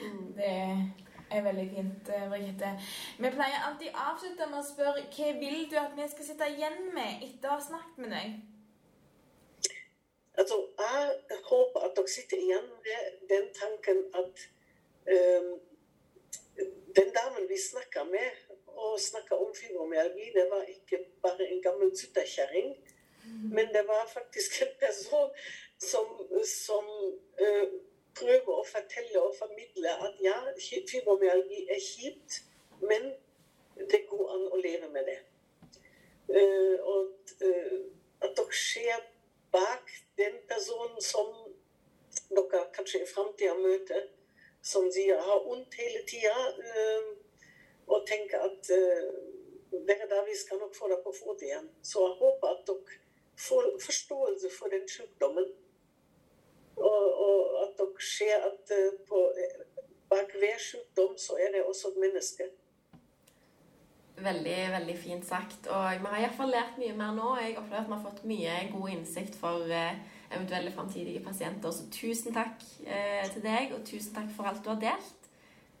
Mm. 0.00 0.32
Det 0.38 0.54
er 1.30 1.42
veldig 1.42 1.68
fint, 1.76 2.08
eh, 2.14 2.28
Brigitte. 2.30 2.70
Vi 3.18 3.30
pleier 3.36 3.60
alltid 3.66 3.88
å 3.92 4.08
avslutte 4.10 4.48
med 4.50 4.58
å 4.60 4.66
spørre 4.72 5.04
hva 5.16 5.30
vil 5.42 5.70
du 5.70 5.76
at 5.80 5.94
vi 5.96 6.08
skal 6.12 6.28
sitte 6.28 6.50
igjen 6.54 6.78
med 6.96 7.24
etter 7.26 7.48
å 7.48 7.56
ha 7.56 7.62
snakket 7.68 8.02
med 8.02 8.10
deg? 8.16 8.34
Altså, 10.38 10.56
jeg 10.78 11.38
håper 11.50 11.86
at 11.86 11.96
dere 11.96 12.10
sitter 12.16 12.42
igjen 12.42 12.68
med 12.86 13.28
den 13.32 13.46
tanken 13.60 14.00
at 14.20 14.44
um, 15.14 15.50
den 16.96 17.10
damen 17.18 17.48
vi 17.48 17.58
snakka 17.70 18.04
med 18.04 18.53
og 18.76 19.00
snakka 19.00 19.38
om 19.38 19.54
fibromyalgi, 19.54 20.30
det 20.34 20.48
var 20.50 20.66
ikke 20.70 21.00
bare 21.22 21.46
en 21.48 21.62
gammel 21.62 21.92
suttekjerring 21.98 22.74
men 23.26 23.66
det 23.66 23.84
var 23.86 24.10
faktisk 24.12 24.62
en 24.62 24.74
person 24.80 25.30
som, 25.78 26.06
som 26.44 26.84
uh, 27.40 27.68
prøver 28.18 28.52
å 28.52 28.64
fortelle 28.68 29.20
og 29.20 29.36
formidle 29.38 29.94
at 30.06 30.20
ja, 30.22 30.36
fibromyalgi 30.90 31.64
er 31.72 31.80
kjipt, 31.82 32.42
men 32.84 33.12
det 33.90 34.04
går 34.10 34.34
an 34.36 34.44
å 34.52 34.60
leve 34.60 34.90
med 34.92 35.08
det. 35.10 35.18
Uh, 36.28 36.76
og 36.94 37.34
uh, 37.46 37.80
at 38.24 38.36
dere 38.36 38.60
ser 38.60 39.08
bak 39.54 39.90
den 40.20 40.38
personen 40.50 41.00
som 41.02 41.32
dere 42.30 42.64
kanskje 42.76 43.02
i 43.02 43.08
framtida 43.08 43.56
møter, 43.58 44.08
som 44.64 44.86
sier 44.92 45.20
har 45.20 45.42
vondt 45.44 45.76
hele 45.80 46.04
tida, 46.08 46.34
og 47.86 48.04
tenker 48.08 48.44
at 48.46 48.70
dere 49.88 50.04
er 50.04 50.10
da 50.10 50.22
vi 50.28 50.36
skal 50.38 50.58
nok 50.58 50.74
få 50.78 50.88
det 50.88 51.00
på 51.04 51.12
fot 51.20 51.42
igjen. 51.42 51.68
Så 51.82 52.02
jeg 52.06 52.16
håper 52.22 52.46
at 52.54 52.66
dere 52.68 52.98
får 53.46 53.70
forståelse 53.86 54.48
for 54.58 54.74
den 54.74 54.88
sykdommen. 54.88 55.48
Og, 56.76 57.04
og, 57.26 57.38
at 57.62 57.78
dere 57.78 58.08
ser 58.16 58.36
at 58.50 58.74
eh, 58.78 58.92
på, 59.08 59.22
bak 60.10 60.36
hver 60.40 60.60
sykdom 60.68 61.16
så 61.18 61.38
er 61.42 61.54
det 61.54 61.64
også 61.64 61.92
et 61.92 62.00
menneske. 62.06 62.50
Veldig 64.24 64.58
veldig 64.76 64.96
fint 64.98 65.26
sagt. 65.26 65.66
Og 65.66 65.86
vi 66.00 66.10
har 66.10 66.20
iallfall 66.22 66.52
lært 66.54 66.78
mye 66.78 66.96
mer 66.98 67.14
nå. 67.18 67.34
Jeg 67.42 67.56
opplever 67.58 67.82
at 67.82 67.88
vi 67.90 67.96
har 67.96 68.04
fått 68.06 68.26
mye 68.30 68.58
god 68.72 68.90
innsikt 68.94 69.38
for 69.38 69.70
eh, 69.82 70.00
eventuelle 70.30 70.72
framtidige 70.72 71.22
pasienter. 71.24 71.74
Så 71.74 71.90
tusen 71.90 72.34
takk 72.34 72.62
eh, 72.86 73.26
til 73.34 73.42
deg, 73.42 73.74
og 73.74 73.86
tusen 73.86 74.14
takk 74.14 74.30
for 74.36 74.50
alt 74.50 74.62
du 74.64 74.70
har 74.70 74.82
delt. 74.88 75.30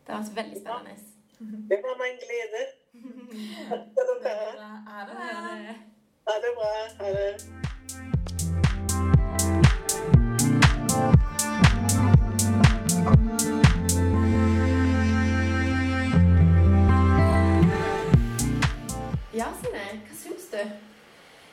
Det 0.04 0.12
har 0.12 0.22
vært 0.26 0.40
veldig 0.42 0.62
spennende. 0.62 1.13
Ja, 1.40 1.46
det 1.68 1.78
var 1.84 1.94
meg 1.98 2.08
en 2.12 2.18
glede. 2.24 2.62
Ha 3.68 3.76
det 4.08 4.16
bra. 4.22 4.34
Ha 6.26 6.34
det 6.44 6.52
bra. 6.58 6.72
Ha 6.98 7.08
det. 7.16 7.30
Ja, 19.34 19.48
Sine. 19.60 19.84
Hva 20.06 20.14
syns 20.14 20.46
du? 20.52 20.58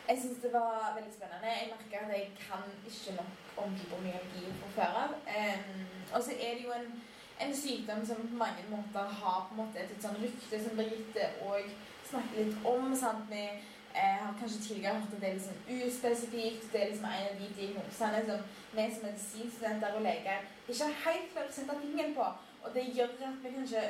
Jeg 0.09 0.17
syns 0.21 0.41
det 0.43 0.53
var 0.53 0.93
veldig 0.95 1.13
spennende. 1.13 1.47
Jeg 1.47 1.71
merker 1.73 2.05
at 2.05 2.11
jeg 2.17 2.31
kan 2.47 2.63
ikke 2.89 3.11
nok 3.19 3.63
om 3.63 3.77
fibromyalgi 3.77 4.43
fra 4.59 4.69
før 4.75 4.91
av. 5.03 5.11
Um, 5.37 5.85
og 6.15 6.23
så 6.23 6.31
er 6.31 6.51
det 6.57 6.63
jo 6.65 6.71
en, 6.71 7.03
en, 7.45 7.55
sykdom 7.55 8.05
som 8.05 8.15
på 8.15 8.39
mange 8.43 8.63
måter 8.69 9.13
har 9.21 9.39
på 9.47 9.55
en 9.55 9.61
måte 9.63 9.81
et, 9.81 9.91
et 9.95 10.05
sånn 10.05 10.19
rykte 10.21 10.59
som 10.63 10.77
Birgitte 10.77 11.29
òg 11.47 11.69
snakker 12.09 12.43
litt 12.43 12.65
om. 12.73 12.95
sant, 12.95 13.25
Vi 13.29 13.41
eh, 13.41 14.19
har 14.23 14.37
kanskje 14.39 14.61
tidligere 14.67 14.99
hørt 14.99 15.15
at 15.15 15.21
det 15.21 15.29
er 15.29 15.39
liksom 15.39 15.87
uspesifikt. 15.87 16.69
Det 16.73 16.81
er 16.81 16.89
liksom 16.91 17.09
en 17.09 17.27
av 17.31 17.41
de 17.41 17.49
diagnosene 17.57 18.23
som 18.29 18.45
vi 18.77 18.87
som 18.93 19.07
medisinstudenter 19.07 19.97
og 19.97 20.07
leger 20.07 20.47
ikke 20.67 20.87
har 20.87 21.03
helt 21.07 21.33
klart 21.33 21.51
å 21.51 21.57
sette 21.57 21.81
fingeren 21.81 22.15
på. 22.15 22.29
Og 22.63 22.73
det 22.75 22.87
gjør 22.95 23.15
at 23.27 23.43
vi 23.43 23.53
kanskje 23.57 23.83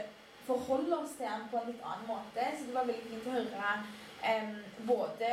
forholder 0.46 0.98
oss 0.98 1.18
til 1.18 1.28
den 1.28 1.48
på 1.52 1.60
en 1.60 1.70
litt 1.70 1.84
annen 1.86 2.08
måte. 2.08 2.48
Så 2.58 2.68
det 2.68 2.78
var 2.78 2.90
veldig 2.90 3.10
fint 3.10 3.30
å 3.30 3.38
høre 3.38 3.74
eh, 4.30 4.54
både 4.88 5.32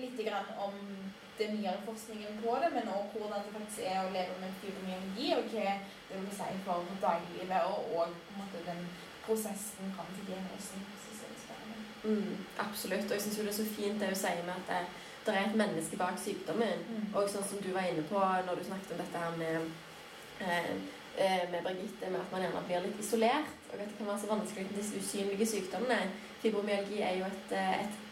litt 0.00 0.20
grann 0.28 0.52
om 0.68 0.78
nyere 1.38 1.84
forskningen 1.88 2.38
på 2.42 2.52
det, 2.62 2.68
men 2.76 2.92
også 2.96 3.18
hvordan 3.20 3.44
det 3.44 3.54
faktisk 3.56 3.80
er 3.92 3.98
å 4.02 4.12
leve 4.16 4.36
med 4.42 4.58
fibromyalgi, 4.60 5.28
og 5.36 5.50
hva 5.52 5.74
det 6.08 6.20
vil 6.22 6.36
si 6.38 6.52
for 6.66 6.92
dagliglivet, 7.06 7.62
og, 7.70 7.78
og 7.96 8.14
på 8.26 8.34
en 8.34 8.40
måte 8.42 8.68
den 8.70 8.86
prosessen 9.26 9.92
fram 9.96 10.14
til 10.16 10.30
diagnosen. 10.30 10.86
Mm, 12.06 12.36
absolutt. 12.58 13.04
Og 13.04 13.12
jeg 13.12 13.22
syns 13.22 13.36
det 13.36 13.48
er 13.48 13.58
så 13.58 13.66
fint 13.78 14.00
det 14.00 14.10
hun 14.12 14.20
sier 14.20 14.44
med 14.46 14.54
at 14.60 14.68
det, 14.70 14.82
det, 15.26 15.34
er 15.34 15.48
et 15.48 15.58
menneske 15.62 15.98
bak 15.98 16.18
sykdommen. 16.22 16.84
Mm. 16.90 17.08
Og 17.14 17.30
sånn 17.30 17.48
som 17.48 17.62
du 17.64 17.72
var 17.74 17.88
inne 17.90 18.04
på 18.10 18.20
når 18.46 18.60
du 18.60 18.68
snakket 18.68 18.94
om 18.94 19.02
dette 19.02 19.24
her 19.24 19.36
med, 19.40 19.70
eh, 20.46 20.70
eh 21.24 21.44
med 21.50 21.66
Birgitte, 21.66 22.10
med 22.10 22.20
at 22.20 22.32
man 22.32 22.44
gjerne 22.44 22.64
blir 22.68 22.86
litt 22.86 23.02
isolert. 23.02 23.54
Og 23.72 23.78
at 23.78 23.88
det 23.88 23.98
kan 23.98 24.10
være 24.10 24.22
så 24.22 24.32
vanskelig 24.32 24.66
med 24.68 24.78
disse 24.80 25.02
usynlige 25.02 25.50
sykdommene. 25.54 26.10
Fibromyalgi 26.42 27.00
er 27.02 27.14
jo 27.20 27.30
et, 27.32 27.56
eh, 27.62 27.80
et, 27.84 28.02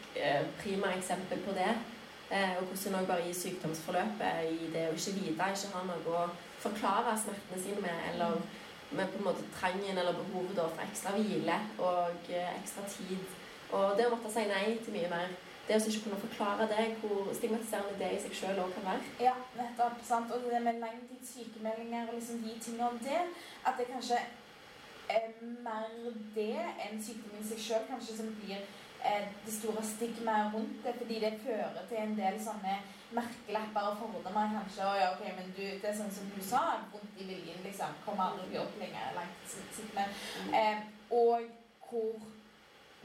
prima 0.63 0.93
eksempel 0.95 1.41
på 1.43 1.53
det. 1.57 1.73
Eh, 2.35 2.57
og 2.59 2.67
hvordan 2.67 2.99
òg 2.99 3.07
bare 3.07 3.29
i 3.29 3.37
sykdomsforløpet, 3.39 4.51
i 4.51 4.73
det 4.75 4.89
å 4.91 4.97
ikke 4.99 5.17
vite, 5.21 5.51
ikke 5.55 5.73
ha 5.77 5.85
noe 5.87 6.19
å 6.19 6.27
forklare 6.65 7.15
smertene 7.23 7.63
sine 7.63 7.85
med, 7.85 8.05
eller 8.11 8.41
med 8.95 9.11
på 9.13 9.21
en 9.21 9.29
måte 9.29 9.47
trangen 9.55 9.99
eller 9.99 10.19
behovet 10.19 10.59
for 10.59 10.83
ekstra 10.85 11.15
hvile 11.15 11.57
og 11.79 12.29
ekstra 12.31 12.85
tid 12.91 13.23
og 13.75 13.97
det 13.99 14.07
å 14.07 14.13
måtte 14.15 14.31
si 14.33 14.45
nei 14.51 14.77
til 14.85 14.95
mye 14.97 15.11
mer. 15.11 15.35
Det 15.65 15.79
å 15.79 15.81
ikke 15.89 16.03
kunne 16.05 16.21
forklare 16.21 16.67
det, 16.69 16.83
hvor 17.01 17.31
stigmatiserende 17.33 17.97
det 17.97 18.11
i 18.13 18.21
seg 18.21 18.35
sjøl 18.37 18.59
òg 18.61 18.73
kan 18.77 18.85
være. 18.91 19.13
Ja, 19.25 19.33
nettopp. 19.57 20.03
sant? 20.05 20.33
Og 20.33 20.45
det 20.45 20.61
med 20.63 20.81
langtidssykemeldinger 20.83 22.11
og 22.11 22.19
liksom 22.19 22.43
de 22.45 22.57
tingene 22.61 22.91
om 22.91 22.99
det, 23.01 23.23
at 23.65 23.81
det 23.81 23.89
kanskje 23.89 24.19
er 25.15 25.31
mer 25.65 25.89
det 26.37 26.61
enn 26.85 27.01
sykdommen 27.01 27.41
i 27.41 27.49
seg 27.49 27.65
sjøl 27.67 27.89
kanskje 27.89 28.19
som 28.19 28.29
blir 28.43 28.61
eh, 28.61 28.84
det 29.45 29.53
store 29.53 29.83
stigmaet 29.85 30.55
rundt 30.55 30.85
det, 30.85 30.95
fordi 30.99 31.21
det 31.21 31.41
fører 31.45 31.83
til 31.89 31.99
en 32.01 32.15
del 32.19 32.39
sånne 32.41 32.77
merkelapper 33.15 33.91
og 33.91 33.99
fordommer 34.01 34.55
kanskje. 34.59 34.87
Og 34.87 34.97
ja, 35.01 35.11
ok, 35.13 35.25
men 35.39 35.51
du, 35.57 35.65
det 35.83 35.91
er 35.91 35.99
sånn 35.99 36.15
som 36.15 36.31
du 36.35 36.41
sa, 36.45 36.63
vondt 36.93 37.21
i 37.21 37.29
viljen, 37.29 37.61
liksom. 37.67 37.99
Kommer 38.07 38.31
aldri 38.31 38.57
jobb 38.57 38.79
lenger. 38.81 39.13
Langtidssykemeldt. 39.19 40.25
Mm. 40.47 40.55
Eh, 40.61 40.81
og 41.21 41.51
hvor 41.89 42.17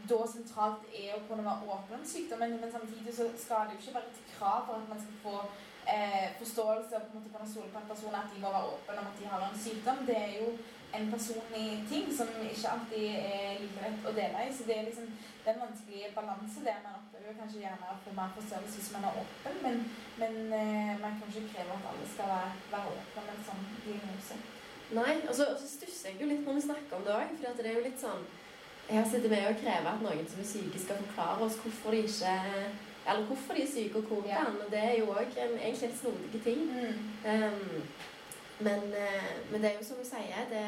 da 0.10 0.20
sentralt 0.32 0.86
er 0.96 1.16
å 1.18 1.24
kunne 1.28 1.46
være 1.46 1.74
åpen 1.76 2.00
om 2.00 2.06
sykdommen, 2.08 2.56
men 2.62 2.72
samtidig 2.72 3.16
så 3.16 3.28
skal 3.38 3.68
det 3.68 3.76
jo 3.76 3.84
ikke 3.84 3.98
være 3.98 4.14
et 4.14 4.36
krav 4.38 4.64
for 4.68 4.80
at 4.80 4.92
man 4.92 5.02
skal 5.04 5.18
få 5.26 5.36
eh, 5.92 6.28
forståelse 6.40 6.96
og 6.96 7.08
på 7.08 7.12
en 7.12 7.20
måte 7.20 7.34
kunne 7.34 7.52
stole 7.52 7.72
på 7.74 7.82
en 7.82 7.92
person 7.92 8.20
at 8.22 8.32
de 8.34 8.42
må 8.44 8.54
være 8.56 8.72
åpen 8.76 9.02
om 9.02 9.10
at 9.12 9.20
de 9.20 9.32
har 9.34 9.46
en 9.46 9.64
sykdom. 9.66 10.06
Det 10.08 10.18
er 10.18 10.38
jo 10.40 10.54
en 10.98 11.12
personlig 11.14 11.66
ting 11.92 12.08
som 12.18 12.32
ikke 12.44 12.72
alltid 12.74 13.08
er 13.20 13.60
like 13.62 13.84
lett 13.84 14.08
å 14.10 14.14
dele 14.18 14.46
i. 14.46 14.54
Så 14.56 14.68
det 14.68 14.78
er 14.78 14.88
liksom 14.88 15.12
den 15.46 15.62
vanskelige 15.64 16.12
balansen 16.16 16.66
der 16.68 16.82
man 16.86 16.98
opplever 17.00 17.38
kanskje 17.40 17.64
gjerne 17.64 17.94
å 17.94 18.00
få 18.06 18.16
mer 18.18 18.34
forståelse 18.38 18.76
hvis 18.80 18.92
man 18.96 19.08
er 19.10 19.22
åpen, 19.22 19.62
men, 19.66 19.80
men 20.22 20.40
eh, 20.60 20.94
man 21.04 21.16
kan 21.20 21.32
ikke 21.32 21.54
kreve 21.54 21.78
at 21.78 21.88
alle 21.92 22.10
skal 22.14 22.34
være, 22.34 22.52
være 22.74 22.98
åpne 22.98 23.26
med 23.28 23.34
en 23.38 23.48
sånn 23.52 23.64
diagnose. 23.86 24.42
Nei, 24.98 25.16
og 25.30 25.34
så 25.38 25.52
stusser 25.62 26.12
jeg 26.12 26.22
jo 26.24 26.30
litt 26.32 26.46
når 26.46 26.58
vi 26.58 26.68
snakker 26.68 26.98
om 26.98 27.06
det 27.06 27.16
òg, 27.16 27.34
for 27.38 27.62
det 27.62 27.72
er 27.72 27.78
jo 27.78 27.88
litt 27.88 28.02
sånn 28.02 28.30
her 28.90 29.04
sitter 29.06 29.30
vi 29.30 29.40
og 29.46 29.60
krever 29.62 29.88
at 29.92 30.00
noen 30.02 30.24
som 30.26 30.40
er 30.42 30.48
syke, 30.50 30.80
skal 30.82 31.02
forklare 31.04 31.46
oss 31.46 31.60
hvorfor 31.62 31.94
de 31.94 32.08
ikke 32.08 32.32
eller 33.10 33.26
hvorfor 33.26 33.54
de 33.54 33.62
er 33.64 33.72
syke, 33.74 33.98
og 33.98 34.04
hvordan. 34.04 34.30
Ja. 34.30 34.46
Og 34.66 34.72
det 34.72 34.80
er 34.84 34.96
jo 35.00 35.12
òg 35.14 35.38
egentlig 35.38 35.90
en 35.90 35.98
snodig 36.02 36.42
ting. 36.44 36.60
Mm. 36.74 36.98
Um, 37.26 37.84
men, 38.60 38.94
eh, 38.94 39.30
men 39.52 39.62
det 39.62 39.72
er 39.72 39.78
jo 39.80 39.86
som 39.88 40.00
du 40.00 40.06
sier, 40.08 40.48
det, 40.52 40.64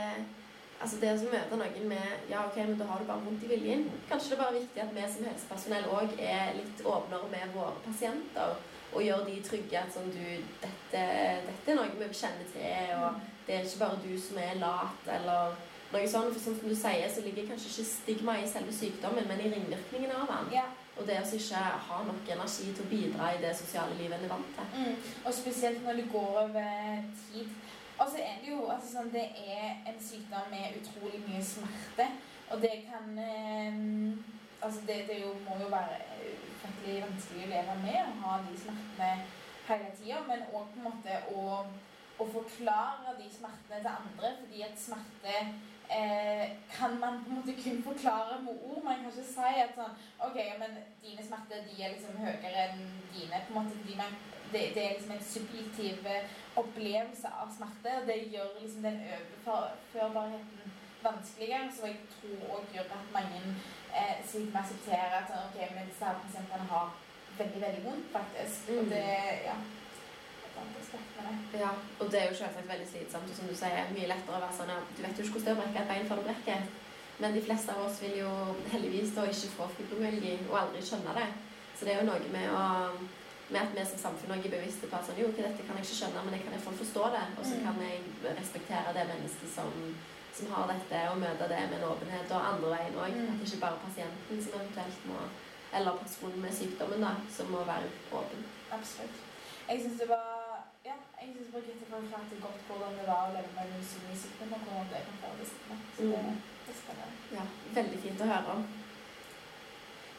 altså 0.82 1.00
det 1.02 1.14
å 1.14 1.32
møte 1.32 1.60
noen 1.60 1.88
med 1.92 2.30
Ja, 2.32 2.46
OK, 2.48 2.60
men 2.64 2.78
da 2.80 2.88
har 2.90 3.02
du 3.02 3.10
bare 3.10 3.26
vondt 3.26 3.44
i 3.46 3.52
viljen. 3.52 3.88
Kanskje 4.10 4.34
det 4.34 4.38
er 4.38 4.44
bare 4.44 4.60
viktig 4.60 4.84
at 4.84 4.94
vi 4.96 5.08
som 5.16 5.28
helsepersonell 5.30 5.90
òg 5.98 6.16
er 6.20 6.54
litt 6.60 6.86
åpnere 6.86 7.32
med 7.34 7.58
våre 7.58 7.76
pasienter. 7.86 8.56
Og 8.92 9.04
gjør 9.06 9.26
de 9.28 9.38
trygge 9.44 9.80
at 9.80 9.92
sånn 9.94 10.10
du 10.12 10.24
dette, 10.60 11.04
dette 11.48 11.72
er 11.72 11.78
noe 11.78 11.92
vi 11.96 12.08
kjenner 12.12 12.48
til, 12.52 12.96
og 13.00 13.22
det 13.48 13.56
er 13.56 13.68
ikke 13.68 13.86
bare 13.86 14.02
du 14.04 14.16
som 14.20 14.40
er 14.44 14.60
lat, 14.60 15.06
eller 15.16 15.56
noe 15.94 16.10
sånt. 16.12 16.36
For 16.36 16.44
som 16.44 16.60
du 16.68 16.76
sier, 16.76 17.08
så 17.12 17.24
ligger 17.24 17.48
kanskje 17.48 17.72
ikke 17.72 17.88
stigma 17.88 18.36
i 18.42 18.50
selve 18.52 18.76
sykdommen, 18.76 19.28
men 19.32 19.44
i 19.44 19.52
ringvirkningene 19.54 20.20
av 20.24 20.32
den. 20.34 20.54
Ja. 20.60 20.68
Og 21.00 21.08
det 21.08 21.22
å 21.22 21.28
ikke 21.38 21.62
ha 21.88 22.00
nok 22.04 22.30
energi 22.36 22.68
til 22.76 22.84
å 22.84 22.90
bidra 22.92 23.32
i 23.34 23.40
det 23.42 23.54
sosiale 23.58 23.96
livet 23.98 24.20
en 24.20 24.28
er 24.28 24.34
vant 24.34 24.50
til. 24.58 24.74
Mm. 24.76 25.12
Og 25.24 25.34
spesielt 25.34 25.86
når 25.86 26.02
det 26.02 26.10
går 26.12 26.40
over 26.44 27.06
tid. 27.24 27.54
Og 28.02 28.08
så 28.10 28.18
er 28.18 28.40
det 28.42 28.50
jo 28.50 28.66
altså 28.74 28.88
sånn, 28.96 29.12
Det 29.14 29.28
er 29.46 29.82
en 29.90 30.00
sykdom 30.02 30.48
med 30.54 30.78
utrolig 30.80 31.22
mye 31.28 31.44
smerte. 31.46 32.08
Og 32.52 32.62
det 32.64 32.76
kan 32.90 33.18
eh, 33.22 33.76
Altså, 34.62 34.82
det, 34.88 34.96
det 35.10 35.16
jo, 35.24 35.32
må 35.46 35.56
jo 35.58 35.70
være 35.74 35.96
ufattelig 36.46 37.00
vanskelig 37.02 37.46
å 37.48 37.50
leve 37.50 37.78
med 37.82 37.96
å 38.04 38.18
ha 38.22 38.36
de 38.46 38.58
smertene 38.62 39.08
hele 39.66 39.88
tida, 39.98 40.20
men 40.28 40.44
òg 40.52 40.68
på 40.70 40.78
en 40.78 40.86
måte 40.86 41.16
å, 41.34 41.56
å 42.22 42.28
forklare 42.36 43.16
de 43.18 43.26
smertene 43.34 43.80
til 43.80 43.90
andre, 43.90 44.32
fordi 44.44 44.62
at 44.68 44.84
smerte 44.84 45.34
eh, 45.98 46.46
kan 46.78 47.00
man 47.02 47.24
på 47.24 47.32
en 47.32 47.40
måte 47.40 47.58
kun 47.64 47.82
forklare 47.88 48.38
med 48.46 48.54
ord. 48.70 48.84
Man 48.84 49.02
kan 49.02 49.10
ikke 49.10 49.26
si 49.32 49.64
at 49.64 49.74
sånn 49.80 49.98
OK, 50.28 50.38
men 50.62 50.78
dine 51.02 51.26
smerter 51.26 51.66
de 51.66 51.82
er 51.82 51.96
liksom 51.96 52.22
høyere 52.22 52.68
enn 52.68 52.86
dine. 53.16 53.42
på 53.48 53.56
en 53.56 53.60
måte, 53.64 53.82
fordi 53.82 53.98
man, 53.98 54.14
det, 54.54 54.62
det 54.76 54.84
er 54.86 54.94
liksom 54.96 55.12
en 55.16 55.26
subjektiv 55.34 56.06
eh, 56.16 56.32
opplevelse 56.62 57.28
av 57.42 57.52
smerte. 57.58 57.98
og 58.02 58.08
Det 58.10 58.18
gjør 58.34 58.50
liksom 58.62 58.82
den 58.88 59.00
overførbarheten 59.56 60.74
vanskeligere, 61.04 61.70
som 61.76 61.88
jeg 61.88 61.98
tror 62.14 62.58
også 62.58 62.74
gjør 62.76 62.90
at 62.98 63.14
mange 63.14 63.40
eh, 63.98 64.18
sliter 64.30 64.52
med 64.54 64.60
å 64.60 64.64
akseptere 64.64 65.22
at 65.22 65.32
ok, 65.46 65.58
men 65.76 65.88
disse 65.90 66.06
her 66.06 66.20
pasientene 66.26 66.68
har 66.74 66.92
veldig, 67.40 67.62
veldig 67.66 67.84
vondt, 67.88 68.10
faktisk. 68.18 68.70
Og 68.76 68.84
Mm. 68.84 68.90
det, 68.94 69.06
ja, 69.50 69.56
et 70.46 70.60
annet 70.62 70.78
aspekt 70.84 71.16
med 71.18 71.24
det. 71.30 71.60
Ja, 71.64 71.72
og 72.00 72.12
det 72.12 72.20
er 72.22 72.28
jo 72.30 72.38
selvsagt 72.42 72.70
veldig 72.74 72.88
slitsomt. 72.92 73.30
Og 73.32 73.36
som 73.40 73.48
du 73.50 73.56
sier, 73.56 73.90
mye 73.96 74.12
lettere 74.14 74.38
å 74.38 74.44
være 74.46 74.58
sånn 74.60 74.74
ja, 74.74 74.80
Du 74.98 75.02
vet 75.06 75.18
jo 75.18 75.24
ikke 75.26 75.40
hvordan 75.40 75.48
det 75.48 75.52
er 75.52 75.58
å 75.58 75.62
brekke 75.64 75.82
et 75.82 75.92
bein 75.92 76.10
før 76.10 76.22
du 76.22 76.28
brekker. 76.30 76.62
Men 77.22 77.34
de 77.38 77.42
fleste 77.48 77.74
av 77.74 77.86
oss 77.86 78.02
vil 78.02 78.16
jo 78.18 78.30
heldigvis 78.72 79.16
da 79.16 79.26
ikke 79.30 79.56
få 79.58 79.68
fibromyalgi 79.78 80.36
og 80.50 80.56
aldri 80.62 80.82
skjønne 80.86 81.18
det. 81.18 81.28
Så 81.78 81.86
det 81.86 81.94
er 81.94 82.00
jo 82.02 82.08
noe 82.12 82.32
med 82.34 82.48
å 82.50 82.64
med 83.54 83.62
at 83.62 83.74
vi 83.76 83.84
som 83.92 84.00
samfunn 84.06 84.32
også 84.36 84.48
er 84.50 84.56
bevisste 84.58 84.88
på 84.90 84.96
at 84.98 85.06
sånn, 85.08 85.20
jo, 85.22 85.28
okay, 85.32 85.44
dette 85.48 85.66
kan 85.68 85.76
jeg 85.78 85.86
ikke 85.86 86.00
skjønne, 86.00 86.24
men 86.26 86.34
jeg 86.36 86.44
kan 86.46 86.54
iallfall 86.56 86.78
forstå 86.84 87.04
det. 87.16 87.26
Og 87.40 87.44
så 87.50 87.54
Mm. 87.56 87.64
kan 87.66 87.76
jeg 87.86 87.96
respektere 88.42 88.96
det 88.98 89.06
mennesket 89.12 89.50
som, 89.58 89.70
som 90.38 90.46
har 90.54 90.66
dette, 90.74 90.98
og 91.12 91.18
møte 91.26 91.46
det 91.54 91.62
med 91.72 91.78
en 91.80 91.90
åpenhet. 91.94 92.28
Og 92.36 92.42
andre 92.52 92.68
veien 92.76 92.96
òg. 93.04 93.12
Mm. 93.16 93.30
At 93.32 93.38
det 93.40 93.48
ikke 93.48 93.64
bare 93.66 93.78
er 93.78 93.86
pasienten 93.88 94.36
som 94.46 94.54
eventuelt 94.60 95.02
må 95.12 95.18
Eller 95.78 95.92
personen 96.04 96.42
med 96.44 96.52
sykdommen, 96.52 97.00
da, 97.08 97.12
som 97.36 97.46
må 97.48 97.60
være 97.64 97.88
åpen. 98.12 98.42
Absolutt. 98.78 99.16
Jeg 99.70 99.78
syns 99.82 100.00
det 100.02 100.08
var 100.10 100.26
ja, 100.90 100.96
jeg 101.22 101.28
synes 101.34 101.48
Birgitte 101.54 101.86
forklarte 101.94 102.36
godt 102.46 102.62
hvordan 102.68 102.94
det 103.00 103.06
var 103.12 103.22
å 103.30 103.34
leve 103.36 103.52
med 103.56 103.64
en 103.70 103.80
usynlig 103.82 104.18
sykdom, 104.24 104.52
og 104.56 104.60
hvordan 104.66 104.90
det 104.92 105.02
kan 105.08 105.18
føles. 105.24 105.52
Så 105.52 105.60
det, 105.70 105.78
Så 105.96 106.02
det 106.66 106.74
er 106.74 106.80
spennende. 106.84 107.16
Ja, 107.38 107.44
Veldig 107.80 108.00
fint 108.06 108.22
å 108.26 108.28
høre 108.34 108.50
om. 108.56 108.62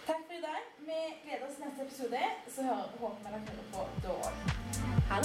Takk 0.07 0.17
for 0.27 0.35
i 0.35 0.41
dag. 0.49 0.61
Vi 0.79 0.99
gleder 1.25 1.47
oss 1.47 1.55
til 1.55 1.65
neste 1.65 1.83
episode. 1.83 2.23
Så 2.49 2.63
håper 3.01 3.17
vi 3.19 3.25
dere 3.25 3.39
hører 3.47 3.67
på 3.73 3.81
da 4.03 4.09
òg. 4.09 4.35
Ha 5.11 5.17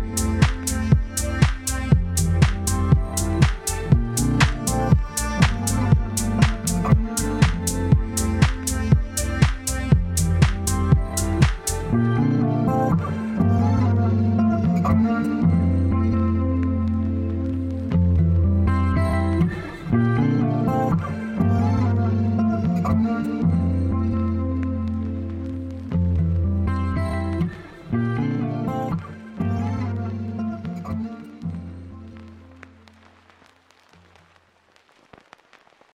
det. 0.00 0.05